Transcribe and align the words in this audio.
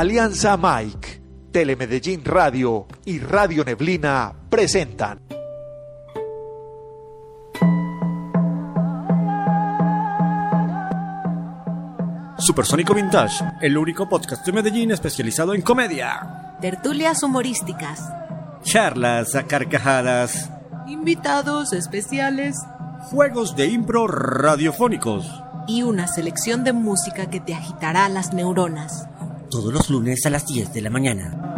Alianza 0.00 0.56
Mike, 0.56 1.20
Telemedellín 1.52 2.24
Radio 2.24 2.86
y 3.04 3.18
Radio 3.18 3.62
Neblina 3.62 4.32
presentan. 4.48 5.20
Supersónico 12.38 12.94
Vintage, 12.94 13.44
el 13.60 13.76
único 13.76 14.08
podcast 14.08 14.46
de 14.46 14.52
Medellín 14.52 14.90
especializado 14.90 15.52
en 15.52 15.60
comedia. 15.60 16.56
Tertulias 16.62 17.22
humorísticas. 17.22 18.00
Charlas 18.62 19.34
a 19.34 19.42
carcajadas. 19.42 20.50
Invitados 20.86 21.74
especiales. 21.74 22.56
Juegos 23.10 23.54
de 23.54 23.66
impro 23.66 24.06
radiofónicos. 24.06 25.30
Y 25.68 25.82
una 25.82 26.08
selección 26.08 26.64
de 26.64 26.72
música 26.72 27.28
que 27.28 27.40
te 27.40 27.52
agitará 27.52 28.08
las 28.08 28.32
neuronas. 28.32 29.09
Todos 29.50 29.72
los 29.72 29.90
lunes 29.90 30.24
a 30.26 30.30
las 30.30 30.46
10 30.46 30.72
de 30.72 30.80
la 30.80 30.90
mañana. 30.90 31.50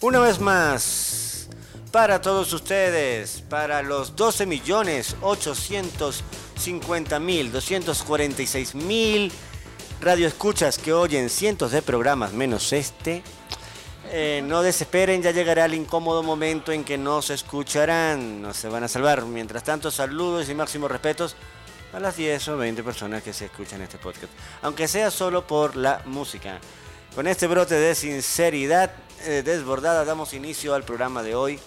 Una 0.00 0.20
vez 0.20 0.38
más, 0.38 1.48
para 1.90 2.20
todos 2.20 2.52
ustedes, 2.52 3.42
para 3.50 3.82
los 3.82 4.14
12 4.14 4.46
millones 4.46 5.16
850 6.66 7.20
mil 7.20 7.52
246 7.52 8.74
mil. 8.74 9.32
Radioescuchas 10.00 10.78
que 10.78 10.92
oyen 10.92 11.30
cientos 11.30 11.70
de 11.70 11.80
programas 11.80 12.32
menos 12.32 12.72
este, 12.74 13.22
eh, 14.10 14.42
no 14.44 14.60
desesperen, 14.62 15.22
ya 15.22 15.30
llegará 15.30 15.64
el 15.64 15.74
incómodo 15.74 16.22
momento 16.22 16.70
en 16.70 16.84
que 16.84 16.98
no 16.98 17.22
se 17.22 17.32
escucharán, 17.34 18.42
no 18.42 18.52
se 18.52 18.68
van 18.68 18.84
a 18.84 18.88
salvar. 18.88 19.24
Mientras 19.24 19.64
tanto, 19.64 19.90
saludos 19.90 20.50
y 20.50 20.54
máximos 20.54 20.90
respetos 20.90 21.34
a 21.94 22.00
las 22.00 22.16
10 22.16 22.48
o 22.48 22.56
20 22.58 22.82
personas 22.82 23.22
que 23.22 23.32
se 23.32 23.46
escuchan 23.46 23.80
este 23.80 23.96
podcast, 23.96 24.32
aunque 24.60 24.86
sea 24.86 25.10
solo 25.10 25.46
por 25.46 25.76
la 25.76 26.02
música. 26.04 26.60
Con 27.14 27.26
este 27.26 27.46
brote 27.46 27.76
de 27.76 27.94
sinceridad 27.94 28.92
eh, 29.24 29.42
desbordada 29.42 30.04
damos 30.04 30.34
inicio 30.34 30.74
al 30.74 30.82
programa 30.82 31.22
de 31.22 31.34
hoy, 31.34 31.58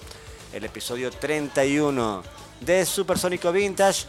el 0.54 0.66
episodio 0.66 1.10
31 1.10 2.22
de 2.62 2.86
Supersónico 2.86 3.52
Vintage, 3.52 4.06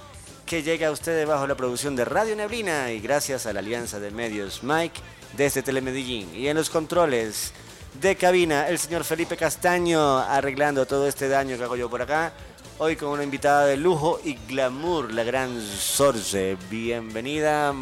que 0.51 0.65
llega 0.65 0.89
a 0.89 0.91
ustedes 0.91 1.29
bajo 1.29 1.47
la 1.47 1.55
producción 1.55 1.95
de 1.95 2.05
Radio 2.05 2.35
Neblina 2.35 2.91
y 2.91 2.99
gracias 2.99 3.47
a 3.47 3.53
la 3.53 3.61
alianza 3.61 4.01
de 4.01 4.11
medios 4.11 4.65
Mike 4.65 5.01
desde 5.37 5.63
Telemedellín. 5.63 6.35
Y 6.35 6.49
en 6.49 6.57
los 6.57 6.71
controles 6.71 7.53
de 8.01 8.17
cabina, 8.17 8.69
el 8.69 8.81
señor 8.81 9.05
Felipe 9.05 9.37
Castaño 9.37 10.19
arreglando 10.19 10.87
todo 10.87 11.07
este 11.07 11.29
daño 11.29 11.57
que 11.57 11.63
hago 11.63 11.77
yo 11.77 11.89
por 11.89 12.03
acá. 12.03 12.33
Hoy 12.79 12.97
con 12.97 13.11
una 13.11 13.23
invitada 13.23 13.65
de 13.65 13.77
lujo 13.77 14.19
y 14.25 14.35
glamour, 14.49 15.13
la 15.13 15.23
gran 15.23 15.63
Sorce. 15.63 16.57
Bienvenida, 16.69 17.73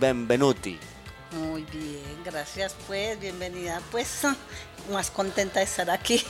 benvenuti. 0.00 0.78
Muy 1.32 1.62
bien, 1.64 2.24
gracias 2.24 2.74
pues, 2.86 3.20
bienvenida 3.20 3.82
pues, 3.90 4.22
más 4.90 5.10
contenta 5.10 5.58
de 5.58 5.66
estar 5.66 5.90
aquí. 5.90 6.24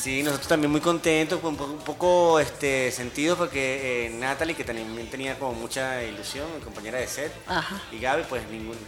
Sí, 0.00 0.22
nosotros 0.22 0.48
también 0.48 0.70
muy 0.70 0.80
contentos, 0.80 1.38
un 1.44 1.56
poco, 1.56 1.72
un 1.72 1.84
poco 1.84 2.40
este, 2.40 2.90
sentidos 2.90 3.36
porque 3.36 4.06
eh, 4.06 4.10
Natalie, 4.10 4.54
que 4.56 4.64
también 4.64 5.10
tenía 5.10 5.38
como 5.38 5.52
mucha 5.52 6.02
ilusión, 6.02 6.46
mi 6.56 6.62
compañera 6.62 6.98
de 6.98 7.06
set, 7.06 7.30
Ajá. 7.46 7.82
y 7.92 7.98
Gaby, 7.98 8.22
pues 8.28 8.48
ninguna. 8.48 8.78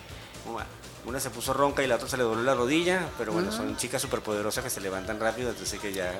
Una 1.05 1.20
se 1.20 1.28
puso 1.30 1.52
ronca 1.52 1.83
y 1.83 1.86
la 1.86 1.96
otra 1.96 2.08
se 2.08 2.17
le 2.17 2.23
dobló 2.23 2.42
la 2.42 2.55
rodilla, 2.55 3.08
pero 3.18 3.33
bueno, 3.33 3.52
son 3.52 3.77
chicas 3.77 4.00
superpoderosas 4.00 4.64
que 4.64 4.70
se 4.70 4.80
levantan 4.80 5.20
rápido, 5.20 5.50
entonces 5.50 5.78
que 5.80 5.92
ya 5.92 6.12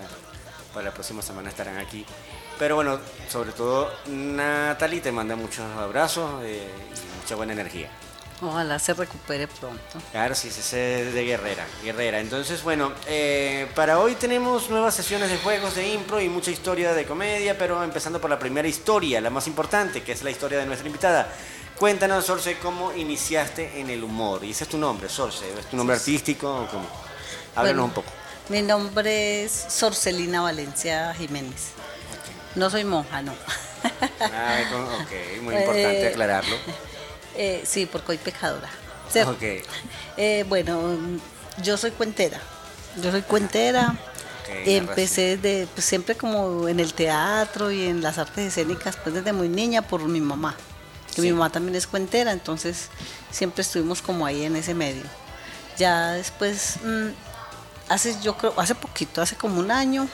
para 0.75 0.87
la 0.87 0.95
próxima 0.95 1.23
semana 1.23 1.49
estarán 1.49 1.79
aquí. 1.79 2.05
Pero 2.59 2.75
bueno, 2.75 2.99
sobre 3.31 3.53
todo 3.53 3.91
Natalie 4.09 5.01
te 5.01 5.11
manda 5.11 5.37
muchos 5.37 5.65
abrazos 5.79 6.43
eh, 6.45 6.69
y 6.69 7.23
mucha 7.23 7.35
buena 7.37 7.53
energía. 7.55 7.91
Ojalá 8.43 8.77
se 8.81 8.93
recupere 8.93 9.47
pronto. 9.47 10.01
Claro, 10.11 10.35
sí, 10.35 10.49
es 10.49 10.71
de 10.73 11.25
guerrera, 11.25 11.65
guerrera. 11.85 12.19
Entonces, 12.19 12.63
bueno, 12.65 12.93
eh, 13.07 13.69
para 13.77 14.01
hoy 14.01 14.17
tenemos 14.17 14.69
nuevas 14.69 14.97
sesiones 14.97 15.31
de 15.31 15.39
juegos 15.39 15.77
de 15.77 15.89
impro 15.93 16.21
y 16.21 16.29
mucha 16.29 16.51
historia 16.51 16.93
de 16.93 17.05
comedia, 17.07 17.57
pero 17.57 17.85
empezando 17.85 18.21
por 18.21 18.29
la 18.31 18.41
primera 18.41 18.67
historia, 18.67 19.21
la 19.21 19.31
más 19.31 19.47
importante, 19.47 20.03
que 20.03 20.11
es 20.11 20.25
la 20.25 20.31
historia 20.31 20.59
de 20.59 20.67
nuestra 20.67 20.89
invitada. 20.89 21.33
Cuéntanos, 21.79 22.27
Sorce, 22.27 22.59
cómo 22.59 22.93
iniciaste 22.93 23.79
en 23.81 23.91
el 23.91 24.03
humor. 24.03 24.43
Y 24.45 24.51
ese 24.51 24.65
es 24.65 24.71
tu 24.71 24.79
nombre, 24.79 25.09
Sorce. 25.09 25.45
¿Es 25.59 25.67
tu 25.67 25.77
nombre 25.77 25.95
artístico 25.97 26.63
o 26.63 26.67
cómo? 26.67 26.87
Háblanos 27.55 27.65
Bueno, 27.65 27.85
un 27.85 27.91
poco. 27.93 28.11
Mi 28.49 28.63
nombre 28.63 29.45
es 29.45 29.53
Sorcelina 29.69 30.43
Valencia 30.43 31.15
Jiménez. 31.15 31.71
No 32.57 32.69
soy 32.71 32.85
monja, 32.85 33.23
no. 33.23 33.35
Ah, 34.21 34.59
ok, 35.01 35.43
muy 35.43 35.55
Eh, 35.55 35.61
importante 35.61 36.09
aclararlo. 36.09 36.57
Eh, 37.37 37.63
sí, 37.67 37.87
porque 37.87 38.09
soy 38.09 38.19
pecadora. 38.19 38.69
Eh, 40.17 40.45
bueno, 40.49 40.99
yo 41.63 41.77
soy 41.77 41.91
cuentera. 41.93 42.41
Yo 43.03 43.11
soy 43.11 43.23
cuentera. 43.23 43.95
Empecé 44.67 45.39
de, 45.39 45.67
pues, 45.75 45.87
siempre 45.87 46.15
como 46.15 46.69
en 46.69 46.79
el 46.81 46.93
teatro 46.93 47.71
y 47.71 47.85
en 47.87 48.03
las 48.03 48.19
artes 48.19 48.49
escénicas, 48.49 48.97
pues 48.97 49.15
desde 49.15 49.33
muy 49.33 49.49
niña 49.49 49.83
por 49.83 50.03
mi 50.05 50.21
mamá. 50.21 50.55
Que 51.15 51.21
Sí. 51.21 51.23
mi 51.23 51.33
mamá 51.33 51.51
también 51.51 51.75
es 51.75 51.87
cuentera, 51.87 52.33
entonces 52.33 52.89
siempre 53.31 53.63
estuvimos 53.63 54.03
como 54.03 54.27
ahí 54.27 54.45
en 54.45 54.57
ese 54.57 54.75
medio. 54.75 55.05
Ya 55.79 56.13
después, 56.13 56.77
mm, 56.85 57.09
hace 57.89 58.17
yo 58.23 58.37
creo, 58.37 58.53
hace 58.59 58.75
poquito, 58.75 59.23
hace 59.23 59.37
como 59.37 59.59
un 59.59 59.71
año, 59.71 60.07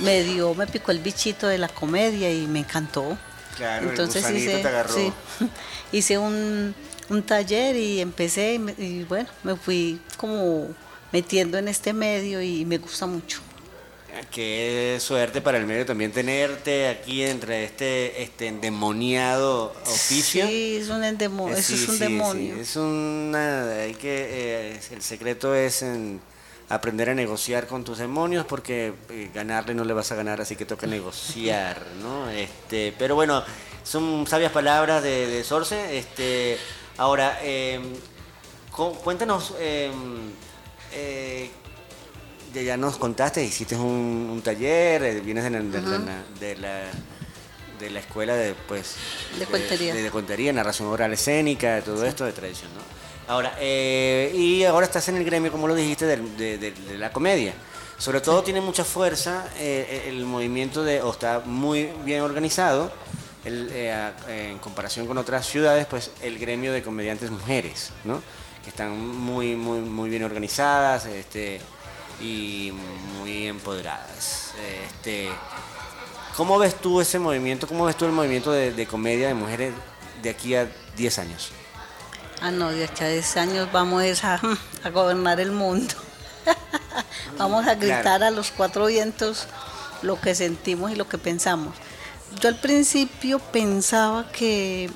me 0.00 0.22
dio, 0.22 0.54
me 0.54 0.66
picó 0.66 0.90
el 0.90 0.98
bichito 0.98 1.46
de 1.46 1.58
la 1.58 1.68
comedia 1.68 2.30
y 2.32 2.46
me 2.46 2.60
encantó. 2.60 3.16
Claro, 3.56 3.90
el 3.90 3.96
gusanito 4.06 4.50
te 4.52 4.68
agarró. 4.68 4.94
sí, 4.94 5.12
hice 5.92 6.18
un, 6.18 6.74
un 7.08 7.22
taller 7.22 7.74
y 7.76 8.00
empecé 8.00 8.54
y, 8.54 8.58
me- 8.58 8.74
y 8.78 9.04
bueno, 9.04 9.28
me 9.44 9.56
fui 9.56 10.00
como 10.16 10.68
metiendo 11.12 11.56
en 11.58 11.68
este 11.68 11.92
medio 11.92 12.42
y 12.42 12.64
me 12.64 12.78
gusta 12.78 13.06
mucho. 13.06 13.40
Qué 14.30 14.96
suerte 14.98 15.42
para 15.42 15.58
el 15.58 15.66
medio 15.66 15.84
también 15.84 16.10
tenerte 16.10 16.88
aquí 16.88 17.22
entre 17.22 17.64
este, 17.64 18.22
este 18.22 18.46
endemoniado 18.48 19.74
oficio. 19.86 20.46
Sí, 20.46 20.78
es 20.80 20.88
un 20.88 21.02
endemo- 21.04 21.50
Eh, 21.50 21.58
eso 21.58 21.74
es 21.74 21.86
un 21.88 21.94
sí, 21.96 22.00
demonio. 22.00 22.56
Es 22.56 22.76
una, 22.76 23.70
hay 23.82 23.94
que, 23.94 24.26
eh, 24.72 24.80
el 24.92 25.02
secreto 25.02 25.54
es 25.54 25.82
en 25.82 26.20
aprender 26.68 27.10
a 27.10 27.14
negociar 27.14 27.66
con 27.66 27.84
tus 27.84 27.98
demonios 27.98 28.44
porque 28.46 28.92
eh, 29.10 29.30
ganarle 29.32 29.74
no 29.74 29.84
le 29.84 29.92
vas 29.92 30.10
a 30.12 30.16
ganar, 30.16 30.40
así 30.40 30.56
que 30.56 30.66
toca 30.66 30.86
negociar, 30.86 31.80
¿no? 32.02 32.28
Este, 32.30 32.92
pero 32.98 33.14
bueno, 33.14 33.44
son 33.84 34.26
sabias 34.26 34.50
palabras 34.52 35.02
de, 35.02 35.26
de 35.28 35.44
Sorce. 35.44 35.96
Este, 35.98 36.58
ahora, 36.98 37.38
eh, 37.42 37.80
cu- 38.74 38.94
cuéntanos, 38.96 39.54
eh, 39.60 39.90
eh, 40.92 41.50
ya- 42.52 42.62
ya 42.62 42.76
nos 42.76 42.96
contaste, 42.96 43.44
hiciste 43.44 43.76
un, 43.76 44.28
un 44.32 44.42
taller, 44.42 45.02
eh, 45.04 45.20
vienes 45.20 45.44
de 45.44 45.50
la, 45.50 45.60
de 45.60 45.80
la- 45.82 46.22
de 46.40 46.56
la- 46.56 46.90
de 47.78 47.90
la 47.90 48.00
escuela 48.00 48.34
de, 48.34 48.54
pues, 48.54 48.94
De 49.38 49.44
cuentería. 49.44 49.94
de, 49.94 50.02
de 50.02 50.10
cuentería, 50.10 50.50
narración 50.52 50.88
oral 50.88 51.12
escénica, 51.12 51.82
todo 51.82 52.06
esto 52.06 52.24
de 52.24 52.32
tradición, 52.32 52.70
¿no? 52.74 53.05
Ahora, 53.28 53.56
eh, 53.58 54.32
y 54.34 54.62
ahora 54.64 54.86
estás 54.86 55.08
en 55.08 55.16
el 55.16 55.24
gremio, 55.24 55.50
como 55.50 55.66
lo 55.66 55.74
dijiste, 55.74 56.06
de, 56.06 56.58
de- 56.58 56.98
la 56.98 57.10
comedia. 57.12 57.54
Sobre 57.98 58.20
todo 58.20 58.42
tiene 58.42 58.60
mucha 58.60 58.84
fuerza 58.84 59.48
eh, 59.58 60.04
el 60.08 60.24
movimiento 60.24 60.84
de, 60.84 61.02
o 61.02 61.10
está 61.10 61.40
muy 61.44 61.90
bien 62.04 62.20
organizado, 62.20 62.92
el, 63.44 63.68
eh, 63.72 64.10
en 64.28 64.58
comparación 64.58 65.06
con 65.06 65.18
otras 65.18 65.46
ciudades, 65.46 65.86
pues 65.86 66.10
el 66.22 66.38
gremio 66.38 66.72
de 66.72 66.82
comediantes 66.82 67.30
mujeres, 67.30 67.90
¿no? 68.04 68.22
Que 68.62 68.70
están 68.70 68.96
muy, 68.98 69.56
muy, 69.56 69.80
muy 69.80 70.10
bien 70.10 70.22
organizadas 70.24 71.06
este, 71.06 71.60
y 72.20 72.72
muy 73.18 73.46
empoderadas. 73.48 74.52
Este, 74.92 75.28
¿Cómo 76.36 76.58
ves 76.58 76.74
tú 76.76 77.00
ese 77.00 77.18
movimiento? 77.18 77.66
¿Cómo 77.66 77.86
ves 77.86 77.96
tú 77.96 78.04
el 78.04 78.12
movimiento 78.12 78.52
de, 78.52 78.72
de 78.72 78.86
comedia 78.86 79.26
de 79.28 79.34
mujeres 79.34 79.72
de 80.22 80.30
aquí 80.30 80.54
a 80.54 80.68
10 80.96 81.18
años? 81.18 81.50
Ah, 82.40 82.50
no, 82.50 82.70
de 82.70 82.84
aquí 82.84 83.02
a 83.04 83.08
10 83.08 83.36
años 83.38 83.68
vamos 83.72 84.24
a, 84.24 84.40
a 84.84 84.90
gobernar 84.90 85.40
el 85.40 85.52
mundo. 85.52 85.94
vamos 87.38 87.66
a 87.66 87.74
gritar 87.74 88.02
Claro. 88.02 88.26
a 88.26 88.30
los 88.30 88.50
cuatro 88.50 88.86
vientos 88.86 89.46
lo 90.02 90.20
que 90.20 90.34
sentimos 90.34 90.90
y 90.92 90.96
lo 90.96 91.08
que 91.08 91.18
pensamos. 91.18 91.74
Yo 92.40 92.48
al 92.48 92.56
principio 92.60 93.38
pensaba 93.38 94.30
que, 94.30 94.90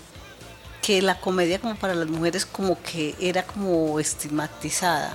que 0.82 1.00
la 1.02 1.20
comedia 1.20 1.58
como 1.58 1.76
para 1.76 1.94
las 1.94 2.08
mujeres 2.08 2.44
como 2.44 2.80
que 2.82 3.14
era 3.20 3.42
como 3.44 3.98
estigmatizada. 3.98 5.14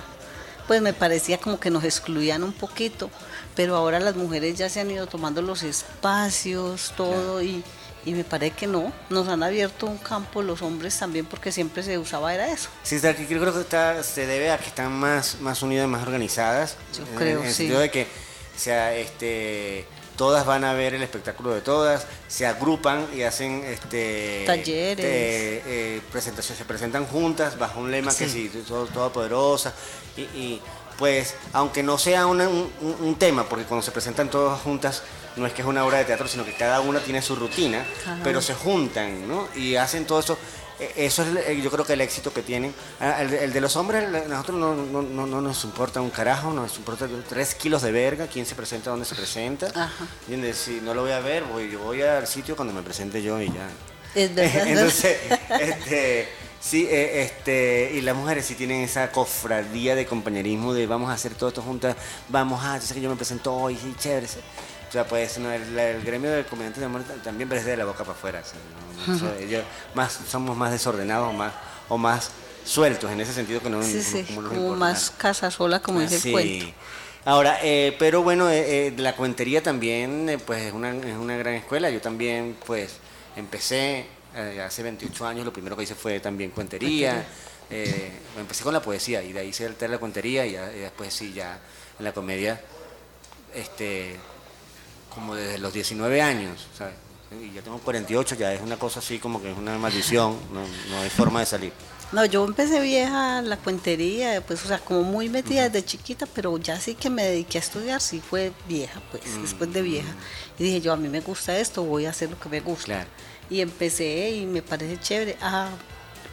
Pues 0.66 0.82
me 0.82 0.92
parecía 0.92 1.38
como 1.38 1.60
que 1.60 1.70
nos 1.70 1.84
excluían 1.84 2.42
un 2.42 2.52
poquito, 2.52 3.08
pero 3.54 3.76
ahora 3.76 4.00
las 4.00 4.16
mujeres 4.16 4.58
ya 4.58 4.68
se 4.68 4.80
han 4.80 4.90
ido 4.90 5.06
tomando 5.06 5.40
los 5.40 5.62
espacios, 5.62 6.92
todo, 6.96 7.40
y, 7.40 7.62
y 8.06 8.14
me 8.14 8.24
parece 8.24 8.56
que 8.56 8.66
no, 8.66 8.90
nos 9.10 9.28
han 9.28 9.42
abierto 9.42 9.84
un 9.86 9.98
campo 9.98 10.40
los 10.40 10.62
hombres 10.62 10.98
también 10.98 11.26
porque 11.26 11.52
siempre 11.52 11.82
se 11.82 11.98
usaba 11.98 12.32
era 12.34 12.50
eso. 12.50 12.70
Sí, 12.82 12.98
yo 13.00 13.40
creo 13.40 13.52
que 13.52 13.60
está, 13.60 14.02
se 14.02 14.26
debe 14.26 14.50
a 14.50 14.56
que 14.58 14.68
están 14.68 14.92
más, 14.92 15.38
más 15.40 15.60
unidas, 15.62 15.86
más 15.88 16.02
organizadas. 16.06 16.76
Yo 16.96 17.02
en- 17.02 17.14
creo, 17.18 17.40
en 17.40 17.46
el 17.46 17.50
sí. 17.52 17.56
sentido 17.58 17.80
de 17.80 17.90
que 17.90 18.02
o 18.04 18.58
sea, 18.58 18.94
este, 18.94 19.84
todas 20.16 20.46
van 20.46 20.64
a 20.64 20.72
ver 20.72 20.94
el 20.94 21.02
espectáculo 21.02 21.52
de 21.52 21.60
todas, 21.60 22.06
se 22.28 22.46
agrupan 22.46 23.06
y 23.14 23.22
hacen 23.22 23.64
este 23.64 24.44
Talleres. 24.46 25.04
eh, 25.04 25.62
eh, 25.66 26.00
presentaciones, 26.10 26.56
se 26.58 26.64
presentan 26.64 27.04
juntas 27.06 27.58
bajo 27.58 27.80
un 27.80 27.90
lema 27.90 28.14
que 28.14 28.26
Sí. 28.28 28.50
todo- 28.66 28.86
toda 28.86 29.12
poderosa 29.12 29.74
y, 30.16 30.22
y, 30.22 30.62
pues 30.96 31.34
aunque 31.52 31.82
no 31.82 31.98
sea 31.98 32.24
una- 32.26 32.48
un, 32.48 32.72
un- 32.80 32.96
un 33.00 33.18
tema, 33.18 33.46
porque 33.46 33.64
cuando 33.66 33.84
se 33.84 33.90
presentan 33.90 34.30
todas 34.30 34.58
juntas 34.62 35.02
no 35.36 35.46
es 35.46 35.52
que 35.52 35.62
es 35.62 35.68
una 35.68 35.84
obra 35.84 35.98
de 35.98 36.04
teatro, 36.04 36.26
sino 36.28 36.44
que 36.44 36.54
cada 36.54 36.80
una 36.80 37.00
tiene 37.00 37.20
su 37.22 37.36
rutina, 37.36 37.84
pero 38.24 38.40
se 38.40 38.54
juntan, 38.54 39.28
¿no? 39.28 39.48
Y 39.54 39.76
hacen 39.76 40.06
todo 40.06 40.20
eso. 40.20 40.38
Eh, 40.78 40.92
Eso 41.06 41.22
es 41.22 41.62
yo 41.62 41.70
creo 41.70 41.86
que 41.86 41.94
el 41.94 42.02
éxito 42.02 42.32
que 42.34 42.42
tienen. 42.42 42.74
Ah, 43.00 43.22
El, 43.22 43.30
de- 43.30 43.44
el 43.44 43.52
de 43.54 43.60
los 43.62 43.76
hombres, 43.76 44.04
el- 44.04 44.28
nosotros 44.28 44.58
no, 44.58 44.74
no, 44.74 45.00
no, 45.00 45.26
no 45.26 45.40
nos 45.40 45.64
importa 45.64 46.02
un 46.02 46.10
carajo, 46.10 46.52
nos 46.52 46.76
importa 46.76 47.08
tres 47.28 47.54
kilos 47.54 47.80
de 47.80 47.92
verga, 47.92 48.26
quién 48.26 48.44
se 48.44 48.54
presenta, 48.54 48.90
dónde 48.90 49.06
se 49.06 49.14
presenta. 49.14 49.68
Ajá. 49.68 50.06
¿Entiendes? 50.22 50.58
Si 50.58 50.80
no 50.82 50.92
lo 50.92 51.00
voy 51.02 51.12
a 51.12 51.20
ver, 51.20 51.44
voy, 51.44 51.70
yo 51.70 51.78
voy 51.80 52.02
al 52.02 52.26
sitio 52.26 52.56
cuando 52.56 52.74
me 52.74 52.82
presente 52.82 53.22
yo 53.22 53.40
y 53.40 53.46
ya. 53.46 53.68
Entonces, 54.16 55.16
este, 55.60 56.28
sí, 56.60 56.86
eh, 56.90 57.22
este, 57.22 57.92
y 57.94 58.00
las 58.02 58.14
mujeres 58.16 58.44
sí 58.46 58.54
tienen 58.54 58.82
esa 58.82 59.10
cofradía 59.12 59.94
de 59.94 60.04
compañerismo 60.06 60.72
de 60.74 60.86
vamos 60.86 61.08
a 61.10 61.14
hacer 61.14 61.34
todo 61.34 61.48
esto 61.48 61.62
juntas, 61.62 61.96
vamos 62.28 62.62
a, 62.64 62.76
yo 62.78 62.82
sé 62.86 62.94
que 62.94 63.00
yo 63.00 63.08
me 63.10 63.16
presento 63.16 63.54
hoy, 63.54 63.76
sí, 63.76 63.94
chévere. 63.98 64.26
Sea, 64.96 65.06
pues 65.08 65.38
no, 65.38 65.52
el, 65.52 65.78
el 65.78 66.02
gremio 66.02 66.30
de 66.30 66.44
comediantes 66.44 66.80
de 66.80 66.86
amor 66.86 67.02
también 67.22 67.50
es 67.52 67.64
de 67.64 67.76
la 67.76 67.84
boca 67.84 68.04
para 68.04 68.12
afuera. 68.16 68.40
o 68.40 68.44
sea, 68.44 68.58
no- 69.06 69.12
no 69.14 69.18
sé, 69.36 69.44
ellos 69.44 69.64
más, 69.94 70.18
somos 70.28 70.56
más 70.56 70.72
desordenados 70.72 71.34
más, 71.34 71.52
o 71.88 71.98
más 71.98 72.30
sueltos 72.64 73.10
en 73.10 73.20
ese 73.20 73.32
sentido 73.32 73.60
que 73.60 73.70
no 73.70 73.82
Sí, 73.82 74.24
como 74.34 74.48
como 74.48 74.74
más 74.76 75.04
nada. 75.10 75.18
casa 75.18 75.50
sola, 75.50 75.80
como 75.80 76.00
dice 76.00 76.16
Ah, 76.16 76.20
Sí. 76.20 76.28
el 76.28 76.32
cuento. 76.32 76.66
Ahora, 77.24 77.58
eh, 77.62 77.94
pero 77.98 78.22
bueno, 78.22 78.48
eh, 78.50 78.86
eh, 78.88 78.94
la 78.98 79.14
cuentería 79.16 79.62
también 79.62 80.40
pues 80.46 80.62
es 80.62 80.72
una, 80.72 80.90
es 80.90 81.16
una 81.16 81.36
gran 81.36 81.54
escuela. 81.54 81.90
Yo 81.90 82.00
también 82.00 82.56
pues 82.66 82.94
empecé 83.36 84.06
hace 84.64 84.82
28 84.82 85.26
años, 85.26 85.44
lo 85.44 85.52
primero 85.52 85.76
que 85.76 85.82
hice 85.84 85.94
fue 85.94 86.20
también 86.20 86.50
cuentería. 86.50 87.24
Empecé 88.38 88.62
con 88.64 88.72
la 88.72 88.80
poesía 88.80 89.22
y 89.24 89.32
de 89.32 89.40
ahí 89.40 89.52
se 89.52 89.68
la 89.88 89.98
cuentería 89.98 90.46
y, 90.46 90.52
ya- 90.52 90.72
y 90.72 90.78
después 90.80 91.12
sí 91.12 91.32
ya 91.32 91.58
en 91.98 92.04
la 92.04 92.12
comedia, 92.12 92.60
este, 93.54 94.16
como 95.16 95.34
desde 95.34 95.58
los 95.58 95.72
19 95.72 96.22
años, 96.22 96.68
¿sabes? 96.78 96.94
Y 97.42 97.52
ya 97.52 97.60
tengo 97.62 97.78
48, 97.78 98.36
ya 98.36 98.52
es 98.54 98.60
una 98.60 98.76
cosa 98.78 99.00
así 99.00 99.18
como 99.18 99.42
que 99.42 99.50
es 99.50 99.58
una 99.58 99.76
maldición, 99.78 100.36
no, 100.52 100.60
no 100.90 101.00
hay 101.02 101.10
forma 101.10 101.40
de 101.40 101.46
salir. 101.46 101.72
No, 102.12 102.24
yo 102.24 102.44
empecé 102.44 102.78
vieja 102.80 103.42
la 103.42 103.56
cuentería, 103.56 104.40
pues, 104.46 104.64
o 104.64 104.68
sea, 104.68 104.78
como 104.78 105.02
muy 105.02 105.28
metida 105.28 105.68
desde 105.68 105.84
chiquita, 105.84 106.26
pero 106.32 106.56
ya 106.58 106.78
sí 106.78 106.94
que 106.94 107.10
me 107.10 107.24
dediqué 107.24 107.58
a 107.58 107.60
estudiar, 107.62 108.00
sí 108.00 108.20
fue 108.20 108.52
vieja, 108.68 109.02
pues, 109.10 109.26
Mm. 109.26 109.42
después 109.42 109.72
de 109.72 109.82
vieja. 109.82 110.14
Y 110.56 110.62
dije, 110.62 110.80
yo 110.80 110.92
a 110.92 110.96
mí 110.96 111.08
me 111.08 111.20
gusta 111.20 111.58
esto, 111.58 111.82
voy 111.82 112.06
a 112.06 112.10
hacer 112.10 112.30
lo 112.30 112.38
que 112.38 112.48
me 112.48 112.60
gusta. 112.60 112.84
Claro. 112.84 113.08
Y 113.50 113.60
empecé 113.60 114.30
y 114.30 114.46
me 114.46 114.62
parece 114.62 115.00
chévere. 115.00 115.36
Ah, 115.42 115.68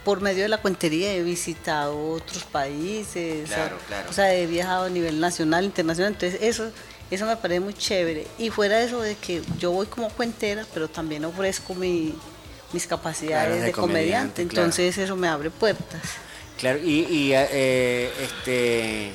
por 0.04 0.20
medio 0.20 0.42
de 0.44 0.48
la 0.48 0.58
cuentería 0.58 1.12
he 1.12 1.22
visitado 1.24 2.12
otros 2.12 2.44
países, 2.44 3.48
Claro, 3.48 3.76
o, 3.76 3.86
claro. 3.88 4.10
o 4.10 4.12
sea, 4.12 4.32
he 4.34 4.46
viajado 4.46 4.84
a 4.84 4.90
nivel 4.90 5.18
nacional, 5.18 5.64
internacional, 5.64 6.12
entonces 6.12 6.38
eso, 6.40 6.70
eso 7.14 7.26
me 7.26 7.36
parece 7.36 7.60
muy 7.60 7.74
chévere. 7.74 8.26
Y 8.38 8.50
fuera 8.50 8.78
de 8.78 8.84
eso 8.86 9.00
de 9.00 9.16
que 9.16 9.42
yo 9.58 9.70
voy 9.72 9.86
como 9.86 10.08
cuentera, 10.10 10.66
pero 10.74 10.88
también 10.88 11.24
ofrezco 11.24 11.74
mi- 11.74 12.14
mis 12.72 12.86
capacidades 12.86 13.46
Claro, 13.46 13.60
de 13.60 13.66
de, 13.66 13.72
comediante, 13.72 14.02
comediante, 14.02 14.46
claro. 14.48 14.64
entonces 14.66 14.98
eso 14.98 15.16
me 15.16 15.28
abre 15.28 15.50
puertas. 15.50 16.02
Claro, 16.58 16.78
y, 16.78 17.00
y, 17.10 17.32
eh, 17.34 18.10
este 18.20 19.12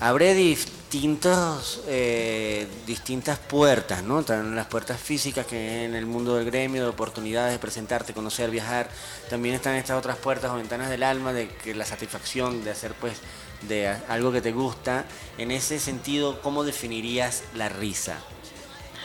abre 0.00 0.34
distintos 0.34 1.80
eh, 1.88 2.66
distintas 2.86 3.38
puertas, 3.38 4.02
¿no? 4.02 4.20
Están 4.20 4.54
las 4.54 4.66
puertas 4.66 5.00
físicas 5.00 5.46
que 5.46 5.84
en 5.84 5.94
el 5.94 6.04
mundo 6.06 6.36
del 6.36 6.44
gremio, 6.44 6.82
de 6.82 6.88
oportunidades 6.88 7.52
de 7.52 7.58
presentarte, 7.58 8.12
conocer, 8.12 8.50
viajar. 8.50 8.88
También 9.30 9.54
están 9.54 9.74
estas 9.76 9.96
otras 9.98 10.16
puertas 10.18 10.50
o 10.50 10.56
ventanas 10.56 10.90
del 10.90 11.02
alma 11.02 11.32
de 11.32 11.48
que 11.48 11.74
la 11.74 11.84
satisfacción 11.84 12.62
de 12.64 12.70
hacer 12.70 12.92
pues 13.00 13.14
de 13.62 13.88
algo 14.08 14.32
que 14.32 14.40
te 14.40 14.52
gusta. 14.52 15.04
En 15.38 15.50
ese 15.50 15.78
sentido, 15.80 16.40
¿cómo 16.42 16.64
definirías 16.64 17.42
la 17.54 17.68
risa? 17.68 18.16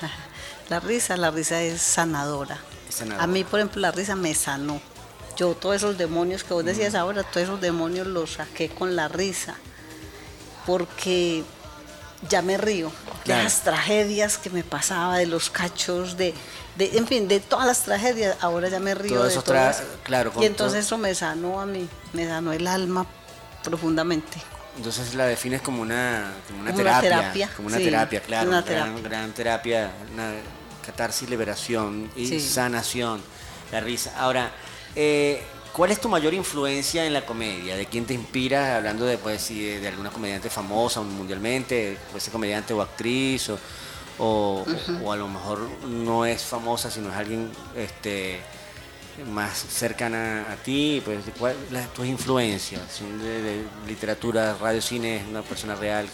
La 0.69 0.79
risa, 0.79 1.17
la 1.17 1.31
risa 1.31 1.61
es 1.61 1.81
sanadora. 1.81 2.57
Es 2.87 2.95
sanadora. 2.95 3.23
A 3.23 3.27
mí, 3.27 3.43
por 3.43 3.59
ejemplo, 3.59 3.81
la 3.81 3.91
risa 3.91 4.15
me 4.15 4.33
sanó. 4.33 4.79
Yo 5.35 5.53
todos 5.53 5.75
esos 5.75 5.97
demonios 5.97 6.45
que 6.45 6.53
vos 6.53 6.63
decías 6.63 6.95
ahora, 6.95 7.23
todos 7.23 7.43
esos 7.43 7.59
demonios 7.59 8.07
los 8.07 8.33
saqué 8.33 8.69
con 8.69 8.95
la 8.95 9.09
risa. 9.09 9.55
Porque 10.65 11.43
ya 12.29 12.41
me 12.41 12.57
río 12.57 12.91
de 13.25 13.33
las 13.43 13.61
tragedias 13.63 14.37
que 14.37 14.49
me 14.49 14.63
pasaba, 14.63 15.17
de 15.17 15.25
los 15.25 15.49
cachos, 15.49 16.15
de, 16.17 16.33
de- 16.77 16.97
en 16.97 17.07
fin, 17.07 17.27
de 17.27 17.39
todas 17.39 17.65
las 17.65 17.83
tragedias, 17.83 18.37
ahora 18.41 18.69
ya 18.69 18.79
me 18.79 18.93
río 18.93 19.15
Todo 19.15 19.23
de 19.23 19.29
eso. 19.33 19.43
claro, 20.03 20.31
Y 20.39 20.45
entonces 20.45 20.85
todo- 20.87 20.95
eso 20.95 20.97
me 20.99 21.15
sanó 21.15 21.59
a 21.59 21.65
mí, 21.65 21.87
me 22.13 22.27
sanó 22.27 22.53
el 22.53 22.67
alma 22.67 23.07
profundamente. 23.63 24.37
Entonces 24.77 25.13
la 25.15 25.25
defines 25.25 25.61
como 25.61 25.81
una, 25.81 26.31
como 26.47 26.61
una 26.61 26.71
Como 26.71 26.83
terapia, 26.83 27.09
terapia, 27.09 27.49
como 27.55 27.67
una 27.67 27.77
sí, 27.77 27.83
terapia, 27.83 28.21
claro, 28.21 28.49
una 28.49 28.61
gran, 28.61 28.85
terapia. 28.95 29.09
gran 29.09 29.31
terapia, 29.33 29.91
una 30.13 30.31
catarsis, 30.85 31.29
liberación 31.29 32.09
y 32.15 32.25
Sí. 32.27 32.39
sanación, 32.39 33.21
la 33.71 33.81
risa. 33.81 34.13
Ahora, 34.17 34.51
eh, 34.95 35.43
¿cuál 35.73 35.91
es 35.91 35.99
tu 35.99 36.07
mayor 36.07 36.33
influencia 36.33 37.05
en 37.05 37.11
la 37.13 37.25
comedia? 37.25 37.75
¿De 37.75 37.85
quién 37.85 38.05
te 38.05 38.13
inspiras? 38.13 38.77
Hablando 38.77 39.05
de, 39.05 39.17
pues, 39.17 39.41
si 39.41 39.61
de, 39.61 39.79
de 39.81 39.87
alguna 39.89 40.09
comediante 40.09 40.49
famosa 40.49 41.01
mundialmente, 41.01 41.97
puede 42.09 42.21
ser 42.21 42.31
comediante 42.31 42.73
o 42.73 42.81
actriz, 42.81 43.49
o, 43.49 43.59
o, 44.19 44.65
o 45.03 45.11
a 45.11 45.15
lo 45.17 45.27
mejor 45.27 45.59
no 45.87 46.25
es 46.25 46.41
famosa, 46.43 46.89
sino 46.89 47.09
es 47.09 47.15
alguien 47.15 47.51
este, 47.75 48.39
más 49.27 49.57
cercana 49.57 50.45
a 50.51 50.55
ti, 50.55 51.01
pues 51.03 51.19
¿cuál 51.37 51.55
las 51.71 51.93
tus 51.93 52.05
influencias 52.05 52.81
¿Son 52.91 53.21
de, 53.21 53.41
de 53.41 53.63
literatura, 53.87 54.55
radio, 54.59 54.81
cine, 54.81 55.23
una 55.29 55.41
persona 55.41 55.75
real. 55.75 56.07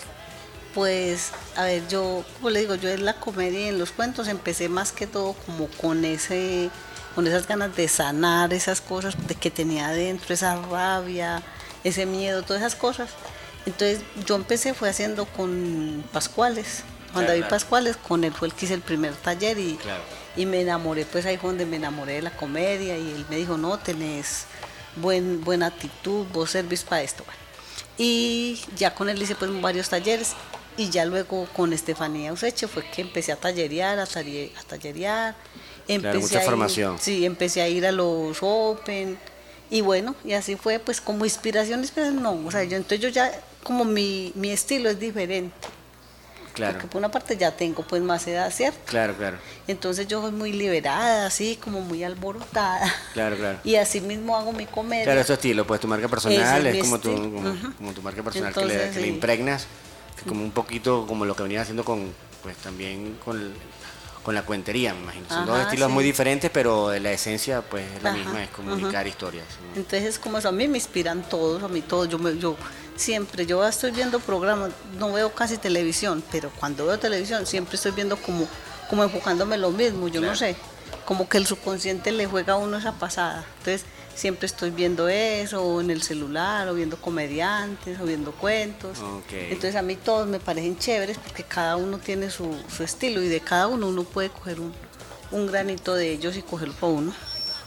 Pues, 0.74 1.32
a 1.56 1.64
ver, 1.64 1.88
yo, 1.88 2.24
como 2.36 2.50
le 2.52 2.60
digo, 2.60 2.76
yo 2.76 2.90
en 2.90 3.04
la 3.04 3.14
comedia 3.14 3.62
y 3.62 3.68
en 3.70 3.80
los 3.80 3.92
cuentos 3.92 4.28
empecé 4.28 4.70
más 4.70 4.92
que 4.92 5.08
todo 5.08 5.34
como 5.34 5.68
con 5.70 6.06
ese, 6.06 6.70
con 7.16 7.26
esas 7.26 7.48
ganas 7.48 7.76
de 7.76 7.88
sanar 7.88 8.54
esas 8.54 8.82
cosas 8.82 9.16
de 9.28 9.34
que 9.34 9.50
tenía 9.50 9.88
adentro, 9.88 10.34
esa 10.34 10.56
rabia, 10.62 11.42
ese 11.84 12.06
miedo, 12.06 12.44
todas 12.44 12.62
esas 12.62 12.76
cosas. 12.76 13.10
Entonces 13.66 14.02
yo 14.26 14.36
empecé 14.36 14.74
fue 14.74 14.90
haciendo 14.90 15.26
con 15.26 16.04
Pascuales, 16.14 16.84
Juan 17.12 17.26
Claro, 17.26 17.28
David 17.28 17.40
claro. 17.42 17.50
Pascuales, 17.50 17.98
con 17.98 18.24
él 18.24 18.34
fue 18.34 18.50
el 18.50 18.54
que 18.54 18.66
hice 18.66 18.76
el 18.76 18.82
primer 18.82 19.16
taller 19.16 19.58
y, 19.58 19.78
Claro. 19.78 20.04
Y 20.38 20.46
me 20.46 20.62
enamoré, 20.62 21.06
pues 21.06 21.26
ahí 21.26 21.38
fue 21.38 21.50
donde 21.50 21.66
me 21.66 21.76
enamoré 21.78 22.14
de 22.14 22.22
la 22.22 22.32
comedia 22.32 22.98
y 22.98 23.12
él 23.12 23.26
me 23.30 23.36
dijo, 23.38 23.58
no, 23.58 23.78
tenés 23.80 24.46
buen, 24.96 25.44
buena 25.44 25.66
actitud, 25.68 26.26
vos 26.32 26.52
servís 26.52 26.84
para 26.84 27.02
esto. 27.02 27.24
Bueno, 27.26 27.40
y 27.98 28.62
ya 28.76 28.94
con 28.94 29.10
él 29.10 29.22
hice 29.22 29.36
pues 29.36 29.50
varios 29.62 29.90
talleres 29.90 30.34
y 30.78 30.90
ya 30.90 31.06
luego 31.06 31.48
con 31.56 31.74
Estefanía 31.74 32.32
Useche 32.32 32.68
fue 32.68 32.86
que 32.90 33.02
empecé 33.02 33.32
a 33.32 33.36
tallerear, 33.36 33.98
a, 34.00 34.06
talle- 34.06 34.52
a 34.60 34.64
tallerear. 34.64 35.36
Empecé 35.88 36.18
mucha 36.20 36.40
a 36.40 36.42
ir- 36.42 36.46
formación. 36.46 36.98
sí, 37.00 37.26
empecé 37.26 37.62
a 37.62 37.68
ir 37.70 37.86
a 37.88 37.92
los 37.92 38.38
Open 38.42 39.18
y 39.72 39.82
bueno, 39.82 40.16
y 40.24 40.34
así 40.34 40.56
fue 40.56 40.80
pues 40.80 41.02
como 41.02 41.26
inspiración, 41.26 41.80
inspiración 41.80 42.22
no, 42.22 42.34
o 42.46 42.52
sea, 42.52 42.64
yo 42.64 42.78
entonces 42.78 43.00
yo 43.00 43.10
ya 43.10 43.32
como 43.64 43.84
mi, 43.86 44.32
mi 44.36 44.50
estilo 44.52 44.90
es 44.90 45.00
diferente, 45.00 45.56
Claro, 46.58 46.74
porque 46.74 46.88
por 46.88 47.00
una 47.00 47.10
parte 47.10 47.38
ya 47.38 47.52
tengo 47.56 47.84
pues 47.84 48.02
más 48.02 48.28
edad, 48.28 48.52
¿cierto? 48.52 48.80
claro, 48.86 49.16
claro, 49.16 49.38
Entonces 49.68 50.08
yo 50.08 50.22
soy 50.22 50.32
muy 50.32 50.52
liberada, 50.52 51.28
así 51.28 51.56
como 51.64 51.82
muy 51.82 52.04
alborotada. 52.04 52.94
claro, 53.14 53.38
claro. 53.38 53.60
Y 53.64 53.76
así 53.76 54.02
mismo 54.02 54.36
hago 54.36 54.52
mi 54.52 54.66
comedia. 54.66 55.04
Claro, 55.06 55.22
es 55.22 55.28
tu 55.28 55.34
estilo, 55.34 55.66
pues 55.66 55.80
tu 55.80 55.88
marca 55.88 56.08
personal 56.08 56.66
es, 56.68 56.76
es 56.76 56.82
como, 56.82 57.00
tu, 57.00 57.12
como, 57.14 57.50
Ujú. 57.52 57.74
como 57.78 57.94
tu 57.94 58.02
marca 58.02 58.24
personal 58.24 58.54
que, 58.54 58.66
le, 58.66 58.74
Entonces, 58.74 58.94
que 58.96 59.00
le 59.02 59.08
sí. 59.08 59.14
impregnas, 59.14 59.68
que 60.18 60.26
como 60.28 60.44
un 60.44 60.52
poquito 60.52 61.06
como 61.08 61.26
lo 61.26 61.36
que 61.36 61.44
venías 61.44 61.62
haciendo 61.64 61.86
con, 61.86 62.12
pues 62.44 62.58
también 62.58 63.18
con, 63.24 63.40
el- 63.40 63.54
con 64.24 64.36
la 64.36 64.42
cuentería, 64.44 64.94
me 64.94 65.02
imagino. 65.04 65.30
Son 65.30 65.46
dos 65.46 65.56
Ajá, 65.56 65.64
estilos 65.64 65.88
sí. 65.88 65.94
muy 65.94 66.04
diferentes, 66.04 66.52
pero 66.52 66.92
la 67.00 67.12
esencia 67.12 67.62
pues 67.62 67.86
es 67.96 68.04
la 68.04 68.10
Ajá, 68.10 68.18
misma, 68.18 68.44
es 68.44 68.50
comunicar 68.50 69.06
ujú. 69.06 69.10
historias. 69.10 69.46
¿no? 69.74 69.80
Entonces, 69.80 70.20
como 70.20 70.38
eso, 70.38 70.50
a 70.50 70.52
mí 70.52 70.68
me 70.68 70.78
inspiran 70.80 71.22
todos, 71.30 71.64
a 71.64 71.68
mí 71.70 71.82
todos. 71.82 72.10
Yo, 72.10 72.18
me, 72.20 72.38
yo 72.38 72.58
siempre, 72.98 73.46
yo 73.46 73.66
estoy 73.66 73.92
viendo 73.92 74.20
programas, 74.20 74.72
no 75.00 75.14
veo 75.14 75.32
casi 75.34 75.58
televisión, 75.58 76.24
pero 76.32 76.52
cuando 76.60 76.86
veo 76.86 77.00
televisión 77.00 77.46
siempre 77.46 77.76
estoy 77.76 77.92
viendo 77.92 78.18
como, 78.18 78.48
como 78.90 79.04
enfocándome 79.04 79.56
en 79.56 79.62
lo 79.62 79.72
mismo, 79.72 80.08
yo 80.08 80.20
no 80.20 80.36
sé, 80.36 80.56
como 81.06 81.30
que 81.30 81.38
el 81.38 81.46
subconsciente 81.46 82.12
le 82.12 82.26
juega 82.26 82.54
a 82.54 82.58
uno 82.58 82.78
esa 82.78 82.94
pasada. 82.94 83.46
Entonces, 83.60 83.86
siempre 84.16 84.48
estoy 84.48 84.72
viendo 84.72 85.08
eso, 85.08 85.64
o 85.64 85.80
en 85.80 85.92
el 85.92 86.02
celular, 86.02 86.68
o 86.68 86.74
viendo 86.74 86.98
comediantes, 86.98 88.00
o 88.00 88.04
viendo 88.04 88.32
cuentos. 88.32 88.98
Entonces, 89.32 89.76
a 89.76 89.82
mí 89.82 89.96
todos 89.96 90.28
me 90.28 90.40
parecen 90.40 90.78
chéveres 90.78 91.18
porque 91.18 91.44
cada 91.44 91.76
uno 91.78 92.00
tiene 92.00 92.30
su, 92.30 92.56
su 92.76 92.84
estilo 92.84 93.22
y 93.22 93.28
de 93.28 93.40
cada 93.40 93.68
uno 93.68 93.88
uno 93.88 94.04
puede 94.04 94.30
coger 94.30 94.60
un, 94.60 94.74
un 95.32 95.48
granito 95.48 95.94
de 95.94 96.12
ellos 96.12 96.36
y 96.36 96.42
cogerlo 96.42 96.74
para 96.74 96.94
uno. 96.94 97.14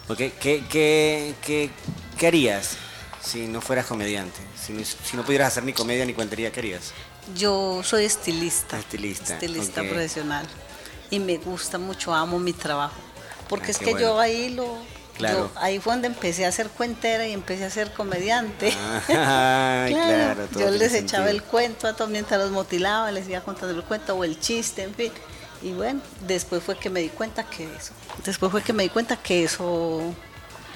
Ok, 0.09 0.19
¿Qué, 0.19 0.65
qué, 0.69 1.35
qué, 1.41 1.71
qué 2.19 2.27
harías 2.27 2.77
si 3.23 3.47
no 3.47 3.61
fueras 3.61 3.87
comediante? 3.87 4.41
Si 4.61 4.73
no, 4.73 4.83
si 4.85 5.17
no 5.17 5.25
pudieras 5.25 5.49
hacer 5.49 5.65
ni 5.65 5.73
comedia 5.73 6.05
ni 6.05 6.15
cuentería, 6.15 6.50
¿qué 6.53 6.61
harías? 6.61 6.93
Yo 7.37 7.83
soy 7.85 8.05
estilista. 8.05 8.79
Estilista, 8.79 9.35
Estilista 9.35 9.83
profesional. 9.83 10.47
Y 11.11 11.19
me 11.21 11.37
gusta 11.39 11.79
mucho, 11.79 12.15
amo 12.15 12.39
mi 12.39 12.53
trabajo. 12.53 12.95
Porque 13.49 13.69
Ah, 13.69 13.71
es 13.71 13.79
que 13.79 13.85
bueno. 13.93 14.00
yo 14.00 14.21
ahí 14.21 14.50
lo... 14.50 14.79
Claro. 15.17 15.50
yo- 15.55 15.61
ahí 15.61 15.79
fue 15.81 15.93
donde 15.93 16.07
empecé 16.09 16.47
a 16.47 16.53
ser 16.53 16.69
cuentera 16.71 17.27
y 17.27 17.33
empecé 17.33 17.65
a 17.67 17.71
ser 17.71 17.93
comediante. 17.93 18.73
Ah, 19.11 19.85
claro, 19.89 20.49
yo 20.59 20.71
les 20.71 20.95
echaba 20.95 21.29
el 21.31 21.43
cuento 21.43 21.87
a 21.89 21.95
todos 21.95 22.11
mientras 22.11 22.41
los 22.41 22.50
motilaba, 22.53 23.11
les 23.12 23.29
iba 23.29 23.41
contando 23.43 23.75
el 23.77 23.85
cuento 23.85 24.15
o 24.17 24.25
el 24.25 24.41
chiste, 24.41 24.83
en 24.85 24.95
fin. 24.95 25.12
Y 25.62 25.73
bueno, 25.73 26.00
después 26.27 26.62
fue 26.62 26.79
que 26.79 26.89
me 26.89 27.00
di 27.00 27.11
cuenta 27.11 27.45
que 27.45 27.65
eso, 27.65 27.93
después 28.25 28.50
fue 28.50 28.62
que 28.62 28.73
me 28.73 28.85
di 28.85 28.89
cuenta 28.89 29.17
que 29.19 29.45
eso, 29.45 30.15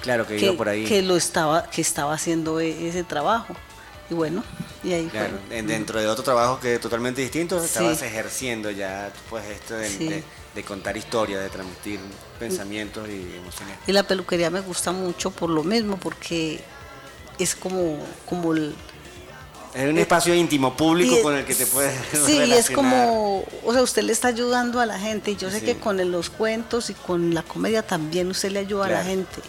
Claro, 0.05 0.27
que, 0.27 0.37
que, 0.37 0.45
iba 0.47 0.57
por 0.57 0.69
ahí. 0.69 0.85
que 0.85 1.03
lo 1.03 1.17
estaba, 1.17 1.69
que 1.71 1.81
estaba 1.81 2.15
haciendo 2.15 2.61
e- 2.61 2.89
ese 2.89 3.03
trabajo. 3.03 3.57
Y 4.11 4.15
bueno, 4.15 4.45
y 4.85 4.93
ahí 4.93 5.07
Claro, 5.07 5.39
fue. 5.49 5.63
dentro 5.63 5.99
de 5.99 6.07
otro 6.07 6.23
trabajo 6.23 6.61
que 6.61 6.79
totalmente 6.79 7.23
distinto, 7.23 7.59
Sí. 7.59 7.65
estabas 7.65 8.03
ejerciendo 8.03 8.71
ya 8.71 9.11
pues 9.31 9.45
esto 9.47 9.75
de, 9.75 9.89
Sí. 9.89 10.09
de- 10.09 10.23
de 10.55 10.63
contar 10.63 10.97
historias, 10.97 11.43
de 11.43 11.49
transmitir 11.49 11.99
pensamientos 12.39 13.09
y 13.09 13.37
emociones. 13.37 13.77
Y 13.87 13.93
la 13.93 14.03
peluquería 14.05 14.51
me 14.51 14.61
gusta 14.61 14.93
mucho 14.93 15.31
por 15.31 15.49
lo 15.51 15.65
mismo, 15.65 15.97
porque 15.97 16.61
es 17.39 17.57
como, 17.57 17.99
como 18.27 18.53
el, 18.53 18.75
Es 19.75 19.89
un 19.91 19.99
espacio 19.99 20.33
íntimo, 20.35 20.77
público 20.77 21.17
Y 21.19 21.23
con 21.23 21.35
es- 21.35 21.41
el 21.41 21.47
que 21.47 21.55
te 21.57 21.67
puedes 21.67 21.93
Sí, 22.27 22.39
es 22.53 22.71
como, 22.71 23.43
o 23.65 23.73
sea, 23.73 23.83
usted 23.83 24.03
le 24.03 24.13
está 24.13 24.29
ayudando 24.29 24.79
a 24.81 24.87
la 24.87 24.99
gente 25.01 25.33
y 25.33 25.37
yo 25.37 25.51
sé 25.51 25.59
Sí. 25.61 25.67
que 25.67 25.79
con 25.79 25.97
los 26.13 26.31
cuentos 26.31 26.91
y 26.91 26.95
con 26.95 27.35
la 27.35 27.43
comedia 27.43 27.83
también 27.83 28.29
usted 28.31 28.53
le 28.53 28.61
ayuda 28.61 28.87
a 28.87 28.91
la 28.91 29.03
gente. 29.03 29.41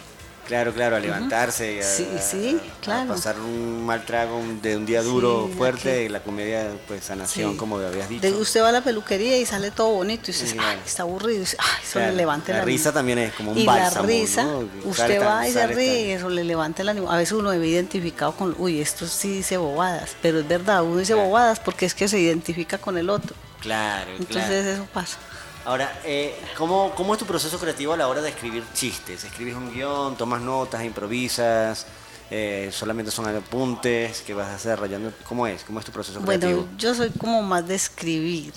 Claro, 0.46 0.72
claro, 0.72 0.94
a 0.96 1.00
levantarse, 1.00 1.74
y 1.74 1.80
a, 1.80 1.82
Sí, 1.82 2.08
a- 2.16 2.20
sí, 2.20 2.60
a 2.60 2.80
claro. 2.80 3.08
pasar 3.08 3.38
un 3.40 3.84
mal 3.84 4.04
trago 4.04 4.40
de 4.62 4.76
un 4.76 4.86
día 4.86 5.02
duro, 5.02 5.48
Sí, 5.50 5.56
fuerte, 5.56 6.04
y 6.04 6.08
la 6.08 6.20
comedia, 6.22 6.68
pues 6.86 7.04
sanación, 7.04 7.56
como 7.56 7.78
habías 7.78 8.08
dicho. 8.08 8.22
De- 8.22 8.32
usted 8.32 8.62
va 8.62 8.68
a 8.68 8.72
la 8.72 8.80
peluquería 8.80 9.36
y 9.38 9.44
sale 9.44 9.72
todo 9.72 9.88
bonito 9.90 10.24
y 10.28 10.30
usted 10.30 10.44
dice, 10.46 10.58
ay, 10.60 10.78
está 10.86 11.02
aburrido, 11.02 11.38
y 11.38 11.40
dice, 11.40 11.56
ay, 11.58 11.82
eso 11.82 11.92
Claro, 11.94 12.12
le 12.12 12.16
levanta 12.18 12.52
el 12.52 12.56
la 12.58 12.62
ánimo". 12.62 12.76
risa 12.76 12.92
también 12.92 13.18
es 13.18 13.32
como 13.34 13.50
un 13.52 13.58
y 13.58 13.66
bálsamo, 13.66 14.02
la 14.06 14.12
risa, 14.12 14.42
¿no? 14.44 14.58
usted 14.84 14.94
Sale 14.94 15.18
va 15.18 15.48
y 15.48 15.52
se 15.52 15.66
ríe 15.66 16.14
eso 16.14 16.28
le 16.30 16.44
levanta 16.44 16.82
el 16.82 16.88
ánimo. 16.90 17.10
A 17.10 17.16
veces 17.16 17.32
uno 17.32 17.50
ve 17.50 17.66
identificado 17.66 18.30
con, 18.36 18.54
uy, 18.58 18.80
esto 18.80 19.06
sí 19.08 19.28
dice 19.38 19.56
bobadas, 19.56 20.10
pero 20.22 20.38
es 20.38 20.46
verdad, 20.46 20.84
uno 20.84 20.98
dice 20.98 21.14
Claro. 21.14 21.28
bobadas 21.28 21.58
porque 21.58 21.86
es 21.86 21.94
que 21.94 22.06
se 22.06 22.20
identifica 22.20 22.78
con 22.78 22.96
el 22.98 23.10
otro. 23.10 23.34
Claro, 23.60 24.12
Entonces 24.16 24.64
eso 24.64 24.86
pasa. 24.94 25.18
Ahora, 25.66 26.00
eh, 26.04 26.32
¿cómo, 26.56 26.92
¿cómo 26.94 27.14
es 27.14 27.18
tu 27.18 27.26
proceso 27.26 27.58
creativo 27.58 27.92
a 27.92 27.96
la 27.96 28.06
hora 28.06 28.22
de 28.22 28.28
escribir 28.28 28.62
chistes? 28.72 29.24
¿Escribes 29.24 29.56
un 29.56 29.74
guion, 29.74 30.16
tomas 30.16 30.40
notas, 30.40 30.84
improvisas? 30.84 31.88
Eh, 32.30 32.70
¿Solamente 32.72 33.10
son 33.10 33.26
apuntes 33.34 34.20
que 34.20 34.32
vas 34.32 34.52
desarrollando? 34.52 35.12
¿Cómo 35.28 35.44
es? 35.44 35.64
¿Cómo 35.64 35.80
es 35.80 35.84
tu 35.84 35.90
proceso 35.90 36.20
creativo? 36.20 36.60
Bueno, 36.60 36.78
yo 36.78 36.94
soy 36.94 37.10
como 37.10 37.42
más 37.42 37.66
de 37.66 37.74
escribir. 37.74 38.52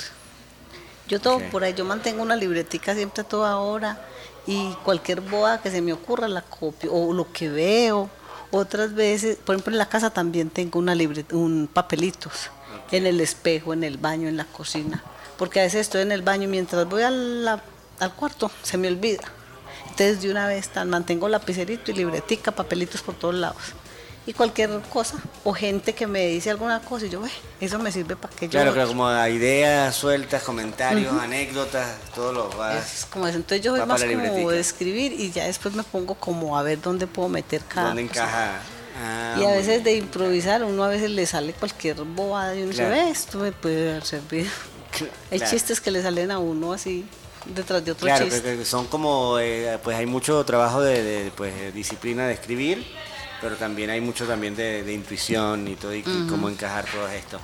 Yo 1.07 1.19
todo 1.19 1.39
por 1.49 1.63
ahí, 1.63 1.73
yo 1.73 1.83
mantengo 1.83 2.21
una 2.21 2.35
libretica 2.35 2.93
siempre 2.93 3.21
a 3.21 3.23
toda 3.23 3.57
hora 3.57 3.99
y 4.45 4.71
cualquier 4.83 5.21
boda 5.21 5.59
que 5.59 5.71
se 5.71 5.81
me 5.81 5.91
ocurra 5.91 6.27
la 6.27 6.43
copio 6.43 6.93
o 6.93 7.11
lo 7.11 7.33
que 7.33 7.49
veo. 7.49 8.07
Otras 8.51 8.93
veces, 8.93 9.37
por 9.37 9.55
ejemplo, 9.55 9.73
en 9.73 9.79
la 9.79 9.89
casa 9.89 10.11
también 10.11 10.51
tengo 10.51 10.77
una 10.77 10.93
libre, 10.93 11.25
un 11.31 11.67
papelitos 11.73 12.51
en 12.91 13.07
el 13.07 13.19
espejo, 13.19 13.73
en 13.73 13.83
el 13.83 13.97
baño, 13.97 14.27
en 14.27 14.37
la 14.37 14.45
cocina, 14.45 15.03
porque 15.39 15.61
a 15.61 15.63
veces 15.63 15.81
estoy 15.81 16.01
en 16.03 16.11
el 16.11 16.21
baño 16.21 16.43
y 16.43 16.47
mientras 16.47 16.87
voy 16.87 17.01
a 17.01 17.09
la- 17.09 17.63
al 17.99 18.13
cuarto 18.13 18.51
se 18.61 18.77
me 18.77 18.87
olvida. 18.89 19.23
Entonces 19.85 20.21
de 20.21 20.29
una 20.29 20.47
vez 20.47 20.69
tan 20.69 20.89
mantengo 20.89 21.27
lapicerito 21.29 21.89
y 21.91 21.95
libretica, 21.95 22.51
papelitos 22.51 23.01
por 23.01 23.15
todos 23.15 23.33
lados. 23.35 23.57
Y 24.25 24.33
cualquier 24.33 24.69
cosa, 24.93 25.17
o 25.43 25.53
gente 25.53 25.93
que 25.93 26.05
me 26.05 26.27
dice 26.27 26.51
alguna 26.51 26.81
cosa, 26.81 27.05
y 27.05 27.09
yo, 27.09 27.21
"Ve, 27.21 27.31
eso 27.61 27.79
me 27.79 27.91
sirve 27.91 28.15
para 28.15 28.35
que 28.35 28.45
yo... 28.45 28.51
Claro, 28.51 28.73
claro, 28.73 28.89
como 28.89 29.09
ideas 29.27 29.95
sueltas, 29.95 30.43
comentarios, 30.43 31.13
anécdotas, 31.19 31.87
todo 32.13 32.31
lo 32.33 32.49
vas... 32.49 32.97
Es 32.99 33.05
como 33.05 33.25
eso. 33.27 33.37
Entonces 33.37 33.65
yo 33.65 33.71
soy 33.75 33.85
más 33.87 34.03
como 34.03 34.51
de 34.51 34.59
escribir 34.59 35.13
y 35.13 35.31
ya 35.31 35.45
después 35.45 35.73
me 35.73 35.81
pongo 35.83 36.13
como 36.15 36.57
a 36.57 36.63
ver 36.63 36.79
dónde 36.81 37.07
puedo 37.07 37.27
meter 37.29 37.61
cada 37.67 37.87
¿Dónde 37.87 38.07
cosa. 38.07 38.21
encaja? 38.23 38.59
Ah, 39.01 39.35
Y 39.39 39.43
a 39.45 39.51
veces 39.51 39.83
de 39.83 39.95
improvisar, 39.95 40.63
uno 40.63 40.83
a 40.83 40.89
veces 40.89 41.09
le 41.09 41.25
sale 41.25 41.53
cualquier 41.53 41.95
bobada 42.03 42.53
y 42.55 42.61
uno 42.63 42.71
Claro. 42.73 42.91
dice, 42.93 43.03
ve, 43.05 43.09
esto 43.11 43.37
me 43.39 43.51
puede 43.51 43.89
haber 43.91 44.05
servido. 44.91 45.15
Hay 45.31 45.37
Claro. 45.39 45.51
chistes 45.53 45.81
que 45.81 45.91
le 45.91 46.01
salen 46.01 46.31
a 46.31 46.39
uno 46.39 46.73
así 46.73 47.05
detrás 47.45 47.83
de 47.85 47.91
otro 47.91 48.05
Claro, 48.05 48.25
chiste. 48.25 48.65
son 48.65 48.87
como, 48.87 49.37
eh, 49.39 49.77
pues 49.83 49.97
hay 49.97 50.05
mucho 50.05 50.43
trabajo 50.45 50.81
de, 50.81 51.01
de, 51.03 51.31
pues, 51.31 51.55
de 51.55 51.71
disciplina 51.71 52.27
de 52.27 52.33
escribir, 52.33 52.85
pero 53.41 53.55
también 53.55 53.89
hay 53.89 54.01
mucho 54.01 54.25
también 54.27 54.55
de, 54.55 54.83
de 54.83 54.93
intuición 54.93 55.67
y 55.67 55.75
todo, 55.75 55.93
y, 55.95 55.99
y 55.99 56.27
cómo 56.29 56.49
encajar 56.49 56.85
todo 56.85 57.07
esto. 57.07 57.39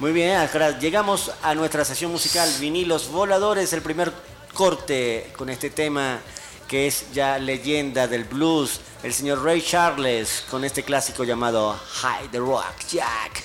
Muy 0.00 0.12
bien, 0.12 0.36
ahora 0.36 0.78
llegamos 0.78 1.30
a 1.42 1.54
nuestra 1.54 1.84
sesión 1.84 2.10
musical 2.10 2.50
Vinilos 2.60 3.08
Voladores, 3.08 3.72
el 3.72 3.82
primer 3.82 4.12
corte 4.52 5.32
con 5.36 5.48
este 5.48 5.70
tema 5.70 6.18
que 6.66 6.88
es 6.88 7.12
ya 7.12 7.38
leyenda 7.38 8.08
del 8.08 8.24
blues, 8.24 8.80
el 9.04 9.14
señor 9.14 9.44
Ray 9.44 9.62
Charles, 9.62 10.42
con 10.50 10.64
este 10.64 10.82
clásico 10.82 11.22
llamado 11.22 11.78
High 12.02 12.28
the 12.32 12.38
Rock 12.38 12.74
Jack. 12.90 13.44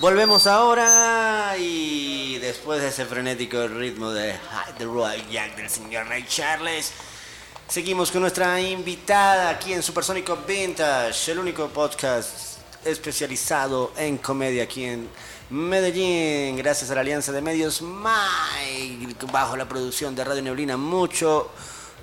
Volvemos 0.00 0.46
ahora 0.46 1.56
y 1.58 2.38
después 2.38 2.80
de 2.80 2.86
ese 2.86 3.04
frenético 3.04 3.66
ritmo 3.66 4.12
de 4.12 4.32
the 4.78 4.84
Royal 4.84 5.28
Jack 5.28 5.56
del 5.56 5.68
señor 5.68 6.06
Ray 6.06 6.24
Charles, 6.24 6.92
seguimos 7.66 8.12
con 8.12 8.20
nuestra 8.20 8.60
invitada 8.60 9.50
aquí 9.50 9.72
en 9.72 9.82
Supersónico 9.82 10.38
Vintage, 10.46 11.32
el 11.32 11.40
único 11.40 11.66
podcast 11.70 12.58
especializado 12.84 13.90
en 13.96 14.18
comedia 14.18 14.62
aquí 14.62 14.84
en 14.84 15.08
Medellín, 15.50 16.56
gracias 16.56 16.92
a 16.92 16.94
la 16.94 17.00
Alianza 17.00 17.32
de 17.32 17.42
Medios 17.42 17.82
Mike, 17.82 19.16
bajo 19.32 19.56
la 19.56 19.68
producción 19.68 20.14
de 20.14 20.22
Radio 20.22 20.42
Neblina, 20.42 20.76
mucho 20.76 21.50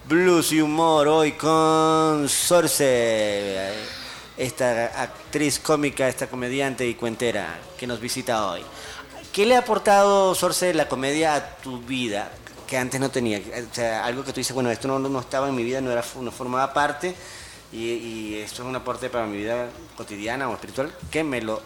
blues 0.03 0.51
y 0.51 0.59
humor 0.59 1.07
hoy 1.07 1.31
con 1.31 2.27
Sorce, 2.27 3.71
esta 4.37 5.01
actriz 5.01 5.59
cómica, 5.59 6.07
esta 6.07 6.27
comediante 6.27 6.87
y 6.87 6.95
cuentera 6.95 7.59
que 7.77 7.87
nos 7.87 7.99
visita 7.99 8.49
hoy. 8.49 8.61
¿Qué 9.31 9.45
le 9.45 9.55
ha 9.55 9.59
aportado, 9.59 10.33
Sorce, 10.35 10.73
la 10.73 10.87
comedia 10.87 11.35
a 11.35 11.55
tu 11.57 11.79
vida 11.81 12.31
que 12.67 12.77
antes 12.77 12.99
no 12.99 13.09
tenía? 13.09 13.39
O 13.39 13.73
sea, 13.73 14.05
algo 14.05 14.23
que 14.23 14.31
tú 14.31 14.39
dices, 14.39 14.53
bueno, 14.53 14.71
esto 14.71 14.87
no, 14.87 14.99
no 14.99 15.19
estaba 15.19 15.49
en 15.49 15.55
mi 15.55 15.63
vida, 15.63 15.81
no, 15.81 15.91
era, 15.91 16.03
no 16.21 16.31
formaba 16.31 16.73
parte 16.73 17.15
y, 17.71 17.91
y 17.91 18.35
esto 18.35 18.63
es 18.63 18.67
un 18.69 18.75
aporte 18.75 19.09
para 19.09 19.25
mi 19.25 19.37
vida 19.37 19.67
cotidiana 19.97 20.49
o 20.49 20.53
espiritual. 20.53 20.93
¿Qué 21.11 21.23
me 21.23 21.41
lo 21.41 21.61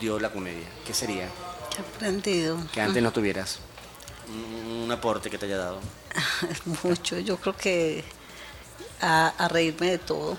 dio 0.00 0.18
la 0.18 0.30
comedia? 0.30 0.66
¿Qué 0.86 0.92
sería? 0.92 1.28
He 1.76 1.80
aprendido. 1.80 2.58
Que 2.72 2.80
antes 2.80 3.02
no 3.02 3.12
tuvieras. 3.12 3.58
Un, 4.28 4.82
un 4.84 4.92
aporte 4.92 5.30
que 5.30 5.38
te 5.38 5.46
haya 5.46 5.58
dado. 5.58 5.80
mucho. 6.82 7.18
Yo 7.18 7.36
creo 7.38 7.56
que 7.56 8.04
a, 9.00 9.28
a 9.38 9.48
reírme 9.48 9.90
de 9.90 9.98
todo. 9.98 10.36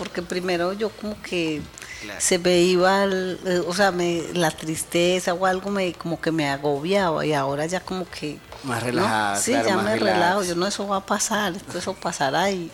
Porque 0.00 0.22
primero 0.22 0.72
yo 0.72 0.88
como 0.88 1.20
que 1.20 1.60
Claro. 2.00 2.18
se 2.22 2.38
me 2.38 2.58
iba, 2.62 3.04
el- 3.04 3.38
eh, 3.44 3.62
o 3.66 3.74
sea, 3.74 3.90
me, 3.92 4.22
la 4.32 4.50
tristeza 4.50 5.34
o 5.34 5.44
algo 5.44 5.68
me 5.70 5.92
como 5.92 6.18
que 6.18 6.32
me 6.32 6.48
agobiaba 6.48 7.26
y 7.26 7.34
ahora 7.34 7.66
ya 7.66 7.80
como 7.80 8.08
que... 8.08 8.38
Más 8.64 8.80
¿no? 8.80 8.86
relajada, 8.86 9.36
Sí, 9.36 9.50
claro, 9.52 9.68
ya 9.68 9.76
me 9.76 9.94
relax. 9.96 10.00
relajo. 10.14 10.42
Yo 10.44 10.54
no, 10.54 10.66
eso 10.66 10.88
va 10.88 10.96
a 10.96 11.04
pasar, 11.06 11.54
esto 11.54 11.76
eso 11.76 11.92
pasará 11.92 12.50
y... 12.50 12.70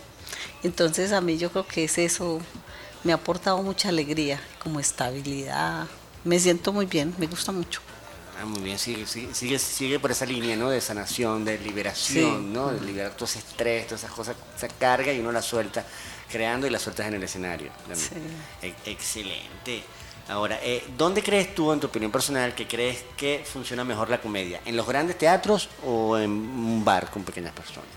Entonces 0.62 1.10
a 1.10 1.20
mí 1.20 1.36
yo 1.36 1.50
creo 1.50 1.66
que 1.66 1.82
es 1.82 1.98
eso, 1.98 2.38
me 3.02 3.10
ha 3.10 3.16
aportado 3.16 3.60
mucha 3.60 3.88
alegría, 3.88 4.40
como 4.62 4.78
estabilidad. 4.78 5.86
Me 6.22 6.38
siento 6.38 6.72
muy 6.72 6.86
bien, 6.86 7.12
me 7.18 7.26
gusta 7.26 7.50
mucho. 7.50 7.80
Ah, 8.40 8.44
muy 8.46 8.60
bien, 8.60 8.78
sigue, 8.78 9.04
sigue, 9.08 9.34
sigue, 9.34 9.58
sigue 9.58 9.98
por 9.98 10.12
esa 10.12 10.26
línea, 10.26 10.54
¿no? 10.56 10.70
De 10.70 10.80
sanación, 10.80 11.44
de 11.44 11.58
liberación, 11.58 12.36
Sí. 12.42 12.48
¿no? 12.52 12.68
De 12.68 12.80
liberar 12.86 13.12
todo 13.14 13.24
ese 13.24 13.40
estrés, 13.40 13.86
todas 13.88 14.04
esas 14.04 14.14
cosas, 14.14 14.36
esa 14.56 14.68
carga 14.68 15.12
y 15.12 15.18
uno 15.18 15.32
la 15.32 15.42
suelta 15.42 15.84
creando 16.30 16.66
y 16.66 16.70
la 16.70 16.78
sueltas 16.78 17.06
en 17.06 17.14
el 17.14 17.22
escenario. 17.22 17.70
Sí. 17.94 18.10
E- 18.62 18.74
excelente. 18.90 19.82
Ahora, 20.28 20.58
eh, 20.62 20.84
¿dónde 20.98 21.22
crees 21.22 21.54
tú, 21.54 21.72
en 21.72 21.78
tu 21.78 21.86
opinión 21.86 22.10
personal, 22.10 22.54
que 22.54 22.66
crees 22.66 23.04
que 23.16 23.44
funciona 23.50 23.84
mejor 23.84 24.10
la 24.10 24.20
comedia? 24.20 24.60
¿En 24.64 24.76
los 24.76 24.86
grandes 24.86 25.16
teatros 25.18 25.68
o 25.86 26.18
en 26.18 26.30
un 26.30 26.84
bar 26.84 27.10
con 27.10 27.22
pequeñas 27.22 27.52
personas? 27.52 27.88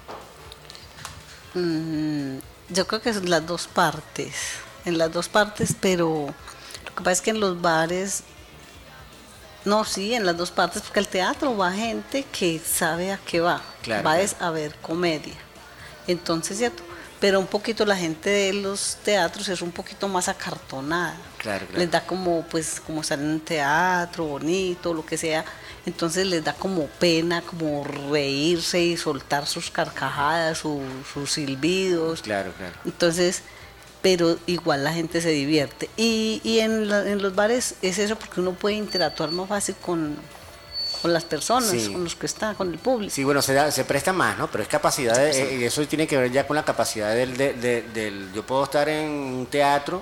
Mm, 1.56 2.38
yo 2.70 2.86
creo 2.88 3.02
que 3.02 3.14
son 3.14 3.30
las 3.30 3.46
dos 3.46 3.68
partes, 3.68 4.34
en 4.86 4.98
las 4.98 5.12
dos 5.12 5.28
partes, 5.28 5.74
pero 5.80 6.28
lo 6.86 6.96
que 6.96 6.98
pasa 7.04 7.12
es 7.12 7.22
que 7.22 7.32
en 7.32 7.40
los 7.40 7.60
bares, 7.60 8.24
no, 9.66 9.84
sí, 9.84 10.14
en 10.14 10.26
las 10.26 10.38
dos 10.38 10.52
partes, 10.52 10.84
porque 10.84 11.00
al 11.00 11.08
teatro 11.08 11.58
va 11.58 11.72
gente 11.72 12.24
que 12.32 12.60
sabe 12.60 13.12
a 13.12 13.18
qué 13.18 13.40
va, 13.42 13.62
Claro, 13.82 14.04
va 14.04 14.12
claro. 14.14 14.24
es 14.24 14.36
a 14.40 14.52
ver 14.52 14.76
comedia. 14.76 15.34
Entonces, 16.08 16.58
¿cierto? 16.60 16.84
Pero 17.20 17.40
un 17.40 17.48
poquito 17.48 17.86
la 17.86 17.98
gente 17.98 18.30
de 18.30 18.54
los 18.54 18.98
teatros 19.04 19.50
es 19.50 19.62
un 19.62 19.72
poquito 19.72 20.08
más 20.08 20.30
acartonada. 20.30 21.18
Claro, 21.38 21.66
claro. 21.66 21.80
Les 21.80 21.92
da 21.92 22.06
como, 22.06 22.44
pues, 22.48 22.80
como 22.86 23.02
estar 23.02 23.20
en 23.20 23.26
un 23.30 23.40
teatro 23.42 24.24
bonito, 24.26 24.94
lo 24.94 25.06
que 25.06 25.18
sea. 25.18 25.44
Entonces 25.86 26.26
les 26.28 26.44
da 26.44 26.54
como 26.54 26.86
pena, 26.88 27.42
como 27.42 27.84
reírse 27.84 28.80
y 28.82 28.96
soltar 28.96 29.48
sus 29.48 29.70
carcajadas, 29.70 30.60
su- 30.60 30.82
sus 31.14 31.32
silbidos. 31.34 32.22
Claro, 32.22 32.54
claro. 32.58 32.74
Entonces, 32.86 33.42
pero 34.02 34.38
igual 34.48 34.86
la 34.86 34.94
gente 34.94 35.20
se 35.22 35.30
divierte. 35.32 35.90
Y, 35.98 36.40
y 36.46 36.60
en, 36.60 36.88
la- 36.90 37.06
en 37.10 37.22
los 37.22 37.36
bares 37.36 37.76
es 37.82 37.98
eso 38.00 38.16
porque 38.18 38.40
uno 38.40 38.54
puede 38.54 38.76
interactuar 38.76 39.32
más 39.32 39.50
fácil 39.50 39.76
con, 39.82 40.16
con 41.02 41.14
las 41.14 41.24
personas, 41.24 41.70
Sí. 41.70 41.92
con 41.92 42.04
los 42.04 42.16
que 42.16 42.26
están, 42.26 42.56
con 42.56 42.72
el 42.72 42.80
público. 42.80 43.14
Sí, 43.14 43.24
bueno, 43.24 43.42
se, 43.42 43.54
da- 43.54 43.72
se 43.72 43.86
presta 43.86 44.12
más, 44.14 44.38
¿no? 44.38 44.50
Pero 44.52 44.64
es 44.64 44.68
capacidad, 44.70 45.16
de- 45.16 45.32
eh, 45.32 45.58
y 45.60 45.64
eso 45.64 45.86
tiene 45.88 46.08
que 46.08 46.18
ver 46.18 46.32
ya 46.32 46.46
con 46.46 46.56
la 46.56 46.64
capacidad 46.66 47.14
del, 47.16 47.36
de- 47.38 47.54
de- 47.54 47.82
del... 47.84 48.32
Yo 48.34 48.44
puedo 48.46 48.64
estar 48.66 48.88
en 48.90 49.10
un 49.10 49.46
teatro 49.50 50.02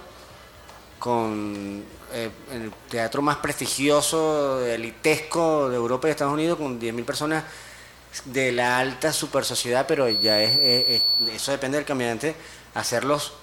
con 1.00 1.84
eh, 2.14 2.30
el 2.52 2.72
teatro 2.90 3.22
más 3.22 3.38
prestigioso, 3.38 4.66
elitesco 4.66 5.70
de 5.70 5.76
Europa 5.76 6.08
y 6.08 6.12
Estados 6.12 6.34
Unidos, 6.34 6.58
con 6.58 6.80
10.000 6.80 7.06
personas 7.06 7.44
de 8.26 8.52
la 8.52 8.80
alta 8.80 9.14
super 9.14 9.46
sociedad, 9.46 9.86
pero 9.88 10.10
ya 10.10 10.42
es, 10.42 10.58
es- 10.58 11.02
es- 11.28 11.34
eso 11.36 11.52
depende 11.52 11.78
del 11.78 11.86
caminante, 11.86 12.36
hacerlos 12.74 13.34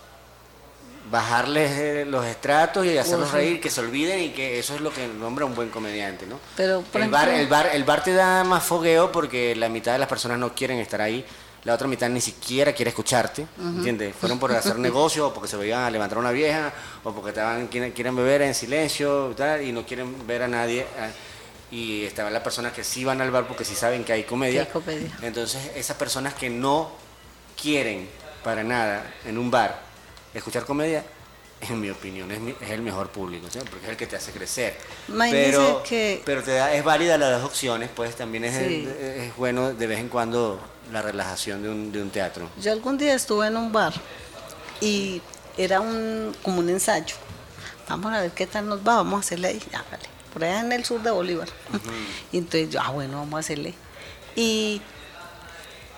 bajarles 1.11 1.71
eh, 1.73 2.05
los 2.07 2.25
estratos 2.25 2.87
y 2.87 2.97
hacerlos 2.97 3.31
reír, 3.33 3.61
que 3.61 3.71
se 3.71 3.81
olviden 3.81 4.21
y 4.21 4.29
que 4.31 4.59
eso 4.59 4.75
es 4.75 4.81
lo 4.81 4.93
que 4.93 5.07
nombra 5.07 5.45
un 5.45 5.55
buen 5.55 5.69
comediante, 5.69 6.27
¿no? 6.27 6.41
Pero, 6.57 6.83
por 6.83 7.01
el, 7.01 7.11
bar, 7.11 7.29
el, 7.29 7.47
bar, 7.47 7.71
el 7.73 7.85
bar 7.85 8.03
te 8.03 8.13
da 8.13 8.43
más 8.45 8.65
fogueo 8.65 9.13
porque 9.13 9.55
la 9.55 9.69
mitad 9.69 9.93
de 9.93 9.99
las 9.99 10.09
personas 10.09 10.39
no 10.39 10.55
quieren 10.55 10.79
estar 10.79 11.01
ahí, 11.01 11.25
la 11.65 11.75
otra 11.75 11.89
mitad 11.89 12.09
ni 12.09 12.21
siquiera 12.21 12.73
quiere 12.73 12.91
escucharte, 12.91 13.47
¿entiendes? 13.59 14.15
Fueron 14.15 14.39
por 14.39 14.53
hacer 14.53 14.79
negocio, 14.79 15.29
o 15.29 15.35
porque 15.35 15.49
se 15.49 15.57
veían 15.57 15.83
a 15.83 15.91
levantar 15.91 16.19
a 16.19 16.21
una 16.21 16.31
vieja, 16.31 16.73
o 17.03 17.13
porque 17.13 17.31
estaban, 17.31 17.69
quieren, 17.69 17.93
quieren 17.93 18.15
beber 18.15 18.43
en 18.43 18.55
silencio 18.55 19.31
y, 19.31 19.35
tal, 19.35 19.63
y 19.63 19.73
no 19.73 19.85
quieren 19.87 20.27
ver 20.27 20.43
a 20.43 20.49
nadie. 20.49 20.87
ah, 21.01 21.09
Y 21.71 22.05
estaban 22.05 22.33
las 22.33 22.43
personas 22.43 22.73
que 22.73 22.85
sí 22.85 23.05
van 23.05 23.21
al 23.21 23.31
bar 23.31 23.47
porque 23.47 23.65
sí 23.65 23.75
saben 23.75 24.05
que 24.05 24.13
hay 24.13 24.25
comedia. 24.25 24.63
Que 24.63 24.67
hay 24.69 24.73
comedia. 24.73 25.19
Entonces, 25.23 25.71
esas 25.75 25.97
personas 25.97 26.35
que 26.35 26.51
no 26.51 26.93
quieren 27.61 28.09
para 28.43 28.63
nada 28.63 29.03
en 29.25 29.39
un 29.39 29.51
bar 29.51 29.84
escuchar 30.35 30.65
comedia, 30.65 31.05
en 31.61 31.81
mi 31.81 31.89
opinión, 31.89 32.31
es, 32.31 32.41
mi- 32.41 32.55
es 32.61 32.71
el 32.71 32.83
mejor 32.83 33.09
público, 33.11 33.47
¿sí? 33.51 33.59
porque 33.71 33.85
es 33.87 33.91
el 33.91 33.97
que 33.97 34.07
te 34.07 34.17
hace 34.17 34.33
crecer. 34.33 34.77
Pero, 35.31 35.83
que- 35.83 36.21
pero 36.25 36.43
te 36.43 36.53
da, 36.53 36.75
es 36.75 36.85
válida 36.85 37.17
las 37.17 37.41
dos 37.41 37.45
opciones, 37.51 37.89
pues 37.95 38.17
también 38.17 38.45
es, 38.45 38.55
Sí. 38.57 38.89
es 38.99 39.35
bueno 39.37 39.73
de 39.73 39.87
vez 39.87 39.99
en 40.01 40.09
cuando 40.09 40.61
la 40.93 41.01
relajación 41.01 41.63
de 41.63 41.69
un, 41.71 41.93
de 41.93 42.03
un 42.03 42.11
teatro. 42.11 42.51
Yo 42.61 42.73
algún 42.73 42.99
día 42.99 43.15
estuve 43.15 43.47
en 43.47 43.57
un 43.57 43.73
bar 43.73 43.95
y 44.81 45.23
era 45.57 45.81
un, 45.81 46.35
como 46.43 46.59
un 46.59 46.69
ensayo. 46.69 47.15
Vamos 47.89 48.13
a 48.13 48.21
ver 48.21 48.31
qué 48.33 48.47
tal 48.47 48.69
nos 48.69 48.81
va, 48.81 48.97
vamos 48.97 49.19
a 49.19 49.21
hacerle 49.21 49.49
ahí, 49.49 49.63
hágale, 49.73 50.05
por 50.33 50.45
allá 50.45 50.61
en 50.61 50.73
el 50.73 50.85
sur 50.85 51.01
de 51.03 51.11
Bolívar. 51.11 51.49
Y 52.33 52.39
entonces 52.39 52.71
yo, 52.71 52.81
ah, 52.83 52.91
bueno, 52.91 53.19
vamos 53.19 53.35
a 53.37 53.41
hacerle. 53.41 53.75
Y 54.37 54.83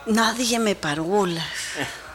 nadie 0.07 0.59
me 0.59 0.75
paró 0.77 1.05
bolas. 1.05 1.45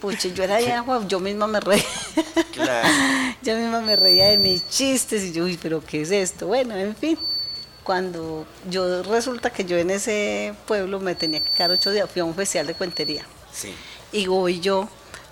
Pucha, 0.00 0.28
yo 0.28 0.44
era 0.44 0.60
ya, 0.60 0.80
guau, 0.80 1.06
yo 1.06 1.20
misma 1.20 1.46
me 1.46 1.60
reía. 1.60 1.84
Claro. 2.52 2.88
yo 3.42 3.56
misma 3.56 3.80
me 3.80 3.96
reía 3.96 4.26
de 4.26 4.38
mis 4.38 4.68
chistes 4.68 5.22
y 5.24 5.32
yo, 5.32 5.44
uy, 5.44 5.58
pero 5.60 5.82
¿qué 5.84 6.02
es 6.02 6.10
esto? 6.10 6.46
Bueno, 6.46 6.74
en 6.76 6.94
fin. 6.94 7.18
Cuando 7.84 8.46
yo 8.68 9.02
resulta 9.02 9.50
que 9.50 9.64
yo 9.64 9.78
en 9.78 9.90
ese 9.90 10.54
pueblo 10.66 11.00
me 11.00 11.14
tenía 11.14 11.40
que 11.40 11.50
quedar 11.50 11.70
ocho 11.70 11.90
días, 11.90 12.08
fui 12.10 12.20
a 12.20 12.24
un 12.24 12.34
festival 12.34 12.66
de 12.66 12.74
cuentería. 12.74 13.24
Sí. 13.52 13.74
Y 14.12 14.26
voy 14.26 14.60
yo, 14.60 14.88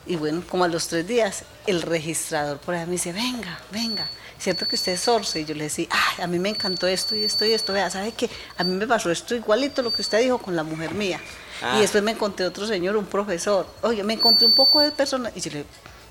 y 0.08 0.16
bueno, 0.16 0.42
como 0.48 0.64
a 0.64 0.68
los 0.68 0.88
tres 0.88 1.06
días, 1.06 1.42
el 1.66 1.82
registrador 1.82 2.58
por 2.58 2.74
ahí 2.74 2.86
me 2.86 2.92
dice, 2.92 3.12
venga, 3.12 3.60
venga, 3.70 4.08
¿cierto 4.38 4.66
que 4.66 4.74
usted 4.76 4.92
es 4.92 5.00
sorce? 5.00 5.40
Y 5.40 5.44
yo 5.44 5.54
le 5.54 5.64
decía, 5.64 5.86
ay, 5.90 6.24
a 6.24 6.26
mí 6.26 6.38
me 6.38 6.48
encantó 6.48 6.86
esto 6.86 7.14
y 7.14 7.24
esto 7.24 7.44
y 7.44 7.52
esto, 7.52 7.72
vea, 7.72 7.90
¿sabe 7.90 8.12
qué? 8.12 8.28
A 8.56 8.64
mí 8.64 8.74
me 8.74 8.86
pasó 8.86 9.10
esto 9.10 9.34
igualito 9.34 9.82
lo 9.82 9.92
que 9.92 10.02
usted 10.02 10.20
dijo 10.20 10.38
con 10.38 10.56
la 10.56 10.62
mujer 10.62 10.94
mía. 10.94 11.20
Ah. 11.62 11.74
Y 11.76 11.82
después 11.82 12.02
me 12.02 12.12
encontré 12.12 12.46
otro 12.46 12.66
señor, 12.66 12.96
un 12.96 13.06
profesor, 13.06 13.66
oye, 13.82 14.02
me 14.02 14.14
encontré 14.14 14.46
un 14.46 14.52
poco 14.54 14.80
de 14.80 14.90
personas, 14.90 15.32
y 15.36 15.40
yo 15.40 15.50
le 15.52 15.64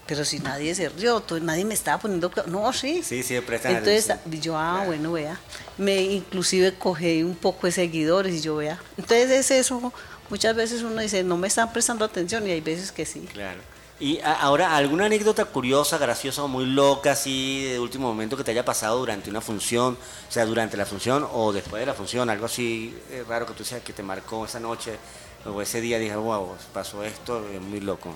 pero 0.05 0.23
si 0.23 0.39
nadie 0.39 0.73
se 0.73 0.87
rió, 0.87 1.19
todo- 1.19 1.37
nadie 1.41 1.65
me 1.65 1.73
estaba 1.73 1.99
poniendo... 2.01 2.31
No, 2.45 2.71
sí. 2.71 3.03
Sí, 3.03 3.23
sí, 3.23 3.41
prestan 3.41 3.75
Entonces, 3.75 4.07
yo, 4.39 4.57
ah, 4.57 4.75
Claro. 4.75 4.85
bueno, 4.87 5.11
vea. 5.11 5.37
Me 5.77 5.99
inclusive 6.01 6.73
cogí 6.75 7.23
un 7.23 7.35
poco 7.35 7.67
de 7.67 7.73
seguidores 7.73 8.33
y 8.35 8.39
yo, 8.39 8.55
vea. 8.55 8.79
Entonces 8.97 9.29
es 9.31 9.51
eso, 9.51 9.91
muchas 10.29 10.55
veces 10.55 10.81
uno 10.83 11.01
dice, 11.01 11.23
no 11.25 11.35
me 11.35 11.49
están 11.49 11.73
prestando 11.73 12.05
atención 12.05 12.47
y 12.47 12.51
hay 12.51 12.61
veces 12.61 12.93
que 12.93 13.05
sí. 13.05 13.19
Claro. 13.33 13.59
Y 13.99 14.19
ahora, 14.21 14.75
¿alguna 14.75 15.05
anécdota 15.05 15.45
curiosa, 15.45 15.97
graciosa 15.97 16.43
o 16.43 16.47
muy 16.47 16.65
loca, 16.67 17.13
así, 17.13 17.63
de 17.63 17.79
último 17.79 18.07
momento 18.07 18.37
que 18.37 18.43
te 18.43 18.51
haya 18.51 18.63
pasado 18.63 18.99
durante 18.99 19.29
una 19.31 19.41
función? 19.41 19.97
O 20.29 20.31
sea, 20.31 20.45
durante 20.45 20.77
la 20.77 20.85
función 20.85 21.27
o 21.33 21.51
después 21.51 21.79
de 21.79 21.87
la 21.87 21.95
función, 21.95 22.29
algo 22.29 22.45
así 22.45 22.95
eh, 23.09 23.23
raro 23.27 23.47
que 23.47 23.53
tú 23.53 23.63
seas 23.63 23.81
que 23.81 23.93
te 23.93 24.03
marcó 24.03 24.45
esa 24.45 24.59
noche 24.59 24.99
o 25.45 25.61
ese 25.63 25.81
día, 25.81 25.97
dije, 25.97 26.15
wow, 26.15 26.55
pasó 26.73 27.03
esto, 27.03 27.43
es 27.51 27.59
muy 27.59 27.79
loco. 27.79 28.13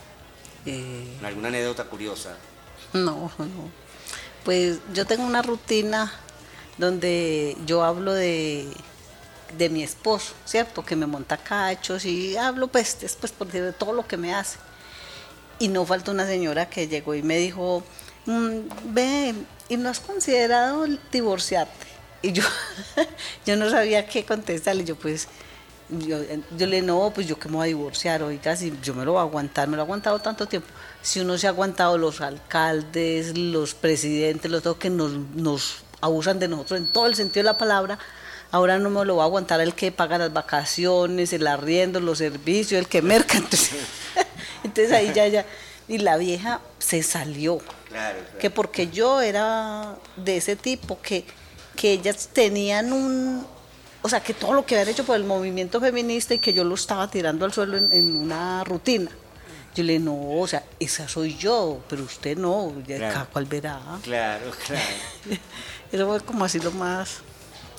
Eh, 0.67 1.17
¿Alguna 1.23 1.47
anécdota 1.47 1.85
curiosa? 1.85 2.35
no, 2.93 3.31
no. 3.39 3.81
Pues 4.45 4.79
yo 4.93 5.05
tengo 5.05 5.23
una 5.23 5.41
rutina 5.41 6.11
donde 6.77 7.57
yo 7.65 7.83
hablo 7.83 8.13
de, 8.13 8.67
de 9.57 9.69
mi 9.69 9.83
esposo, 9.83 10.33
¿cierto? 10.45 10.83
Que 10.83 10.95
me 10.95 11.05
monta 11.07 11.37
cachos 11.37 12.05
y 12.05 12.37
hablo 12.37 12.67
pues 12.67 12.99
después 12.99 13.31
por 13.31 13.47
de 13.47 13.73
todo 13.73 13.93
lo 13.93 14.07
que 14.07 14.17
me 14.17 14.33
hace. 14.33 14.57
Y 15.61 15.67
no 15.67 15.85
falta 15.85 16.09
una 16.09 16.25
señora 16.25 16.67
que 16.69 16.87
llegó 16.87 17.13
y 17.13 17.21
me 17.21 17.37
dijo, 17.37 17.83
"Mm, 18.25 18.59
ve, 18.95 19.35
¿y 19.69 19.77
no 19.77 19.89
has 19.89 19.99
considerado 19.99 20.87
divorciarte? 21.11 21.85
Y 22.23 22.31
yo, 22.31 22.43
yo 23.45 23.55
no 23.55 23.69
sabía 23.69 24.07
qué 24.07 24.25
contestarle. 24.25 24.83
Yo 24.85 24.95
pues, 24.95 25.27
Yo, 25.89 26.17
yo 26.57 26.67
le 26.67 26.81
no, 26.81 27.11
pues 27.13 27.27
yo 27.27 27.37
que 27.37 27.49
me 27.49 27.55
voy 27.57 27.65
a 27.65 27.67
divorciar, 27.67 28.23
oiga, 28.23 28.55
si 28.55 28.73
yo 28.81 28.93
me 28.95 29.03
lo 29.05 29.11
voy 29.11 29.19
a 29.19 29.23
aguantar, 29.23 29.67
me 29.67 29.75
lo 29.75 29.83
he 29.83 29.85
aguantado 29.85 30.19
tanto 30.19 30.47
tiempo. 30.47 30.69
Si 31.01 31.19
uno 31.19 31.37
se 31.37 31.47
ha 31.47 31.49
aguantado 31.49 31.97
los 31.97 32.21
alcaldes, 32.21 33.37
los 33.37 33.73
presidentes, 33.75 34.49
los 34.49 34.63
dos 34.63 34.77
que 34.77 34.89
nos, 34.89 35.11
nos 35.35 35.83
abusan 35.99 36.39
de 36.39 36.47
nosotros 36.47 36.79
en 36.79 36.87
todo 36.87 37.07
el 37.07 37.15
sentido 37.15 37.41
de 37.43 37.51
la 37.51 37.57
palabra, 37.57 37.99
ahora 38.51 38.79
no 38.79 38.89
me 38.89 39.03
lo 39.05 39.17
va 39.17 39.23
a 39.23 39.25
aguantar 39.25 39.59
el 39.61 39.73
que 39.73 39.91
paga 39.91 40.17
las 40.17 40.31
vacaciones, 40.33 41.33
el 41.33 41.45
arriendo, 41.45 41.99
los 41.99 42.19
servicios, 42.19 42.79
el 42.79 42.87
que 42.87 43.01
merca. 43.01 43.37
Entonces, 43.43 43.73
entonces 44.63 44.91
ahí 44.91 45.11
ya, 45.13 45.27
ya. 45.27 45.45
Y 45.87 45.97
la 45.97 46.17
vieja 46.17 46.61
se 46.79 47.03
salió. 47.03 47.57
Claro, 47.89 48.19
claro. 48.19 48.39
Que 48.39 48.49
porque 48.49 48.87
yo 48.89 49.19
era 49.21 49.95
de 50.15 50.37
ese 50.37 50.55
tipo, 50.55 50.99
que, 51.01 51.25
que 51.75 51.91
ellas 51.93 52.29
tenían 52.31 52.93
un. 52.93 53.45
O 54.03 54.09
sea, 54.09 54.21
que 54.21 54.33
todo 54.33 54.53
lo 54.53 54.65
que 54.65 54.75
habían 54.75 54.89
hecho 54.89 55.03
por 55.05 55.15
el 55.15 55.23
movimiento 55.25 55.79
feminista 55.79 56.33
y 56.33 56.39
que 56.39 56.53
yo 56.53 56.63
lo 56.63 56.75
estaba 56.75 57.09
tirando 57.09 57.45
al 57.45 57.53
suelo 57.53 57.77
en, 57.77 57.91
en 57.91 58.15
una 58.15 58.63
rutina. 58.63 59.11
Yo 59.75 59.83
le 59.83 59.93
dije, 59.93 60.03
no, 60.05 60.39
o 60.39 60.47
sea, 60.47 60.63
esa 60.79 61.07
soy 61.07 61.35
yo, 61.37 61.79
pero 61.87 62.03
usted 62.03 62.37
no, 62.37 62.73
ya 62.87 62.97
Claro. 62.97 63.13
cada 63.13 63.25
cual 63.25 63.45
verá. 63.45 63.79
Claro, 64.03 64.51
claro. 64.65 64.81
Eso 65.91 66.07
fue 66.07 66.19
como 66.21 66.45
así 66.45 66.59
lo 66.59 66.71
más. 66.71 67.19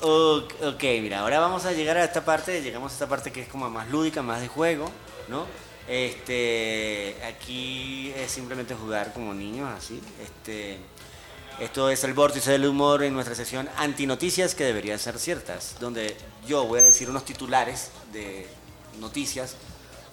Ok, 0.01 0.53
ok, 0.63 0.83
mira, 1.01 1.19
ahora 1.19 1.39
vamos 1.39 1.65
a 1.65 1.71
llegar 1.71 1.97
a 1.97 2.03
esta 2.03 2.23
parte, 2.25 2.61
llegamos 2.61 2.91
a 2.91 2.95
esta 2.95 3.07
parte 3.07 3.31
que 3.31 3.41
es 3.41 3.47
como 3.47 3.69
más 3.69 3.89
lúdica, 3.89 4.21
más 4.21 4.41
de 4.41 4.47
juego, 4.47 4.89
¿no? 5.29 5.45
Este, 5.87 7.15
aquí 7.25 8.13
es 8.15 8.31
simplemente 8.31 8.75
jugar 8.75 9.13
como 9.13 9.33
niños, 9.33 9.69
así. 9.77 9.99
Este, 10.21 10.77
esto 11.59 11.89
es 11.89 12.03
el 12.03 12.13
vórtice 12.13 12.51
del 12.51 12.65
humor 12.65 13.03
en 13.03 13.13
nuestra 13.13 13.35
sesión 13.35 13.69
antinoticias 13.77 14.55
que 14.55 14.63
deberían 14.63 14.99
ser 14.99 15.19
ciertas, 15.19 15.75
donde 15.79 16.15
yo 16.47 16.65
voy 16.65 16.79
a 16.79 16.83
decir 16.83 17.09
unos 17.09 17.25
titulares 17.25 17.89
de 18.11 18.47
noticias, 18.99 19.55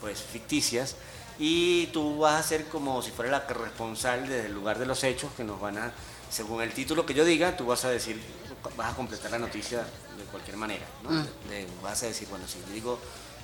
pues 0.00 0.20
ficticias, 0.20 0.96
y 1.38 1.87
tú 1.88 2.18
vas 2.18 2.44
a 2.44 2.48
ser 2.48 2.66
como 2.66 3.00
si 3.02 3.11
fuera 3.11 3.30
la 3.30 3.46
corresponsal 3.46 4.28
desde 4.28 4.46
el 4.46 4.52
lugar 4.52 4.78
de 4.78 4.87
los 4.87 5.02
hechos 5.04 5.30
que 5.37 5.44
nos 5.44 5.61
van 5.61 5.78
a, 5.78 5.92
según 6.30 6.62
el 6.62 6.72
título 6.72 7.06
que 7.06 7.14
yo 7.14 7.24
diga, 7.24 7.56
tú 7.56 7.66
vas 7.66 7.85
a 7.85 7.90
decir, 7.90 8.20
vas 8.76 8.92
a 8.92 8.96
completar 8.96 9.30
la 9.30 9.38
noticia 9.38 9.78
de 9.78 10.24
cualquier 10.30 10.56
manera, 10.56 10.85
¿no? 11.02 11.11
De- 11.48 11.66
vas 11.83 12.02
a 12.02 12.06
decir, 12.06 12.28
bueno, 12.28 12.46
si 12.46 12.59
yo 12.61 12.72
digo, 12.74 12.98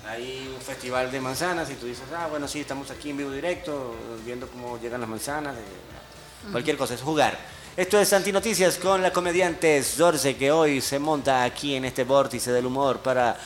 hay 0.08 0.52
un 0.54 0.60
festival 0.60 1.10
de 1.10 1.20
manzanas 1.20 1.70
y 1.70 1.74
tú 1.74 1.86
dices, 1.86 2.04
ah, 2.16 2.26
bueno, 2.30 2.46
sí, 2.48 2.60
estamos 2.60 2.90
aquí 2.90 3.10
en 3.10 3.16
vivo 3.18 3.30
directo, 3.30 3.94
viendo 4.24 4.46
cómo 4.48 4.78
llegan 4.78 5.00
las 5.00 5.10
manzanas, 5.10 5.54
de- 5.56 6.50
cualquier 6.52 6.76
cosa, 6.76 6.94
es 6.94 7.00
jugar. 7.02 7.36
Esto 7.76 8.00
es 8.00 8.12
Antinoticias 8.12 8.76
con 8.78 9.02
la 9.02 9.12
comediante 9.12 9.82
Zorce 9.82 10.36
que 10.36 10.50
hoy 10.52 10.80
se 10.80 10.98
monta 10.98 11.42
aquí 11.44 11.74
en 11.74 11.84
este 11.84 12.04
vórtice 12.04 12.52
del 12.52 12.66
humor 12.66 13.00
para 13.00 13.36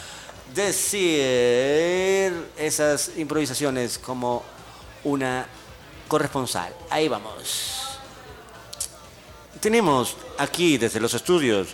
decir 0.54 2.32
esas 2.56 3.12
improvisaciones 3.16 3.98
como 3.98 4.42
una 5.04 5.46
corresponsal. 6.08 6.72
Ahí 6.90 7.08
vamos. 7.08 7.98
Tenemos 9.60 10.16
aquí 10.38 10.78
desde 10.78 11.00
los 11.00 11.14
estudios 11.14 11.68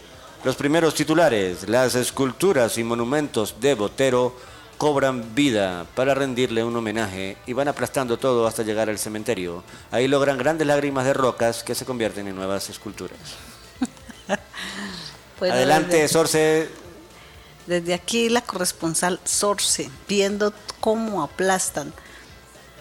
los 0.44 0.56
primeros 0.56 0.94
titulares. 0.94 1.68
Las 1.68 1.94
esculturas 1.94 2.78
y 2.78 2.84
monumentos 2.84 3.56
de 3.60 3.74
Botero 3.74 4.34
cobran 4.78 5.34
vida 5.34 5.86
para 5.94 6.14
rendirle 6.14 6.62
un 6.64 6.76
homenaje 6.76 7.36
y 7.46 7.52
van 7.52 7.68
aplastando 7.68 8.18
todo 8.18 8.46
hasta 8.46 8.62
llegar 8.62 8.88
al 8.90 8.98
cementerio. 8.98 9.64
Ahí 9.90 10.06
logran 10.08 10.38
grandes 10.38 10.66
lágrimas 10.66 11.04
de 11.04 11.14
rocas 11.14 11.62
que 11.62 11.74
se 11.74 11.84
convierten 11.84 12.28
en 12.28 12.36
nuevas 12.36 12.68
esculturas. 12.70 13.18
Adelante, 15.40 15.96
desde- 15.96 16.08
Sorce. 16.08 16.68
Desde 17.66 17.94
aquí 17.94 18.28
la 18.28 18.42
corresponsal 18.42 19.18
Sorce, 19.24 19.90
viendo 20.08 20.52
cómo 20.80 21.22
aplastan, 21.22 21.92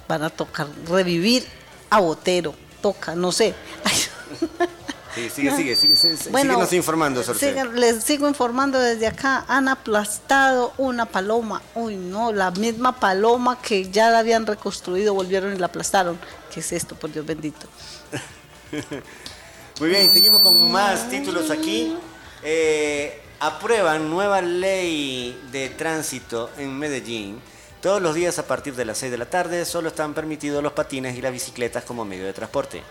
van 0.07 0.21
a 0.23 0.29
tocar 0.29 0.67
revivir 0.87 1.43
a 1.89 1.99
Botero, 1.99 2.53
toca, 2.81 3.15
no 3.15 3.31
sé. 3.31 3.55
Sí, 5.15 5.29
sigue, 5.29 5.55
sigue, 5.55 5.75
sigue, 5.77 5.95
sigue, 5.95 6.29
Bueno, 6.31 6.51
síguenos 6.53 6.73
informando, 6.73 7.23
sigan- 7.23 7.73
les 7.73 8.03
sigo 8.03 8.27
informando 8.27 8.77
desde 8.79 9.07
acá. 9.07 9.45
Han 9.47 9.67
aplastado 9.69 10.73
una 10.77 11.05
paloma. 11.05 11.61
Uy, 11.73 11.95
no, 11.95 12.33
la 12.33 12.51
misma 12.51 12.99
paloma 12.99 13.59
que 13.61 13.89
ya 13.89 14.09
la 14.09 14.19
habían 14.19 14.45
reconstruido, 14.45 15.13
volvieron 15.13 15.53
y 15.55 15.57
la 15.57 15.67
aplastaron. 15.67 16.19
¿Qué 16.53 16.59
es 16.59 16.71
esto, 16.73 16.95
por 16.95 17.11
Dios 17.11 17.25
bendito? 17.25 17.65
Muy 19.79 19.89
bien, 19.89 20.09
seguimos 20.09 20.41
con 20.41 20.71
más 20.71 21.09
títulos 21.09 21.49
aquí. 21.49 21.95
Eh, 22.43 23.21
aprueban 23.39 24.09
nueva 24.09 24.41
ley 24.41 25.39
de 25.51 25.69
tránsito 25.69 26.49
en 26.57 26.77
Medellín. 26.77 27.39
Todos 27.81 28.01
los 28.01 28.15
días 28.15 28.39
a 28.39 28.47
partir 28.47 28.75
de 28.75 28.83
las 28.85 28.97
6 28.97 29.11
de 29.11 29.17
la 29.17 29.29
tarde 29.29 29.63
solo 29.65 29.89
están 29.89 30.13
permitidos 30.13 30.63
los 30.63 30.73
patines 30.73 31.15
y 31.17 31.21
las 31.21 31.31
bicicletas 31.31 31.83
como 31.83 32.03
medio 32.03 32.25
de 32.25 32.33
transporte. 32.33 32.81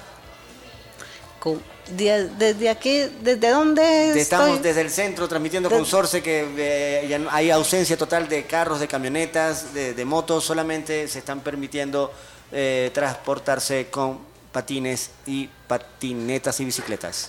De- 1.96 2.28
desde 2.38 2.70
aquí, 2.70 3.02
¿desde 3.20 3.50
dónde 3.50 4.18
Estamos 4.18 4.48
estoy? 4.48 4.62
desde 4.62 4.80
el 4.80 4.90
centro 4.90 5.28
transmitiendo 5.28 5.68
De- 5.68 5.76
con 5.76 5.84
Sorce 5.84 6.22
que 6.22 6.46
eh, 6.56 7.26
hay 7.30 7.50
ausencia 7.50 7.96
total 7.98 8.26
de 8.28 8.44
carros, 8.46 8.80
de 8.80 8.88
camionetas, 8.88 9.74
de, 9.74 9.92
de 9.92 10.04
motos, 10.06 10.44
solamente 10.44 11.06
se 11.08 11.18
están 11.18 11.40
permitiendo 11.40 12.10
eh, 12.52 12.90
transportarse 12.94 13.88
con 13.90 14.18
patines 14.54 15.10
y 15.26 15.50
patinetas 15.66 16.60
y 16.60 16.64
bicicletas. 16.64 17.28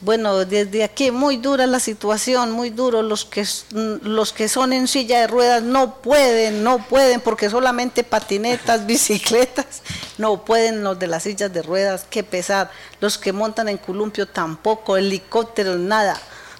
Bueno, 0.00 0.46
desde 0.46 0.82
aquí 0.82 1.10
muy 1.10 1.36
dura 1.36 1.66
la 1.66 1.78
situación, 1.78 2.52
muy 2.52 2.70
duro. 2.70 3.02
Los 3.02 3.26
que, 3.26 3.46
los 3.72 4.32
que 4.32 4.48
son 4.48 4.72
en 4.72 4.88
silla 4.88 5.20
de 5.20 5.26
ruedas 5.26 5.62
no 5.62 5.96
pueden, 6.00 6.64
no 6.64 6.78
pueden, 6.88 7.20
porque 7.20 7.50
solamente 7.50 8.02
patinetas, 8.02 8.86
bicicletas, 8.92 9.82
no 10.16 10.42
pueden 10.42 10.82
los 10.82 10.98
de 10.98 11.08
las 11.08 11.24
sillas 11.24 11.52
de 11.52 11.60
ruedas, 11.60 12.06
qué 12.08 12.24
pesar. 12.24 12.70
Los 13.00 13.18
que 13.18 13.34
montan 13.34 13.68
en 13.68 13.76
columpio 13.76 14.26
tampoco, 14.26 14.96
helicópteros, 14.96 15.78
nada. 15.78 16.18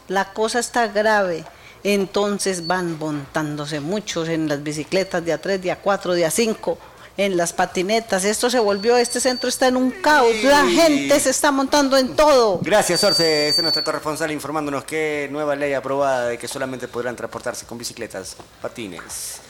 La 0.09 0.35
cosa 0.35 0.59
está 0.59 0.89
grave. 0.89 1.47
Entonces 1.83 2.67
van 2.67 2.99
montándose 2.99 3.81
muchos 3.81 4.29
en 4.29 4.47
las 4.47 4.63
bicicletas 4.63 5.25
de 5.25 5.33
a 5.33 5.41
3, 5.41 5.63
de 5.63 5.73
a 5.73 5.81
4, 5.81 6.13
de 6.13 6.27
a 6.27 6.31
5, 6.31 6.79
en 7.25 7.37
las 7.37 7.53
patinetas. 7.53 8.25
Esto 8.25 8.49
se 8.49 8.59
volvió, 8.59 8.97
este 8.97 9.21
centro 9.21 9.49
está 9.49 9.69
en 9.69 9.77
un 9.77 9.91
caos. 9.91 10.35
La 10.43 10.67
gente 10.67 11.21
se 11.21 11.29
está 11.29 11.53
montando 11.53 11.99
en 11.99 12.17
todo. 12.17 12.61
Gracias, 12.63 13.01
Sorce. 13.01 13.49
Esta 13.49 13.61
es 13.61 13.63
nuestra 13.63 13.85
corresponsal 13.85 14.31
informándonos 14.31 14.85
que 14.85 15.29
nueva 15.31 15.55
ley 15.55 15.75
aprobada 15.75 16.29
de 16.29 16.39
que 16.39 16.49
solamente 16.49 16.89
podrán 16.89 17.17
transportarse 17.17 17.67
con 17.67 17.77
bicicletas, 17.77 18.37
patines. 18.63 19.41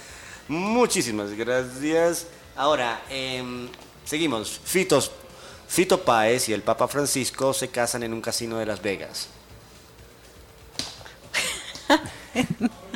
Muchísimas 0.49 1.31
gracias. 1.33 2.27
Ahora, 2.57 3.03
em, 3.09 3.69
seguimos. 4.05 4.61
Fitos, 4.65 5.13
Fito 5.69 6.03
Páez 6.03 6.49
y 6.49 6.53
el 6.53 6.63
Papa 6.63 6.89
Francisco 6.89 7.55
se 7.55 7.69
casan 7.69 8.03
en 8.03 8.13
un 8.13 8.21
casino 8.21 8.59
de 8.59 8.67
Las 8.67 8.83
Vegas. 8.83 9.29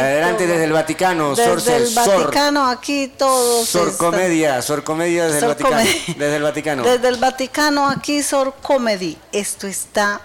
Adelante 0.00 0.46
desde 0.46 0.64
el 0.64 0.72
Vaticano, 0.72 1.30
Desde 1.34 1.44
Sorce, 1.50 1.76
el 1.76 1.86
Sor- 1.88 2.20
Vaticano, 2.24 2.66
aquí 2.68 3.08
todos. 3.16 3.68
Sor 3.68 3.88
están- 3.88 4.10
Comedia, 4.10 4.62
Sor 4.62 4.84
Comedia 4.84 5.24
desde 5.24 5.36
el 5.36 5.40
Sor 5.40 5.48
Vaticano. 5.50 5.76
Comedy. 5.76 6.14
Desde 6.18 6.36
el 6.36 6.42
Vaticano. 6.42 6.82
Desde 6.84 7.08
el 7.08 7.16
Vaticano, 7.16 7.88
aquí 7.88 8.22
Sor 8.22 8.54
Comedy. 8.62 9.16
Esto 9.32 9.66
está 9.66 10.20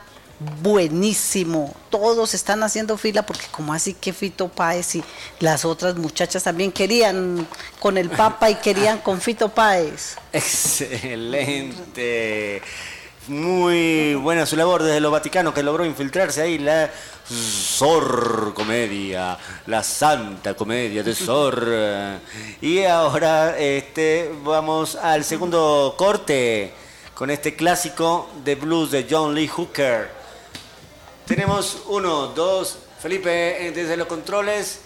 buenísimo. 0.62 1.73
Todos 1.89 2.34
están 2.36 2.62
haciendo 2.62 2.95
fila 2.97 3.25
porque 3.25 3.47
como 3.49 3.73
así 3.73 3.93
que 3.95 4.13
Fito 4.13 4.49
Páez 4.49 4.93
y 4.95 5.03
las 5.39 5.65
otras 5.65 5.95
muchachas 5.95 6.43
también 6.43 6.71
querían 6.71 7.47
con 7.80 7.97
el 7.97 8.10
Papa 8.12 8.49
y 8.51 8.56
querían 8.56 8.99
con 8.99 9.19
Fito 9.19 9.49
Páez. 9.49 10.15
Excelente. 11.27 12.62
Muy 13.27 14.15
buena 14.15 14.45
su 14.45 14.55
labor 14.55 14.83
desde 14.83 15.01
los 15.01 15.11
Vaticanos 15.11 15.53
que 15.53 15.61
logró 15.61 15.83
infiltrarse 15.83 16.41
ahí 16.41 16.59
la 16.59 16.89
Sor 17.29 18.53
Comedia, 18.53 19.37
la 19.65 19.83
Santa 19.83 20.53
Comedia 20.53 21.03
de 21.03 21.13
Sor. 21.13 21.67
Y 22.61 22.83
ahora 22.85 23.57
este, 23.57 24.31
vamos 24.43 24.95
al 24.95 25.25
segundo 25.25 25.95
corte 25.97 26.71
con 27.13 27.29
este 27.29 27.53
clásico 27.53 28.29
de 28.45 28.55
blues 28.55 28.91
de 28.91 29.05
John 29.09 29.35
Lee 29.35 29.49
Hooker. 29.49 30.09
Tenemos 31.25 31.81
uno, 31.87 32.27
dos, 32.27 32.77
Felipe 33.01 33.67
eh, 33.67 33.71
desde 33.73 33.97
los 33.97 34.07
controles. 34.07 34.79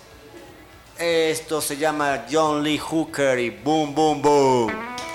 Esto 0.98 1.62
se 1.62 1.78
llama 1.78 2.26
John 2.32 2.64
Lee 2.64 2.80
Hooker 2.80 3.38
y 3.38 3.52
boom, 3.52 3.94
boom, 3.94 4.20
boom. 4.20 4.68
Boom, 4.68 5.11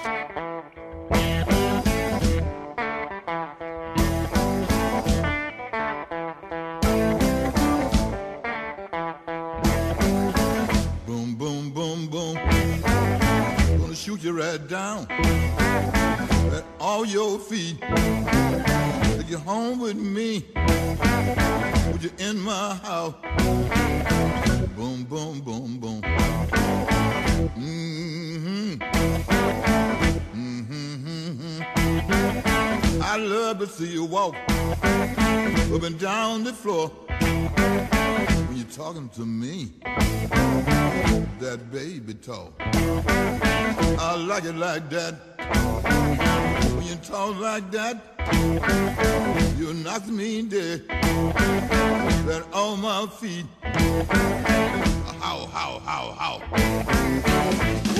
shoot 14.17 14.25
you 14.25 14.39
right 14.41 14.69
down 14.69 15.07
at 15.11 16.65
all 16.81 17.05
your 17.05 17.39
feet. 17.39 17.81
Take 17.81 19.29
your 19.29 19.41
home 19.41 19.79
with 19.81 19.97
me? 19.97 20.47
Would 21.93 22.03
you 22.03 22.11
in 22.19 22.39
my 22.39 22.75
house? 22.77 23.15
Boom, 24.75 25.05
boom, 25.05 25.41
boom, 25.41 25.79
boom. 25.79 26.01
Mm-hmm. 27.57 28.75
Mm-hmm. 30.35 31.63
I 33.03 33.17
love 33.17 33.59
to 33.59 33.67
see 33.67 33.93
you 33.93 34.05
walk 34.05 34.35
up 34.35 35.83
and 35.83 35.99
down 35.99 36.45
the 36.45 36.53
floor 36.53 36.91
talking 38.67 39.09
to 39.11 39.25
me. 39.25 39.73
That 41.41 41.71
baby 41.71 42.15
talk. 42.15 42.53
I 42.61 44.17
like 44.17 44.45
it 44.45 44.57
like 44.57 44.89
that. 44.91 45.15
When 46.75 46.87
you 46.87 46.97
talk 46.97 47.39
like 47.41 47.71
that, 47.73 47.97
you 49.59 49.75
knock 49.75 50.07
me 50.09 50.43
dead. 50.43 50.83
Right 52.27 52.43
on 52.53 52.81
my 52.81 53.07
feet. 53.07 53.47
How, 55.21 55.47
how, 55.47 55.81
how, 55.85 56.13
how. 56.19 57.96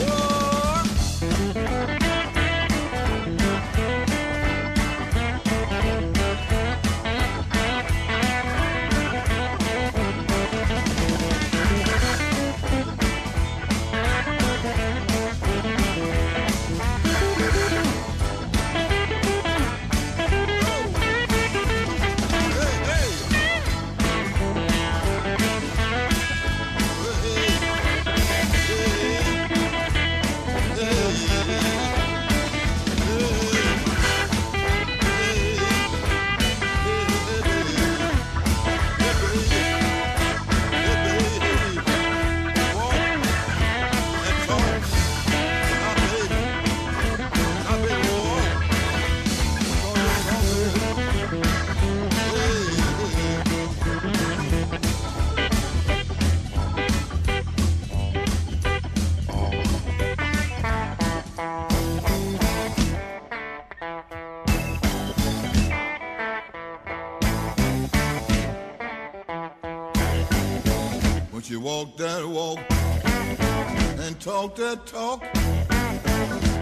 That 74.57 74.87
talk 74.87 75.23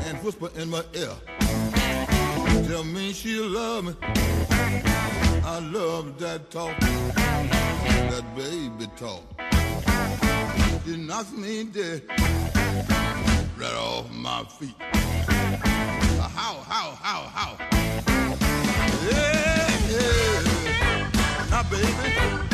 and 0.06 0.18
whisper 0.24 0.50
in 0.56 0.68
my 0.68 0.82
ear. 0.94 1.14
Tell 2.66 2.82
me 2.82 3.12
she 3.12 3.38
love 3.38 3.84
me. 3.84 3.94
I 4.02 5.60
love 5.72 6.18
that 6.18 6.50
talk, 6.50 6.76
that 6.80 8.24
baby 8.36 8.90
talk. 8.96 9.22
She 10.84 10.96
knocks 10.96 11.32
me 11.32 11.64
dead 11.64 12.02
right 13.56 13.76
off 13.76 14.10
my 14.10 14.44
feet. 14.44 14.74
How, 14.80 16.54
how, 16.66 16.96
how, 17.00 17.22
how? 17.36 17.56
Yeah, 19.08 19.68
yeah. 19.90 21.10
Now, 21.50 21.62
baby. 21.70 22.53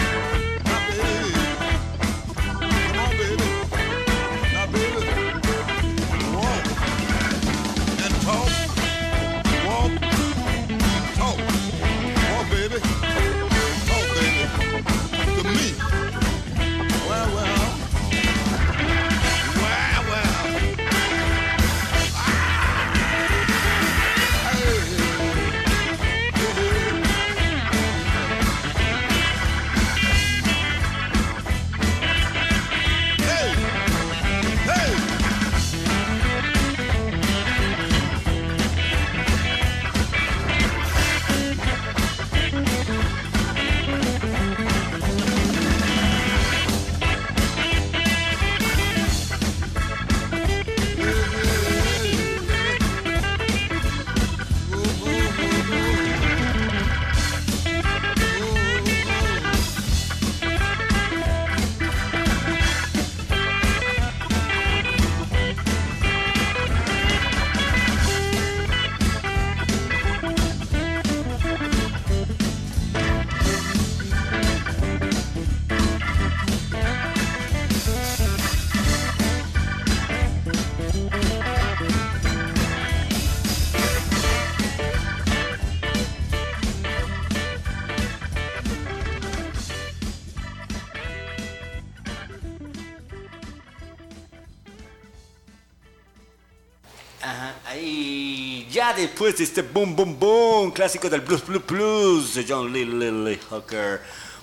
Después 99.01 99.37
de 99.39 99.45
este 99.45 99.63
boom 99.63 99.97
boom 99.97 100.19
boom 100.19 100.71
clásico 100.73 101.09
del 101.09 101.23
blues 101.23 101.47
blues 101.47 101.67
blues 101.67 102.35
de 102.35 102.45
John 102.47 102.73
Lee 102.73 102.85
Lee, 102.85 103.11
Lee 103.11 103.41
Hooker 103.49 104.01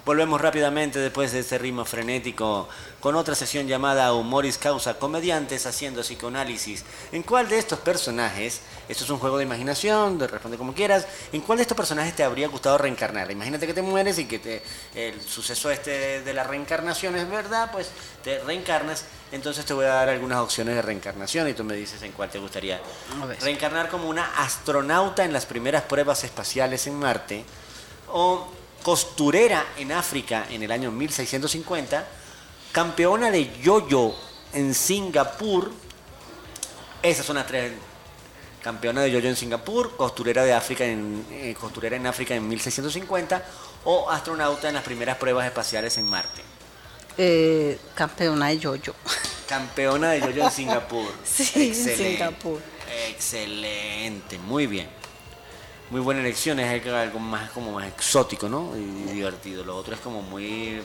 volvemos 0.07 0.39
rápidamente 0.39 0.99
después 0.99 1.33
de 1.33 1.39
este 1.39 1.57
ritmo 1.57 1.83
frenético 1.83 2.69
con 3.01 3.15
otra 3.15 3.35
sesión 3.35 3.67
llamada 3.67 4.13
Humoris 4.13 4.57
Causa 4.57 4.97
Comediantes 4.97 5.65
haciendo 5.65 5.99
psicoanálisis 5.99 6.85
en 7.11 7.23
cuál 7.23 7.49
de 7.49 7.59
estos 7.59 7.79
personajes 7.79 8.61
esto 8.87 9.03
es 9.03 9.09
un 9.09 9.19
juego 9.19 9.37
de 9.37 9.43
imaginación 9.43 10.17
de 10.17 10.27
responde 10.27 10.57
como 10.57 10.73
quieras 10.73 11.05
en 11.33 11.41
cuál 11.41 11.57
de 11.57 11.63
estos 11.63 11.75
personajes 11.75 12.15
te 12.15 12.23
habría 12.23 12.47
gustado 12.47 12.77
reencarnar 12.77 13.29
imagínate 13.31 13.67
que 13.67 13.73
te 13.73 13.81
mueres 13.81 14.17
y 14.17 14.23
que 14.23 14.39
te, 14.39 14.63
el 14.95 15.19
suceso 15.19 15.69
este 15.71 16.21
de 16.21 16.33
la 16.33 16.45
reencarnación 16.45 17.17
es 17.17 17.29
verdad 17.29 17.69
pues 17.73 17.89
te 18.23 18.39
reencarnas 18.39 19.03
entonces 19.33 19.65
te 19.65 19.73
voy 19.73 19.87
a 19.87 19.89
dar 19.89 20.07
algunas 20.07 20.37
opciones 20.37 20.75
de 20.75 20.83
reencarnación 20.83 21.49
y 21.49 21.53
tú 21.53 21.65
me 21.65 21.75
dices 21.75 22.01
en 22.01 22.13
cuál 22.13 22.29
te 22.29 22.39
gustaría 22.39 22.79
reencarnar 23.41 23.89
como 23.89 24.07
una 24.07 24.23
astronauta 24.37 25.25
en 25.25 25.33
las 25.33 25.45
primeras 25.45 25.83
pruebas 25.83 26.23
espaciales 26.23 26.87
en 26.87 26.97
Marte 26.97 27.43
o 28.07 28.47
costurera 28.87 29.65
en 29.77 29.91
África 29.91 30.47
en 30.49 30.63
el 30.63 30.71
año 30.71 30.93
1650, 30.93 32.07
campeona 32.71 33.29
de 33.29 33.51
yo-yo 33.59 34.15
en 34.53 34.73
Singapur. 34.73 35.73
Esas 37.03 37.25
son 37.25 37.35
las 37.35 37.47
tres. 37.47 37.73
Campeona 38.63 39.01
de 39.01 39.11
yo-yo 39.11 39.27
en 39.27 39.35
Singapur, 39.35 39.97
costurera 39.97 40.45
de 40.45 40.53
África 40.53 40.85
en 40.85 41.25
eh, 41.31 41.53
costurera 41.59 41.97
en 41.97 42.07
África 42.07 42.33
en 42.33 42.47
1650 42.47 43.43
o 43.83 44.09
astronauta 44.09 44.69
en 44.69 44.75
las 44.75 44.85
primeras 44.85 45.17
pruebas 45.17 45.45
espaciales 45.45 45.97
en 45.97 46.09
Marte. 46.09 46.41
Eh, 47.17 47.77
campeona 47.93 48.47
de 48.47 48.57
yoyo. 48.57 48.95
Campeona 49.49 50.11
de 50.11 50.21
yo-yo 50.21 50.45
en 50.45 50.51
Singapur. 50.51 51.11
Sí, 51.25 51.73
en 51.75 51.97
Singapur. 51.97 52.61
Excelente, 53.09 54.37
muy 54.39 54.65
bien. 54.65 54.87
Muy 55.89 56.01
buena 56.01 56.21
elección, 56.21 56.59
es 56.59 56.85
algo- 56.87 57.19
más 57.19 57.49
como 57.51 57.71
más 57.73 57.87
exótico, 57.87 58.49
¿no? 58.49 58.75
Y 58.75 59.11
divertido. 59.13 59.63
Lo 59.63 59.75
otro 59.77 59.93
es 59.95 60.01
como 60.01 60.21
muy 60.21 60.81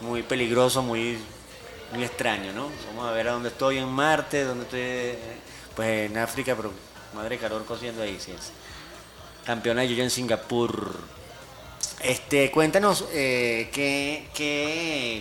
muy 0.00 0.22
peligroso, 0.22 0.82
muy 0.82 1.18
muy 1.92 2.04
extraño, 2.04 2.52
¿no? 2.52 2.68
Vamos 2.88 3.08
a 3.08 3.12
ver 3.12 3.28
a 3.28 3.32
dónde 3.32 3.48
estoy 3.50 3.78
en 3.78 3.88
Marte, 3.88 4.44
dónde 4.44 4.64
estoy 4.64 5.18
pues 5.76 6.10
en 6.10 6.18
África, 6.18 6.54
pero 6.56 6.72
madre 7.14 7.38
calor 7.38 7.64
cociendo 7.64 8.02
ahí, 8.02 8.18
sí 8.20 8.32
es. 8.32 8.50
Campeona 9.44 9.84
yo 9.84 10.02
en 10.02 10.10
Singapur. 10.10 10.98
Este, 12.00 12.50
cuéntanos 12.50 13.04
eh, 13.12 13.70
qué, 13.72 14.28
qué- 14.34 15.20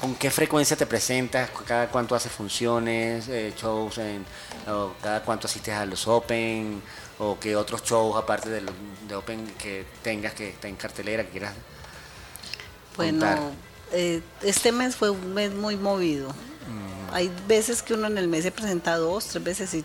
con 0.00 0.14
qué 0.16 0.30
frecuencia 0.30 0.76
te 0.76 0.84
presentas, 0.86 1.50
cada 1.66 1.88
cuánto 1.88 2.14
haces 2.14 2.32
funciones, 2.32 3.28
eh, 3.28 3.54
shows, 3.56 3.98
en, 3.98 4.24
o 4.68 4.92
cada 5.00 5.22
cuánto 5.22 5.46
asistes 5.46 5.72
a 5.74 5.86
los 5.86 6.08
Open, 6.08 6.82
o 7.18 7.38
qué 7.38 7.56
otros 7.56 7.82
shows 7.82 8.16
aparte 8.16 8.48
de, 8.50 8.60
los- 8.62 8.74
de 9.08 9.14
Open 9.14 9.46
que 9.58 9.84
tengas 10.02 10.34
que 10.34 10.48
está 10.50 10.68
en 10.68 10.76
cartelera 10.76 11.24
que 11.24 11.30
quieras. 11.30 11.54
Bueno, 12.96 13.52
eh, 13.92 14.20
este 14.42 14.72
mes 14.72 14.96
fue 14.96 15.10
un 15.10 15.32
mes 15.34 15.52
muy 15.52 15.76
movido. 15.76 16.28
Mm. 16.30 17.14
Hay 17.14 17.30
veces 17.48 17.82
que 17.82 17.94
uno 17.94 18.06
en 18.06 18.18
el 18.18 18.28
mes 18.28 18.42
se 18.44 18.50
presenta 18.52 18.96
dos, 18.96 19.26
tres 19.26 19.42
veces. 19.44 19.76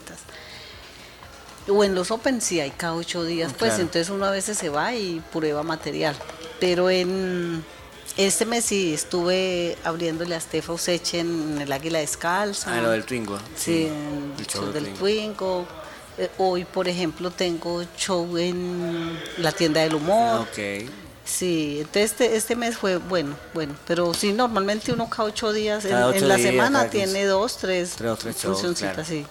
O 1.70 1.84
en 1.84 1.96
los 1.96 2.12
Open 2.12 2.40
sí 2.42 2.60
hay 2.62 2.72
cada 2.72 2.96
ocho 2.96 3.24
días, 3.24 3.52
pues 3.58 3.72
Claro. 3.72 3.84
entonces 3.84 4.10
uno 4.10 4.26
a 4.26 4.32
veces 4.32 4.58
se 4.58 4.70
va 4.70 4.94
y 4.96 5.22
prueba 5.34 5.64
material. 5.64 6.16
Pero 6.62 6.90
en 6.90 7.64
este 8.16 8.46
mes 8.46 8.64
sí 8.66 8.94
estuve 8.94 9.78
abriéndole 9.84 10.34
a 10.36 10.40
Stefa 10.40 10.74
Useche 10.74 11.20
en 11.20 11.60
el 11.62 11.72
Águila 11.72 12.00
Descalza. 12.00 12.74
Ah, 12.74 12.82
lo 12.82 12.92
del 12.92 13.04
Twingo. 13.04 13.38
Sí, 13.58 13.90
el 14.38 14.48
show 14.48 14.64
show 14.64 14.72
del 14.72 14.86
del 14.86 14.94
Twingo. 14.94 15.66
Twingo. 15.66 15.68
Eh, 16.18 16.30
hoy, 16.38 16.66
por 16.66 16.88
ejemplo, 16.88 17.30
tengo 17.32 17.84
show 17.96 18.38
en 18.38 19.20
la 19.38 19.52
tienda 19.52 19.82
del 19.82 19.96
humor. 19.96 20.40
Ah, 20.40 20.42
ok. 20.42 20.90
Sí, 21.24 21.80
entonces 21.80 22.12
este, 22.12 22.36
este 22.38 22.56
mes 22.56 22.78
fue 22.78 22.98
bueno, 22.98 23.36
bueno, 23.54 23.76
pero 23.86 24.14
sí, 24.14 24.32
normalmente 24.32 24.94
uno 24.94 25.10
cada 25.10 25.26
ocho 25.26 25.52
días, 25.52 25.84
en, 25.84 25.92
Cada 25.92 26.08
ocho 26.08 26.20
en 26.20 26.28
la 26.30 26.36
días, 26.38 26.50
semana 26.50 26.90
tiene 26.90 27.26
dos, 27.26 27.58
tres, 27.58 27.96
Tres 27.98 28.38
funcioncitas, 28.38 28.94
claro. 28.94 29.06
sí. 29.06 29.26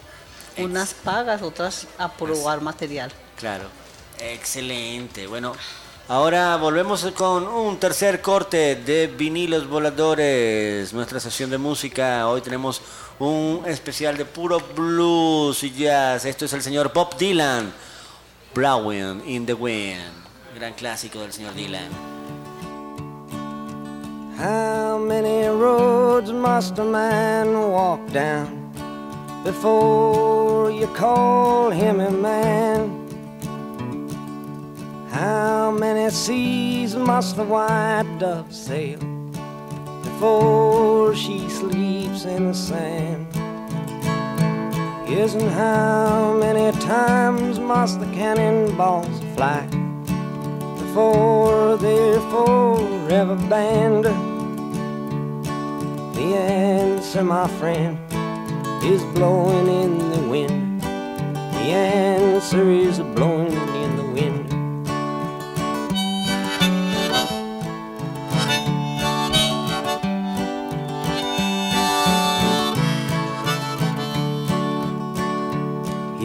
Unas 0.57 0.93
pagas, 0.93 1.41
otras 1.41 1.87
a 1.97 2.11
probar 2.11 2.61
material. 2.61 3.11
Claro. 3.35 3.65
Excelente. 4.19 5.27
Bueno, 5.27 5.53
ahora 6.07 6.55
volvemos 6.57 7.03
con 7.15 7.47
un 7.47 7.79
tercer 7.79 8.21
corte 8.21 8.75
de 8.75 9.07
vinilos 9.07 9.67
voladores. 9.67 10.93
Nuestra 10.93 11.19
sesión 11.19 11.49
de 11.49 11.57
música. 11.57 12.27
Hoy 12.27 12.41
tenemos 12.41 12.81
un 13.19 13.63
especial 13.65 14.17
de 14.17 14.25
puro 14.25 14.59
blues 14.75 15.63
y 15.63 15.71
jazz. 15.71 16.25
Esto 16.25 16.45
es 16.45 16.53
el 16.53 16.61
señor 16.61 16.91
Bob 16.93 17.17
Dylan. 17.17 17.71
Blowing 18.53 19.21
in 19.25 19.45
the 19.45 19.53
Wind. 19.53 20.25
Gran 20.55 20.73
clásico 20.73 21.19
del 21.21 21.31
señor 21.31 21.53
Dylan. 21.53 21.89
How 24.37 24.99
many 24.99 25.47
roads 25.47 26.31
must 26.31 26.77
a 26.77 26.83
man 26.83 27.53
walk 27.71 27.99
down 28.11 28.71
before 29.43 30.71
you 30.71 30.87
call 30.95 31.71
him 31.71 31.99
a 31.99 32.11
man? 32.11 33.07
How 35.11 35.71
many 35.71 36.11
seas 36.11 36.95
must 36.95 37.35
the 37.35 37.43
white 37.43 38.05
dove 38.19 38.53
sail 38.53 39.16
before 40.17 41.13
she 41.13 41.47
sleeps 41.47 42.25
in 42.25 42.47
the 42.47 42.53
sand? 42.53 43.27
Yes, 45.07 45.35
and 45.35 45.51
how 45.51 46.35
many 46.39 46.75
times 46.79 47.59
must 47.59 47.99
the 47.99 48.07
cannonballs 48.07 49.19
fly 49.35 49.67
before 50.79 51.77
they're 51.77 52.19
forever 52.31 53.35
banned? 53.47 54.05
The 56.15 56.35
answer, 56.35 57.23
my 57.23 57.47
friend, 57.59 57.99
is 58.83 59.03
blowing 59.13 59.67
in 59.67 59.99
the 60.13 60.27
wind. 60.27 60.81
The 60.81 61.67
answer 61.77 62.71
is 62.71 62.97
blowing 62.97 63.53
in 63.53 63.86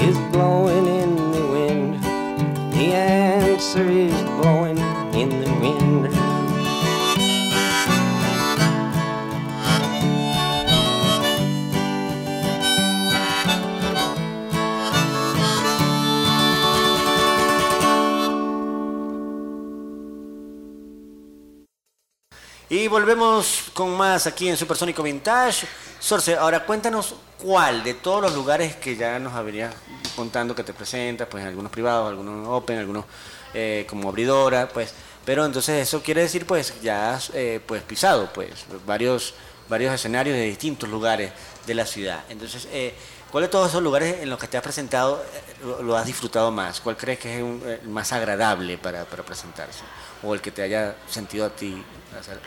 is 0.00 0.16
blowing 0.32 0.86
in 0.86 1.16
the 1.32 1.46
wind. 1.46 2.02
The 2.72 2.94
answer 2.94 3.88
is 3.88 4.14
blowing 4.40 4.78
in 5.14 5.28
the 5.40 5.50
wind. 5.60 6.08
Y 22.70 22.86
volvemos 22.86 23.70
con 23.72 23.96
más 23.96 24.26
aquí 24.26 24.48
en 24.48 24.56
Supersónico 24.56 25.02
Vintage. 25.02 25.66
Sorce, 25.98 26.36
ahora 26.36 26.64
cuéntanos 26.66 27.14
cuál 27.38 27.84
de 27.84 27.94
todos 27.94 28.20
los 28.22 28.34
lugares 28.34 28.76
que 28.76 28.96
ya 28.96 29.18
nos 29.18 29.32
habría 29.34 29.72
contando 30.16 30.54
que 30.54 30.64
te 30.64 30.72
presentas, 30.72 31.28
pues 31.30 31.44
algunos 31.44 31.70
privados, 31.70 32.08
algunos 32.10 32.48
open, 32.48 32.78
algunos 32.78 33.04
eh, 33.54 33.86
como 33.88 34.08
abridora, 34.08 34.68
pues. 34.68 34.92
Pero 35.24 35.44
entonces 35.44 35.86
eso 35.86 36.02
quiere 36.02 36.22
decir, 36.22 36.46
pues, 36.46 36.80
ya 36.80 37.14
has 37.14 37.30
eh, 37.34 37.60
pues 37.66 37.82
pisado, 37.82 38.32
pues, 38.32 38.50
varios, 38.86 39.34
varios 39.68 39.92
escenarios 39.94 40.36
de 40.36 40.44
distintos 40.44 40.88
lugares 40.88 41.32
de 41.66 41.74
la 41.74 41.84
ciudad. 41.84 42.24
Entonces, 42.30 42.66
eh, 42.72 42.94
¿cuál 43.30 43.44
de 43.44 43.48
todos 43.48 43.68
esos 43.68 43.82
lugares 43.82 44.22
en 44.22 44.30
los 44.30 44.38
que 44.38 44.48
te 44.48 44.56
has 44.56 44.62
presentado 44.62 45.22
eh, 45.34 45.82
lo, 45.82 45.96
has 45.96 46.06
disfrutado 46.06 46.50
más? 46.50 46.80
¿Cuál 46.80 46.96
crees 46.96 47.18
que 47.18 47.36
es 47.36 47.42
un- 47.42 47.62
eh, 47.66 47.78
el 47.82 47.88
más 47.90 48.10
agradable 48.12 48.78
para, 48.78 49.04
para 49.04 49.22
presentarse? 49.22 49.80
O 50.22 50.32
el 50.34 50.40
que 50.40 50.50
te 50.50 50.62
haya 50.62 50.96
sentido 51.10 51.44
a 51.44 51.50
ti 51.50 51.80
hacer 52.18 52.40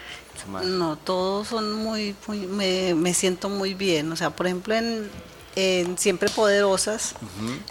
más. 0.47 0.65
No, 0.65 0.95
todos 0.97 1.47
son 1.49 1.73
muy, 1.73 2.15
muy 2.27 2.39
me, 2.47 2.93
me 2.95 3.13
siento 3.13 3.49
muy 3.49 3.73
bien. 3.73 4.11
O 4.11 4.15
sea, 4.15 4.29
por 4.29 4.45
ejemplo, 4.47 4.73
en, 4.75 5.09
en 5.55 5.97
Siempre 5.97 6.29
Poderosas, 6.29 7.15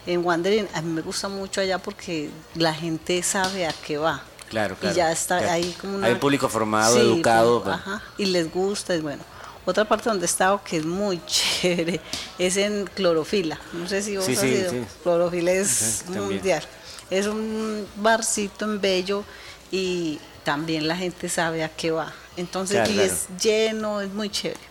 en 0.06 0.24
Wandering, 0.24 0.68
a 0.74 0.82
mí 0.82 0.92
me 0.92 1.00
gusta 1.02 1.28
mucho 1.28 1.60
allá 1.60 1.78
porque 1.78 2.30
la 2.54 2.74
gente 2.74 3.22
sabe 3.22 3.66
a 3.66 3.72
qué 3.72 3.98
va. 3.98 4.22
Claro, 4.48 4.74
claro. 4.74 4.92
Y 4.94 4.96
ya 4.96 5.12
está 5.12 5.36
ahí 5.52 5.74
como 5.80 5.96
una... 5.96 6.08
hay 6.08 6.16
público 6.16 6.48
formado, 6.48 6.94
Sí, 6.96 7.00
educado. 7.00 7.62
pues, 7.62 7.76
ajá, 7.76 8.02
y 8.18 8.26
les 8.26 8.52
gusta, 8.52 8.94
y 8.96 9.00
bueno. 9.00 9.22
Otra 9.66 9.84
parte 9.84 10.08
donde 10.08 10.24
he 10.24 10.26
estado 10.26 10.60
que 10.64 10.78
es 10.78 10.86
muy 10.86 11.20
chévere 11.26 12.00
es 12.38 12.56
en 12.56 12.86
Clorofila. 12.86 13.60
No 13.74 13.86
sé 13.88 14.02
si 14.02 14.16
vos 14.16 14.24
Sí, 14.24 14.32
has 14.32 14.40
sí, 14.40 14.46
ido. 14.48 14.72
Clorofila 15.02 15.52
es 15.52 16.04
mundial. 16.08 16.62
Es 17.10 17.26
un 17.26 17.86
barcito 17.96 18.64
en 18.64 18.80
Bello 18.80 19.22
y 19.70 20.18
también 20.44 20.88
la 20.88 20.96
gente 20.96 21.28
sabe 21.28 21.64
a 21.64 21.68
qué 21.68 21.90
va. 21.90 22.12
Entonces, 22.36 22.76
Claro, 22.76 22.90
y 22.90 22.94
claro. 22.94 23.12
es 23.12 23.26
lleno, 23.42 24.00
es 24.00 24.10
muy 24.10 24.30
chévere. 24.30 24.70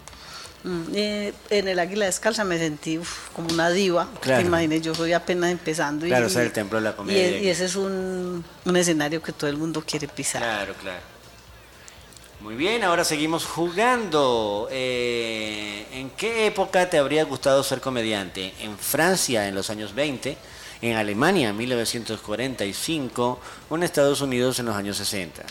Mm, 0.63 0.83
eh, 0.93 1.33
en 1.49 1.67
el 1.69 1.79
Águila 1.79 2.05
Descalza 2.05 2.43
me 2.43 2.57
sentí 2.57 2.97
uf, 2.97 3.29
como 3.33 3.49
una 3.53 3.69
diva. 3.69 4.09
Claro. 4.19 4.59
Yo 4.77 4.93
soy 4.93 5.13
apenas 5.13 5.51
empezando. 5.51 6.05
Claro, 6.05 6.25
y, 6.25 6.27
ese 6.27 6.39
es 6.39 6.45
el 6.47 6.51
templo 6.51 6.79
de 6.79 6.83
la 6.83 6.89
y, 6.91 6.93
comedia. 6.93 7.39
y 7.39 7.47
ese 7.47 7.65
es 7.65 7.75
un, 7.75 8.43
un 8.65 8.77
escenario 8.77 9.21
que 9.21 9.31
todo 9.31 9.49
el 9.49 9.57
mundo 9.57 9.83
quiere 9.85 10.07
pisar. 10.07 10.41
Claro, 10.41 10.73
claro. 10.81 11.01
Muy 12.41 12.55
bien, 12.55 12.83
ahora 12.83 13.03
seguimos 13.03 13.45
jugando. 13.45 14.69
Eh, 14.71 15.85
¿En 15.91 16.09
qué 16.11 16.45
época 16.47 16.89
te 16.89 16.97
habría 16.97 17.25
gustado 17.25 17.63
ser 17.63 17.81
comediante? 17.81 18.53
¿En 18.61 18.77
Francia 18.77 19.47
en 19.47 19.55
los 19.55 19.69
años 19.69 19.93
20? 19.93 20.37
¿En 20.81 20.95
Alemania 20.95 21.49
en 21.49 21.57
1945? 21.57 23.39
¿O 23.69 23.75
en 23.75 23.83
Estados 23.83 24.21
Unidos 24.21 24.59
en 24.59 24.65
los 24.67 24.75
años 24.75 24.97
60? 24.97 25.41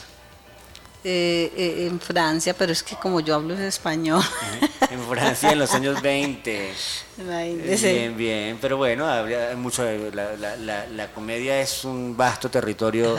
Eh, 1.04 1.52
eh, 1.56 1.86
en 1.88 2.00
Francia, 2.00 2.54
pero 2.58 2.72
es 2.72 2.82
que 2.82 2.96
como 2.96 3.20
yo 3.20 3.34
hablo 3.36 3.54
en 3.54 3.62
español, 3.62 4.22
En 4.90 5.00
Francia 5.08 5.52
en 5.52 5.58
los 5.58 5.72
años 5.72 6.00
20. 6.02 6.72
imagínese. 7.18 7.92
Bien, 7.92 8.16
bien, 8.16 8.58
pero 8.60 8.76
bueno, 8.78 9.06
habría 9.06 9.54
mucho. 9.56 9.84
La, 10.12 10.34
la- 10.36 10.56
la- 10.56 10.86
la 10.86 11.12
comedia 11.12 11.60
es 11.60 11.84
un 11.84 12.16
vasto 12.16 12.50
territorio 12.50 13.16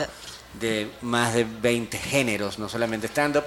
de 0.60 0.90
más 1.02 1.32
de 1.32 1.44
20 1.44 1.96
géneros, 1.98 2.58
no 2.58 2.68
solamente 2.68 3.06
stand-up. 3.06 3.44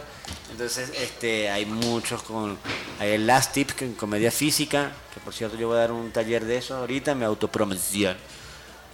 Entonces, 0.51 0.89
este, 0.97 1.49
hay 1.49 1.65
muchos 1.65 2.23
con. 2.23 2.57
Hay 2.99 3.11
el 3.11 3.27
Last 3.27 3.53
Tip, 3.53 3.71
que 3.71 3.85
en 3.85 3.93
comedia 3.93 4.31
física, 4.31 4.91
que 5.13 5.19
por 5.19 5.33
cierto 5.33 5.57
yo 5.57 5.67
voy 5.67 5.77
a 5.77 5.81
dar 5.81 5.91
un 5.91 6.11
taller 6.11 6.43
de 6.45 6.57
eso 6.57 6.75
ahorita, 6.77 7.13
me 7.13 7.25
autopromoción. 7.25 8.15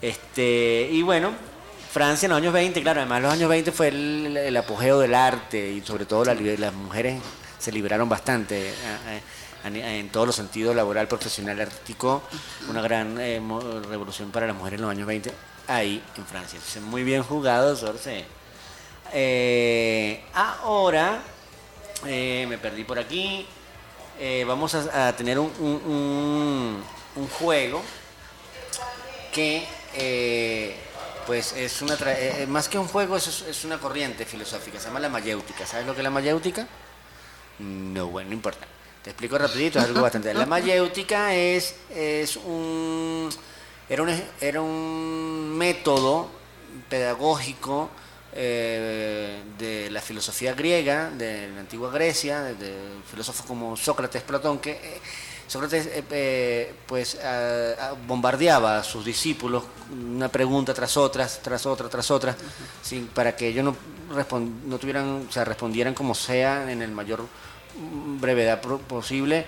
Este, 0.02 0.88
y 0.92 1.02
bueno, 1.02 1.32
Francia 1.92 2.28
en 2.28 2.32
los 2.32 2.38
años 2.38 2.54
20, 2.54 2.82
claro, 2.82 3.02
además 3.02 3.22
los 3.22 3.34
años 3.34 3.50
20 3.50 3.72
fue 3.72 3.90
el, 3.90 4.38
el 4.38 4.58
apogeo 4.58 5.00
del 5.00 5.14
arte 5.16 5.72
y 5.72 5.82
sobre 5.82 6.06
todo 6.06 6.24
la 6.26 6.34
las 6.36 6.74
mujeres 6.74 7.22
se 7.58 7.72
liberaron 7.72 8.08
bastante 8.08 8.70
eh, 8.70 8.74
eh, 9.66 10.00
en 10.00 10.10
todos 10.10 10.26
los 10.28 10.36
sentidos, 10.36 10.74
laboral, 10.76 11.08
profesional, 11.10 11.60
artístico, 11.60 12.24
una 12.70 12.82
gran 12.82 13.20
eh, 13.20 13.42
revolución 13.90 14.32
para 14.32 14.48
las 14.48 14.56
mujeres 14.56 14.78
en 14.78 14.82
los 14.84 14.92
años 14.92 15.08
20 15.08 15.32
ahí 15.68 16.02
en 16.16 16.26
Francia. 16.26 16.56
Entonces, 16.58 16.82
muy 16.82 17.04
bien 17.04 17.22
jugado, 17.24 17.76
Sorce. 17.76 18.24
Eh, 19.12 20.24
ahora, 20.34 21.20
eh, 22.06 22.46
me 22.48 22.58
perdí 22.58 22.84
por 22.86 23.00
aquí, 23.00 23.46
vamos 24.48 24.76
a, 24.76 25.08
a 25.10 25.16
tener 25.16 25.38
un, 25.40 25.52
un- 25.60 25.82
un- 25.92 26.84
un 27.16 27.28
juego 27.28 27.82
que 29.34 29.66
eh, 29.96 30.76
pues 31.26 31.54
es 31.54 31.82
una 31.82 31.96
tra- 31.98 32.16
eh, 32.16 32.44
eh, 32.44 32.48
más 32.48 32.68
que 32.70 32.78
un 32.78 32.88
juego 32.88 33.18
es, 33.18 33.44
es 33.48 33.64
una 33.66 33.78
corriente 33.80 34.26
filosófica 34.26 34.80
se 34.80 34.88
llama 34.88 35.00
la 35.00 35.10
mayéutica. 35.10 35.66
¿sabes 35.66 35.86
lo 35.86 35.94
que 35.94 36.00
es 36.00 36.04
la 36.04 36.10
mayéutica? 36.10 36.68
no 37.60 38.08
bueno 38.08 38.30
no 38.30 38.36
importa. 38.36 38.66
Te 39.04 39.12
explico 39.12 39.38
rapidito 39.38 39.80
es 39.80 39.86
algo 39.86 40.02
bastante. 40.02 40.34
La 40.34 40.46
mayéutica 40.46 41.34
es 41.34 41.76
es 41.90 42.36
un 42.36 43.30
era 43.88 44.04
un 44.04 44.10
era 44.42 44.62
un 44.62 45.56
método 45.58 46.30
pedagógico 46.90 47.90
de 48.34 49.88
la 49.92 50.02
filosofía 50.02 50.54
griega, 50.54 51.10
de 51.12 51.50
la 51.50 51.62
antigua 51.62 51.92
Grecia, 51.92 52.42
de, 52.42 52.54
de 52.56 52.74
filósofos 53.10 53.46
como 53.46 53.76
Sócrates, 53.76 54.22
Platón, 54.22 54.60
que 54.60 55.00
Sócrates 55.50 55.88
eh, 55.88 56.04
eh, 56.12 56.74
pues 56.86 57.16
a- 57.16 57.90
a- 57.90 57.94
bombardeaba 57.94 58.78
a 58.78 58.84
sus 58.84 59.04
discípulos 59.04 59.64
una 59.92 60.30
pregunta 60.30 60.74
tras 60.76 60.96
otra, 60.96 61.28
tras 61.28 61.66
otra, 61.66 61.90
tras 61.90 62.12
otra, 62.12 62.38
sin- 62.84 63.08
para 63.08 63.36
que 63.36 63.48
ellos 63.48 63.64
no, 63.66 63.76
no 64.68 64.78
tuvieran, 64.78 65.26
o 65.28 65.32
sea, 65.32 65.44
respondieran 65.46 65.96
como 65.96 66.14
sea 66.14 66.72
en 66.72 66.82
el 66.84 66.92
mayor 66.92 67.26
brevedad 68.22 68.62
posible. 68.62 69.46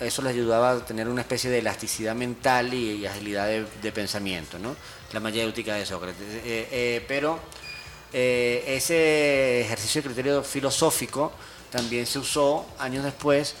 Eso 0.00 0.22
les 0.22 0.32
ayudaba 0.32 0.70
a 0.72 0.84
tener 0.84 1.06
una 1.06 1.20
especie 1.20 1.50
de 1.50 1.58
elasticidad 1.58 2.14
mental 2.14 2.72
y, 2.74 2.92
y 3.02 3.06
agilidad 3.06 3.46
de, 3.46 3.66
de 3.82 3.92
pensamiento, 3.92 4.58
¿no? 4.58 4.74
La 5.12 5.20
mayéutica 5.20 5.74
de 5.74 5.84
Sócrates. 5.84 6.26
Eh, 6.28 6.68
eh, 6.72 7.04
pero 7.06 7.38
ese 8.12 9.60
ejercicio 9.60 10.00
de 10.02 10.06
criterio 10.08 10.42
filosófico 10.42 11.32
también 11.70 12.06
se 12.06 12.18
usó 12.18 12.66
años 12.78 13.04
después, 13.04 13.54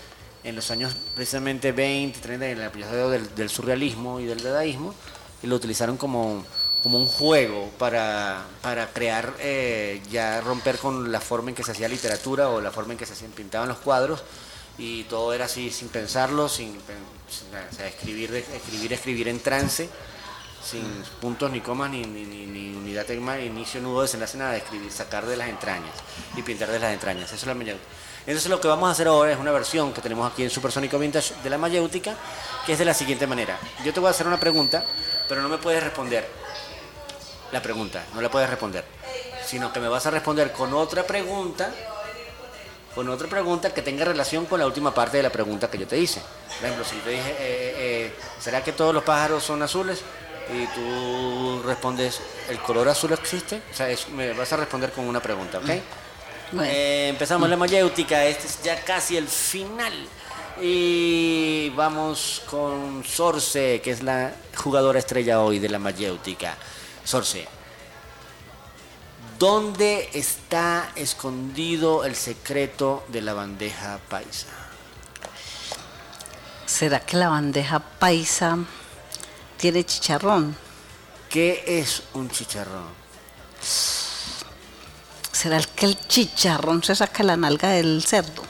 en 0.44 0.56
los 0.56 0.70
años 0.70 0.94
precisamente 1.14 1.72
20, 1.72 2.18
30, 2.20 2.46
en 2.48 2.58
el 2.58 2.64
apogeo 2.64 3.10
del, 3.10 3.50
surrealismo 3.50 4.20
y 4.20 4.26
del 4.26 4.42
dadaísmo, 4.42 4.94
y 5.42 5.46
lo 5.46 5.56
utilizaron 5.56 5.96
como, 5.96 6.44
como 6.82 6.98
un 6.98 7.06
juego 7.06 7.70
para, 7.78 8.44
para 8.60 8.92
crear, 8.92 9.34
eh, 9.40 10.00
ya 10.10 10.40
romper 10.40 10.78
con 10.78 11.12
la 11.12 11.20
forma 11.20 11.50
en 11.50 11.56
que 11.56 11.62
se 11.62 11.72
hacía 11.72 11.88
literatura 11.88 12.48
o 12.48 12.60
la 12.60 12.70
forma 12.70 12.92
en 12.92 12.98
que 12.98 13.06
se 13.06 13.14
pintaban 13.28 13.68
los 13.68 13.78
cuadros, 13.78 14.22
y 14.78 15.04
todo 15.04 15.32
era 15.32 15.44
así 15.44 15.70
sin 15.70 15.88
pensarlo, 15.88 16.48
sin, 16.48 16.76
escribir, 17.86 18.34
escribir, 18.34 18.92
escribir 18.92 19.28
en 19.28 19.40
trance 19.40 19.88
sin 20.62 20.84
puntos 21.20 21.50
ni 21.50 21.60
comas 21.60 21.90
ni, 21.90 22.04
ni, 22.04 22.24
ni, 22.24 22.46
ni 22.46 22.76
unidad 22.76 23.08
inicio, 23.10 23.80
nudo, 23.80 24.02
desenlace, 24.02 24.38
nada 24.38 24.52
de 24.52 24.58
escribir, 24.58 24.90
sacar 24.92 25.26
de 25.26 25.36
las 25.36 25.48
entrañas 25.48 25.94
y 26.36 26.42
pintar 26.42 26.70
de 26.70 26.78
las 26.78 26.92
entrañas. 26.92 27.26
Eso 27.26 27.34
es 27.34 27.46
la 27.46 27.54
mayéutica. 27.54 27.88
Entonces 28.26 28.48
lo 28.48 28.60
que 28.60 28.68
vamos 28.68 28.88
a 28.88 28.92
hacer 28.92 29.08
ahora 29.08 29.32
es 29.32 29.38
una 29.38 29.50
versión 29.50 29.92
que 29.92 30.00
tenemos 30.00 30.30
aquí 30.30 30.44
en 30.44 30.50
Supersónico 30.50 30.98
Vintage 30.98 31.34
de 31.42 31.50
la 31.50 31.58
mayéutica, 31.58 32.14
que 32.64 32.74
es 32.74 32.78
de 32.78 32.84
la 32.84 32.94
siguiente 32.94 33.26
manera. 33.26 33.58
Yo 33.84 33.92
te 33.92 33.98
voy 33.98 34.08
a 34.08 34.10
hacer 34.10 34.28
una 34.28 34.38
pregunta, 34.38 34.84
pero 35.28 35.42
no 35.42 35.48
me 35.48 35.58
puedes 35.58 35.82
responder 35.82 36.28
la 37.50 37.60
pregunta, 37.60 38.04
no 38.14 38.20
la 38.20 38.30
puedes 38.30 38.48
responder, 38.48 38.84
sino 39.44 39.72
que 39.72 39.80
me 39.80 39.88
vas 39.88 40.06
a 40.06 40.10
responder 40.10 40.52
con 40.52 40.72
otra 40.72 41.02
pregunta, 41.02 41.70
con 42.94 43.08
otra 43.08 43.26
pregunta 43.28 43.74
que 43.74 43.82
tenga 43.82 44.04
relación 44.04 44.46
con 44.46 44.60
la 44.60 44.66
última 44.66 44.94
parte 44.94 45.16
de 45.16 45.24
la 45.24 45.30
pregunta 45.30 45.68
que 45.68 45.78
yo 45.78 45.88
te 45.88 45.98
hice. 45.98 46.20
Por 46.20 46.64
ejemplo, 46.64 46.84
si 46.84 46.96
te 46.96 47.10
dije, 47.10 47.30
eh, 47.30 47.36
eh, 47.40 48.14
¿será 48.38 48.62
que 48.62 48.72
todos 48.72 48.94
los 48.94 49.02
pájaros 49.02 49.42
son 49.42 49.62
azules? 49.62 50.00
Y 50.52 50.66
tú 50.74 51.62
respondes, 51.64 52.20
¿el 52.48 52.58
color 52.60 52.88
azul 52.88 53.12
existe? 53.12 53.62
O 53.70 53.74
sea, 53.74 53.88
me 54.14 54.32
vas 54.32 54.52
a 54.52 54.56
responder 54.56 54.92
con 54.92 55.06
una 55.06 55.20
pregunta, 55.20 55.58
¿ok? 55.58 55.70
Bueno. 56.52 56.70
Eh, 56.70 57.08
empezamos 57.08 57.48
la 57.48 57.56
mayéutica, 57.56 58.24
este 58.26 58.46
es 58.46 58.62
ya 58.62 58.84
casi 58.84 59.16
el 59.16 59.26
final. 59.26 59.92
Y 60.60 61.70
vamos 61.70 62.42
con 62.48 63.02
Sorce, 63.04 63.80
que 63.80 63.90
es 63.90 64.02
la 64.02 64.34
jugadora 64.54 64.98
estrella 64.98 65.40
hoy 65.40 65.58
de 65.58 65.70
la 65.70 65.78
mayéutica. 65.78 66.56
Sorce, 67.04 67.48
¿dónde 69.38 70.10
está 70.12 70.92
escondido 70.94 72.04
el 72.04 72.14
secreto 72.14 73.04
de 73.08 73.22
la 73.22 73.32
bandeja 73.32 73.98
paisa? 74.10 74.48
¿Será 76.66 77.00
que 77.00 77.16
la 77.16 77.28
bandeja 77.28 77.80
paisa 77.80 78.58
tiene 79.56 79.84
chicharrón? 79.84 80.54
¿Qué 81.30 81.64
es 81.66 82.02
un 82.12 82.28
chicharrón? 82.30 83.02
¿Será 85.42 85.56
el 85.56 85.66
que 85.66 85.86
el 85.86 85.98
chicharrón 86.06 86.84
se 86.84 86.94
saca 86.94 87.24
la 87.24 87.36
nalga 87.36 87.70
del 87.70 88.04
cerdo? 88.06 88.44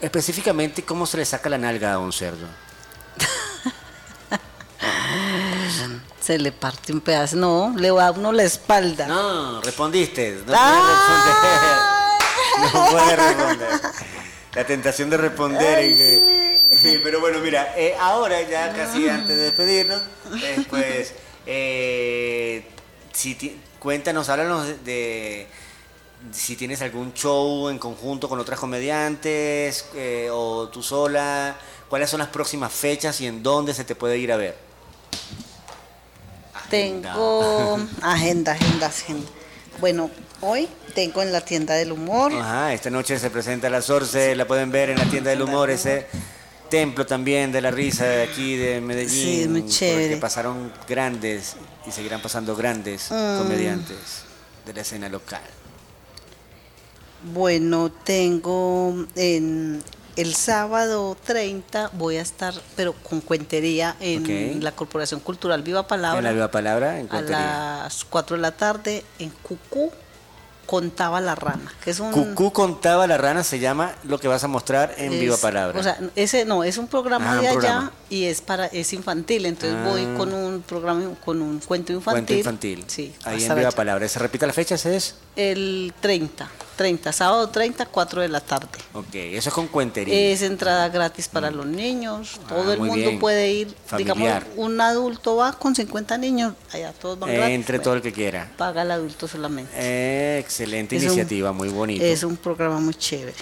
Específicamente, 0.00 0.84
¿cómo 0.84 1.04
se 1.04 1.16
le 1.16 1.24
saca 1.24 1.48
la 1.50 1.58
nalga 1.58 1.94
a 1.94 1.98
un 1.98 2.12
cerdo? 2.12 2.46
Se 6.20 6.38
le 6.38 6.52
parte 6.52 6.92
un 6.92 7.00
pedazo. 7.00 7.34
No, 7.36 7.74
le 7.76 7.90
va 7.90 8.06
a 8.06 8.10
uno 8.12 8.30
la 8.30 8.44
espalda. 8.44 9.08
No, 9.08 9.60
respondiste. 9.62 10.42
No 10.46 10.52
¡Ah! 10.56 11.00
puedes 11.02 11.26
responder. 11.26 11.90
No 12.72 12.86
puedes 12.90 13.18
responder. 13.18 13.80
La 14.54 14.64
tentación 14.66 15.10
de 15.10 15.16
responder. 15.16 15.78
que- 15.96 17.00
pero 17.02 17.18
bueno, 17.20 17.38
mira, 17.40 17.74
eh, 17.76 17.96
ahora 17.98 18.40
ya 18.42 18.72
casi 18.72 19.08
antes 19.08 19.36
de 19.36 19.42
despedirnos, 19.44 20.00
pues, 20.68 21.14
eh, 21.46 22.64
si 23.12 23.34
cuéntanos, 23.80 24.28
háblanos 24.28 24.66
de, 24.66 24.74
de 24.84 25.46
si 26.32 26.54
tienes 26.54 26.82
algún 26.82 27.12
show 27.14 27.68
en 27.68 27.78
conjunto 27.78 28.28
con 28.28 28.38
otras 28.38 28.60
comediantes 28.60 29.86
eh, 29.94 30.28
o 30.30 30.68
tú 30.68 30.82
sola, 30.82 31.56
cuáles 31.88 32.10
son 32.10 32.20
las 32.20 32.28
próximas 32.28 32.72
fechas 32.72 33.20
y 33.20 33.26
en 33.26 33.42
dónde 33.42 33.74
se 33.74 33.84
te 33.84 33.94
puede 33.94 34.18
ir 34.18 34.30
a 34.30 34.36
ver. 34.36 34.56
Tengo 36.68 37.78
agenda, 38.02 38.52
agenda, 38.52 38.86
agenda. 38.86 39.28
Bueno, 39.80 40.10
hoy 40.42 40.68
tengo 40.94 41.22
en 41.22 41.32
la 41.32 41.40
tienda 41.40 41.74
del 41.74 41.92
humor. 41.92 42.32
Ajá, 42.32 42.74
esta 42.74 42.90
noche 42.90 43.18
se 43.18 43.30
presenta 43.30 43.70
la 43.70 43.80
Sorce, 43.80 44.36
la 44.36 44.46
pueden 44.46 44.70
ver 44.70 44.90
en 44.90 44.98
la 44.98 45.06
tienda 45.06 45.30
del 45.30 45.42
humor, 45.42 45.70
ese 45.70 46.06
templo 46.68 47.06
también 47.06 47.50
de 47.50 47.62
la 47.62 47.70
risa 47.70 48.04
de 48.04 48.22
aquí 48.22 48.56
de 48.56 48.80
Medellín. 48.80 49.42
Sí, 49.42 49.48
muy 49.48 49.66
chévere. 49.66 50.08
Porque 50.08 50.20
pasaron 50.20 50.72
grandes 50.86 51.56
y 51.86 51.90
seguirán 51.92 52.20
pasando 52.22 52.54
grandes 52.56 53.10
Mm. 53.10 53.38
comediantes 53.38 54.22
de 54.66 54.74
la 54.74 54.80
escena 54.82 55.08
local. 55.08 55.42
Bueno, 57.34 57.90
tengo 57.90 59.06
en 59.14 59.82
el 60.16 60.34
sábado 60.34 61.16
30 61.24 61.90
voy 61.94 62.16
a 62.16 62.22
estar, 62.22 62.54
pero 62.76 62.94
con 62.94 63.20
cuentería 63.20 63.94
en 64.00 64.62
la 64.64 64.72
Corporación 64.72 65.20
Cultural 65.20 65.62
Viva 65.62 65.86
Palabra. 65.86 66.18
En 66.18 66.24
la 66.24 66.32
viva 66.32 66.50
palabra, 66.50 66.98
en 66.98 67.06
a 67.06 67.08
Cuentería. 67.10 67.80
las 67.84 68.04
4 68.04 68.36
de 68.36 68.42
la 68.42 68.52
tarde 68.52 69.04
en 69.18 69.30
Cucú 69.30 69.90
contaba 70.70 71.20
la 71.20 71.34
rana, 71.34 71.72
que 71.82 71.90
es 71.90 71.98
un 71.98 72.12
Cucú 72.12 72.52
contaba 72.52 73.08
la 73.08 73.18
rana 73.18 73.42
se 73.42 73.58
llama 73.58 73.90
lo 74.04 74.20
que 74.20 74.28
vas 74.28 74.44
a 74.44 74.46
mostrar 74.46 74.94
en 74.98 75.12
es- 75.12 75.20
viva 75.20 75.36
palabra. 75.36 75.80
O 75.80 75.82
sea, 75.82 75.98
ese 76.14 76.44
no, 76.44 76.62
es 76.62 76.78
un 76.78 76.86
programa 76.86 77.32
Ah, 77.32 77.34
un 77.34 77.40
de 77.40 77.48
allá 77.48 77.58
programa. 77.58 77.92
y 78.08 78.24
es 78.26 78.40
para 78.40 78.66
es 78.66 78.92
infantil, 78.92 79.46
entonces 79.46 79.76
Ah. 79.82 79.88
voy 79.88 80.04
con 80.16 80.32
un 80.32 80.62
programa 80.62 81.02
con 81.24 81.42
un 81.42 81.58
cuento 81.58 81.92
infantil. 81.92 82.24
Cuento 82.24 82.34
infantil. 82.34 82.84
Sí, 82.86 83.12
Ahí 83.24 83.42
en 83.42 83.48
viva 83.56 83.68
allá. 83.68 83.72
palabra. 83.72 84.06
¿Se 84.06 84.20
repite 84.20 84.46
la 84.46 84.52
fecha? 84.52 84.76
¿Ese 84.76 84.94
es? 84.96 85.16
El 85.34 85.92
30, 86.00 86.48
30, 86.80 87.12
sábado 87.12 87.46
30, 87.50 87.84
4 87.84 88.22
de 88.22 88.28
la 88.28 88.40
tarde. 88.40 88.66
Ok, 88.94 89.14
eso 89.14 89.50
es 89.50 89.54
con 89.54 89.66
cuentería. 89.68 90.14
Es 90.32 90.40
entrada 90.40 90.88
gratis 90.88 91.28
para 91.28 91.50
los 91.50 91.66
niños, 91.66 92.40
todo 92.48 92.70
Ah, 92.70 92.72
el 92.72 92.78
mundo 92.80 92.94
bien. 92.94 93.18
puede 93.18 93.52
ir. 93.52 93.76
Familiar. 93.84 94.16
Digamos, 94.44 94.44
un 94.56 94.80
adulto 94.80 95.36
va 95.36 95.52
con 95.52 95.74
50 95.74 96.16
niños, 96.16 96.54
allá 96.72 96.94
todos 96.94 97.18
van 97.18 97.28
Eh, 97.28 97.34
gratis. 97.36 97.54
entre 97.54 97.76
bueno, 97.76 97.84
todo 97.84 97.94
el 97.96 98.00
que 98.00 98.14
quiera. 98.14 98.50
Paga 98.56 98.80
el 98.80 98.92
adulto 98.92 99.28
solamente. 99.28 99.70
Eh, 99.76 100.38
excelente 100.38 100.96
Es 100.96 101.02
un- 101.02 101.08
iniciativa, 101.08 101.52
muy 101.52 101.68
bonito. 101.68 102.02
Es 102.02 102.22
un 102.24 102.38
programa 102.38 102.80
muy 102.80 102.94
chévere. 102.94 103.36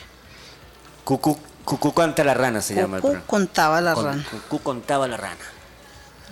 Cucú, 1.04 1.38
Cucú 1.64 1.92
canta 1.94 2.24
la 2.24 2.34
rana 2.34 2.60
se 2.60 2.74
llama 2.74 2.96
el 2.96 3.02
Cucú 3.02 3.12
programa. 3.12 3.26
contaba 3.28 3.80
la 3.80 3.94
Con- 3.94 4.04
rana. 4.04 4.26
Cucú 4.48 4.58
contaba 4.64 5.06
la 5.06 5.16
rana. 5.16 5.36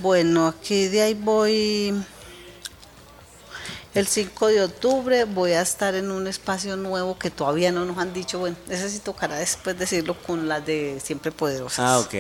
Bueno, 0.01 0.49
aquí 0.49 0.89
de 0.89 1.03
ahí 1.03 1.15
voy. 1.15 1.95
El 3.97 4.07
5 4.07 4.49
de 4.49 4.63
octubre 4.63 5.25
voy 5.25 5.53
a 5.53 5.63
estar 5.63 5.95
en 5.95 6.11
un 6.11 6.27
espacio 6.27 6.77
nuevo 6.77 7.19
que 7.19 7.31
todavía 7.31 7.73
no 7.73 7.85
nos 7.87 7.97
han 7.99 8.13
dicho. 8.13 8.39
Bueno, 8.39 8.57
ese 8.69 8.91
sí 8.91 8.99
tocará 8.99 9.37
después 9.37 9.79
decirlo 9.79 10.15
con 10.23 10.49
las 10.49 10.65
de 10.67 11.01
Siempre 11.03 11.33
Poderosas. 11.33 11.79
Ah, 11.81 11.99
ok, 12.01 12.13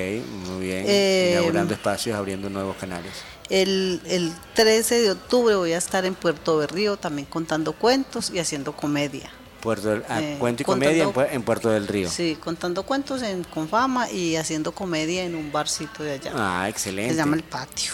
muy 0.48 0.66
bien. 0.66 0.84
Eh, 0.88 1.32
Inaugurando 1.34 1.74
espacios, 1.74 2.16
abriendo 2.16 2.48
nuevos 2.48 2.76
canales. 2.76 3.12
El, 3.50 4.00
el 4.06 4.32
13 4.54 5.00
de 5.02 5.10
octubre 5.12 5.54
voy 5.54 5.72
a 5.72 5.78
estar 5.78 6.04
en 6.06 6.14
Puerto 6.14 6.56
Berrío 6.56 6.96
también 6.96 7.26
contando 7.26 7.72
cuentos 7.74 8.30
y 8.34 8.38
haciendo 8.38 8.72
comedia. 8.74 9.30
Puerto 9.60 9.88
del- 9.90 10.04
ah, 10.08 10.20
Eh, 10.22 10.36
cuento 10.38 10.62
y 10.62 10.64
comedia 10.64 11.04
en, 11.04 11.12
Pu- 11.12 11.28
en 11.30 11.42
Puerto 11.42 11.68
del 11.70 11.86
Río. 11.88 12.10
Sí, 12.10 12.38
contando 12.42 12.84
cuentos 12.84 13.20
en, 13.22 13.44
con 13.44 13.68
fama 13.68 14.10
y 14.10 14.36
haciendo 14.36 14.72
comedia 14.72 15.24
en 15.24 15.34
un 15.34 15.52
barcito 15.52 16.02
de 16.02 16.12
allá. 16.12 16.32
Ah, 16.34 16.68
excelente. 16.68 17.12
Se 17.12 17.18
llama 17.18 17.36
El 17.36 17.42
Patio. 17.42 17.92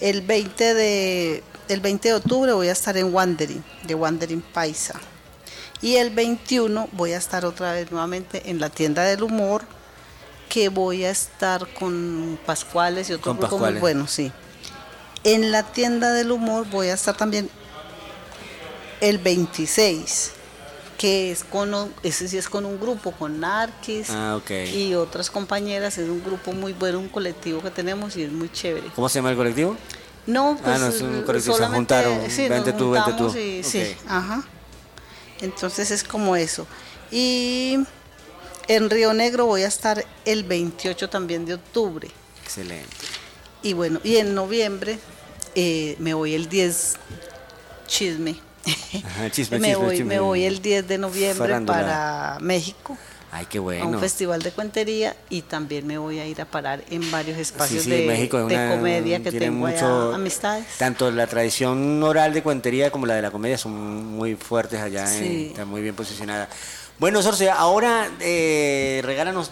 El 0.00 0.20
20 0.22 0.74
de, 0.74 1.42
el 1.68 1.80
20 1.80 2.08
de 2.08 2.14
octubre 2.14 2.52
voy 2.52 2.68
a 2.68 2.72
estar 2.72 2.96
en 2.96 3.12
Wandering, 3.14 3.64
de 3.84 3.94
Wandering 3.94 4.42
Paisa. 4.42 4.94
Y 5.80 5.96
el 5.96 6.10
21 6.10 6.88
voy 6.92 7.12
a 7.12 7.18
estar 7.18 7.44
otra 7.44 7.72
vez 7.72 7.90
nuevamente 7.90 8.50
en 8.50 8.60
la 8.60 8.70
tienda 8.70 9.02
del 9.02 9.22
humor, 9.22 9.62
que 10.48 10.68
voy 10.68 11.04
a 11.04 11.10
estar 11.10 11.66
con 11.74 12.38
Pascuales 12.46 13.10
y 13.10 13.14
otro 13.14 13.34
grupo 13.34 13.58
muy 13.58 13.74
bueno, 13.74 14.06
sí. 14.06 14.32
En 15.24 15.52
la 15.52 15.62
tienda 15.62 16.12
del 16.12 16.32
humor 16.32 16.66
voy 16.70 16.88
a 16.88 16.94
estar 16.94 17.16
también 17.16 17.50
el 19.00 19.18
26, 19.18 20.32
que 20.96 21.32
es 21.32 21.44
con, 21.44 21.74
ese 22.02 22.28
sí 22.28 22.38
es 22.38 22.48
con 22.48 22.64
un 22.66 22.78
grupo, 22.78 23.12
con 23.12 23.40
Narquis 23.40 24.08
Ah, 24.10 24.38
y 24.48 24.94
otras 24.94 25.30
compañeras, 25.30 25.98
es 25.98 26.08
un 26.08 26.22
grupo 26.22 26.52
muy 26.52 26.72
bueno, 26.72 26.98
un 26.98 27.08
colectivo 27.08 27.62
que 27.62 27.70
tenemos 27.70 28.16
y 28.16 28.22
es 28.22 28.32
muy 28.32 28.50
chévere. 28.50 28.88
¿Cómo 28.94 29.08
se 29.08 29.18
llama 29.18 29.30
el 29.30 29.36
colectivo? 29.36 29.76
No, 30.26 30.56
pues 30.62 30.76
Ah, 30.76 30.78
no, 30.78 30.88
es 30.88 31.00
un 31.02 31.22
colectivo, 31.22 31.56
se 31.56 31.66
juntaron, 31.66 32.30
sí, 32.30 32.48
vente 32.48 32.72
tú, 32.72 32.90
vente 32.92 33.12
tú. 33.12 33.34
y- 33.36 33.60
Ok. 33.60 33.64
Sí, 33.66 33.96
ajá. 34.08 34.42
Entonces 35.40 35.90
es 35.90 36.02
como 36.04 36.36
eso. 36.36 36.66
Y 37.10 37.78
en 38.68 38.88
Río 38.90 39.12
Negro 39.12 39.46
voy 39.46 39.62
a 39.62 39.68
estar 39.68 40.04
el 40.24 40.44
28 40.44 41.10
también 41.10 41.44
de 41.44 41.54
octubre. 41.54 42.08
Excelente. 42.42 42.88
Y 43.62 43.72
bueno, 43.74 44.00
y 44.04 44.16
en 44.16 44.34
noviembre 44.34 44.98
eh, 45.54 45.96
me 45.98 46.14
voy 46.14 46.34
el 46.34 46.48
10 46.48 46.94
chisme. 47.86 48.40
Ajá, 49.04 49.30
chisme, 49.30 49.58
me, 49.60 49.68
chisme, 49.68 49.76
voy, 49.84 49.96
chisme. 49.96 50.14
me 50.14 50.20
voy 50.20 50.44
el 50.44 50.62
10 50.62 50.88
de 50.88 50.98
noviembre 50.98 51.34
Farándula. 51.48 51.78
para 51.78 52.38
México 52.40 52.96
Ay, 53.36 53.46
qué 53.46 53.58
a 53.58 53.60
un 53.62 53.64
bueno. 53.66 53.98
festival 53.98 54.40
de 54.42 54.52
cuentería 54.52 55.16
y 55.28 55.42
también 55.42 55.84
me 55.88 55.98
voy 55.98 56.20
a 56.20 56.26
ir 56.26 56.40
a 56.40 56.44
parar 56.44 56.84
en 56.88 57.10
varios 57.10 57.36
espacios 57.36 57.82
sí, 57.82 57.90
de, 57.90 58.06
México 58.06 58.38
es 58.38 58.46
de 58.46 58.68
comedia 58.76 59.20
que 59.24 59.32
tengo 59.32 59.66
mucho- 59.66 59.84
allá, 60.10 60.14
amistades. 60.14 60.64
Tanto 60.78 61.10
la 61.10 61.26
tradición 61.26 62.00
oral 62.04 62.32
de 62.32 62.44
cuentería 62.44 62.92
como 62.92 63.06
la 63.06 63.16
de 63.16 63.22
la 63.22 63.32
comedia 63.32 63.58
son 63.58 64.06
muy 64.06 64.36
fuertes 64.36 64.80
allá, 64.80 65.12
en- 65.12 65.22
Sí. 65.22 65.46
está 65.50 65.64
muy 65.64 65.82
bien 65.82 65.96
posicionada. 65.96 66.48
Bueno, 67.00 67.20
Sorce, 67.22 67.50
ahora 67.50 68.08
eh, 68.20 69.00
regálanos 69.04 69.50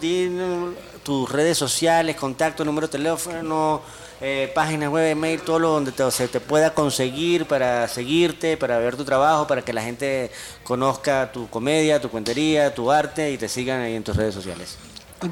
tus 1.03 1.29
redes 1.29 1.59
sociales, 1.59 2.15
contacto, 2.15 2.65
número 2.65 2.87
de 2.87 2.93
teléfono, 2.93 3.83
eh, 4.25 4.53
página 4.55 4.89
web, 4.89 5.11
email, 5.11 5.41
todo 5.41 5.59
lo 5.59 5.71
donde 5.71 5.91
te, 5.91 6.09
se 6.13 6.29
te 6.29 6.39
pueda 6.39 6.73
conseguir 6.73 7.45
para 7.47 7.89
seguirte, 7.89 8.57
para 8.57 8.79
ver 8.79 8.97
tu 8.97 9.05
trabajo, 9.05 9.49
para 9.49 9.63
que 9.63 9.73
la 9.73 9.83
gente 9.83 10.31
conozca 10.63 11.33
tu 11.33 11.51
comedia, 11.51 12.01
tu 12.01 12.09
cuentería, 12.09 12.73
tu 12.73 12.93
arte 12.93 13.33
y 13.33 13.37
te 13.37 13.49
sigan 13.49 13.81
ahí 13.81 13.97
en 13.97 14.05
tus 14.05 14.15
redes 14.15 14.33
sociales. 14.33 14.79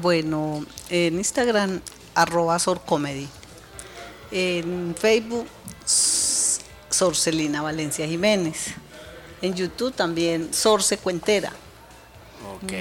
Bueno, 0.01 0.65
en 0.89 1.15
Instagram, 1.15 1.79
arroba 2.15 2.59
sorcomedy. 2.59 3.29
En 4.29 4.93
Facebook, 4.99 5.47
Sorcelina 6.89 7.61
Valencia 7.61 8.05
Jiménez. 8.05 8.73
En 9.41 9.53
YouTube 9.53 9.93
también, 9.93 10.53
Sorce 10.53 10.97
Cuentera. 10.97 11.51
Ok. 12.55 12.73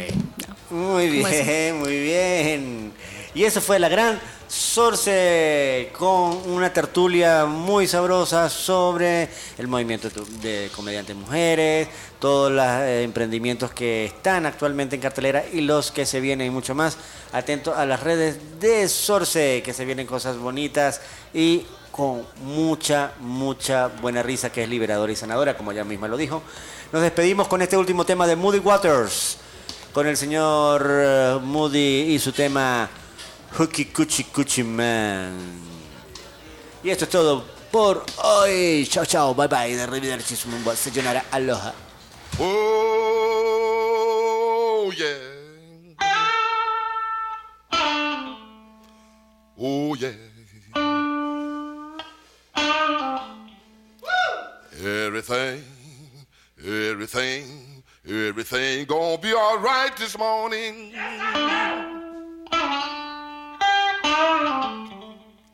Muy 0.70 1.18
¿Cómo 1.18 1.28
es? 1.28 1.46
bien, 1.46 1.78
muy 1.78 2.00
bien. 2.00 2.92
Y 3.32 3.44
eso 3.44 3.60
fue 3.60 3.78
la 3.78 3.88
gran 3.88 4.20
Sorce 4.50 5.92
con 5.96 6.50
una 6.50 6.72
tertulia 6.72 7.46
muy 7.46 7.86
sabrosa 7.86 8.50
sobre 8.50 9.28
el 9.56 9.68
movimiento 9.68 10.08
de 10.42 10.68
comediantes 10.74 11.14
mujeres, 11.14 11.86
todos 12.18 12.50
los 12.50 12.66
eh, 12.66 13.04
emprendimientos 13.04 13.70
que 13.70 14.06
están 14.06 14.46
actualmente 14.46 14.96
en 14.96 15.02
cartelera 15.02 15.44
y 15.52 15.60
los 15.60 15.92
que 15.92 16.04
se 16.04 16.18
vienen 16.18 16.48
y 16.48 16.50
mucho 16.50 16.74
más. 16.74 16.98
Atento 17.32 17.76
a 17.76 17.86
las 17.86 18.02
redes 18.02 18.58
de 18.58 18.88
Sorce, 18.88 19.62
que 19.64 19.72
se 19.72 19.84
vienen 19.84 20.08
cosas 20.08 20.36
bonitas 20.36 21.00
y 21.32 21.64
con 21.92 22.26
mucha, 22.42 23.12
mucha 23.20 23.86
buena 23.86 24.20
risa 24.20 24.50
que 24.50 24.64
es 24.64 24.68
liberadora 24.68 25.12
y 25.12 25.16
sanadora, 25.16 25.56
como 25.56 25.70
ella 25.70 25.84
misma 25.84 26.08
lo 26.08 26.16
dijo. 26.16 26.42
Nos 26.90 27.02
despedimos 27.02 27.46
con 27.46 27.62
este 27.62 27.76
último 27.76 28.04
tema 28.04 28.26
de 28.26 28.34
Moody 28.34 28.58
Waters 28.58 29.38
con 29.92 30.06
el 30.06 30.16
señor 30.16 30.86
eh, 30.88 31.38
Moody 31.40 32.14
y 32.14 32.18
su 32.18 32.32
tema 32.32 32.88
Hooky 33.58 33.86
Coochie 33.86 34.24
Coochie 34.24 34.64
Man. 34.64 35.36
Y 36.82 36.90
esto 36.90 37.04
es 37.04 37.10
todo 37.10 37.44
por 37.70 38.04
hoy. 38.22 38.86
Chao, 38.88 39.04
chao, 39.04 39.34
bye 39.34 39.48
bye. 39.48 39.74
De 39.76 39.82
Arrivederci, 39.82 40.34
sayonara, 40.36 41.24
aloha. 41.30 41.74
Oh, 42.38 43.30
yeah. 44.96 45.18
Oh, 49.58 49.94
yeah. 49.94 50.14
Everything, 54.82 55.62
everything, 56.64 57.82
everything 58.08 58.86
gonna 58.86 59.18
be 59.18 59.34
all 59.34 59.58
right 59.58 59.94
this 59.98 60.16
morning. 60.16 60.94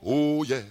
Oh, 0.08 0.44
yeah. 0.44 0.62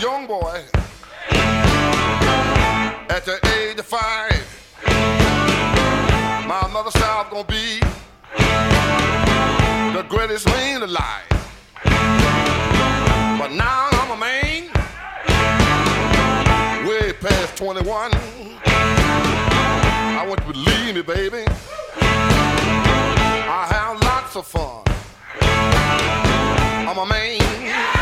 Young 0.00 0.26
boy, 0.26 0.64
at 3.08 3.24
the 3.24 3.38
age 3.56 3.78
of 3.78 3.86
five, 3.86 4.44
my 6.48 6.66
mother 6.72 6.90
said 6.90 7.04
I 7.04 7.22
was 7.22 7.28
gonna 7.30 7.44
be 7.44 7.78
the 9.96 10.02
greatest 10.08 10.46
man 10.46 10.82
alive. 10.82 11.28
But 13.38 13.52
now 13.52 13.90
I'm 13.92 14.10
a 14.10 14.16
man, 14.16 14.41
21. 17.62 18.10
I 18.12 20.24
want 20.26 20.40
you 20.40 20.46
to 20.46 20.52
believe 20.52 20.96
me, 20.96 21.02
baby. 21.02 21.44
I 23.46 23.68
have 23.70 24.02
lots 24.02 24.34
of 24.34 24.48
fun. 24.48 24.82
I'm 26.88 26.98
a 26.98 27.06
man. 27.06 28.01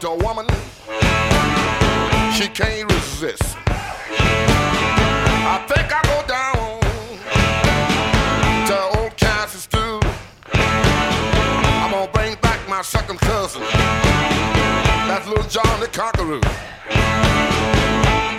To 0.00 0.08
a 0.08 0.16
woman, 0.16 0.46
she 2.32 2.48
can't 2.48 2.90
resist. 2.90 3.54
I 3.68 5.62
think 5.68 5.92
I 5.92 6.00
go 6.08 6.26
down 6.26 6.80
to 8.66 8.98
old 8.98 9.14
Kansas 9.18 9.66
too. 9.66 10.00
I'm 10.54 11.90
gonna 11.90 12.10
bring 12.12 12.34
back 12.36 12.66
my 12.66 12.80
second 12.80 13.18
cousin. 13.20 13.60
That's 15.06 15.26
little 15.28 15.44
John 15.44 15.80
the 15.80 15.88
Conqueror. 15.88 16.40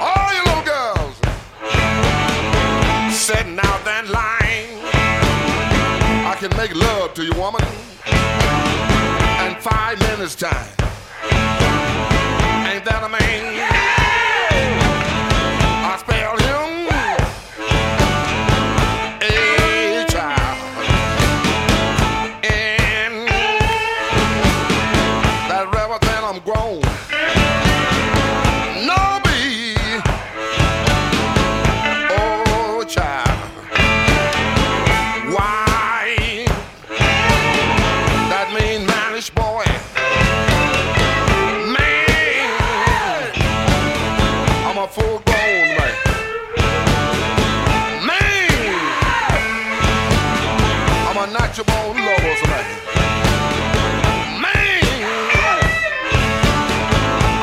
All 0.01 0.33
you 0.33 0.43
little 0.45 0.63
girls 0.63 1.15
sitting 3.15 3.59
out 3.59 3.85
that 3.85 4.07
line. 4.09 4.79
I 6.25 6.35
can 6.39 6.49
make 6.57 6.73
love 6.75 7.13
to 7.13 7.23
you, 7.23 7.33
woman, 7.33 7.61
in 9.45 9.61
five 9.61 9.99
minutes 9.99 10.33
time. 10.33 10.80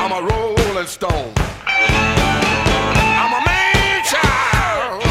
I'm 0.01 0.13
a 0.13 0.27
rolling 0.27 0.87
stone. 0.87 1.33
I'm 1.67 3.33
a 3.33 3.41
man 3.47 4.05
child. 4.05 5.03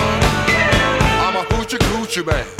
I'm 1.23 1.35
a 1.35 1.43
hoochie 1.53 1.77
coochie 1.77 2.25
man. 2.25 2.56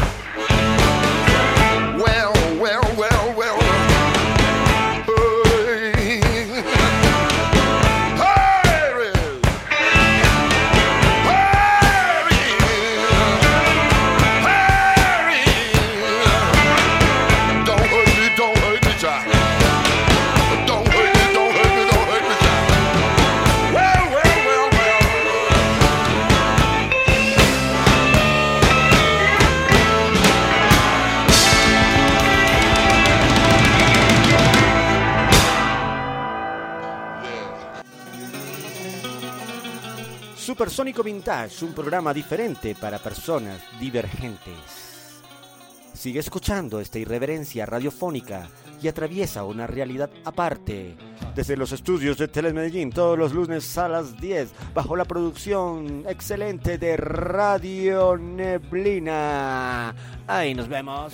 Supersónico 40.78 41.01
Vintage, 41.01 41.65
un 41.65 41.73
programa 41.73 42.13
diferente 42.13 42.75
para 42.75 42.99
personas 42.99 43.59
divergentes. 43.80 44.53
Sigue 45.91 46.19
escuchando 46.19 46.80
esta 46.80 46.99
irreverencia 46.99 47.65
radiofónica 47.65 48.47
y 48.80 48.88
atraviesa 48.88 49.43
una 49.43 49.65
realidad 49.65 50.11
aparte. 50.23 50.95
Desde 51.34 51.57
los 51.57 51.71
estudios 51.71 52.19
de 52.19 52.28
Telemedellín, 52.28 52.91
todos 52.91 53.17
los 53.17 53.34
lunes 53.34 53.75
a 53.80 53.89
las 53.89 54.21
10, 54.21 54.51
bajo 54.75 54.95
la 54.95 55.05
producción 55.05 56.05
excelente 56.07 56.78
de 56.78 56.95
Radio 56.95 58.15
Neblina. 58.15 59.95
Ahí 60.28 60.53
nos 60.53 60.67
vemos. 60.67 61.11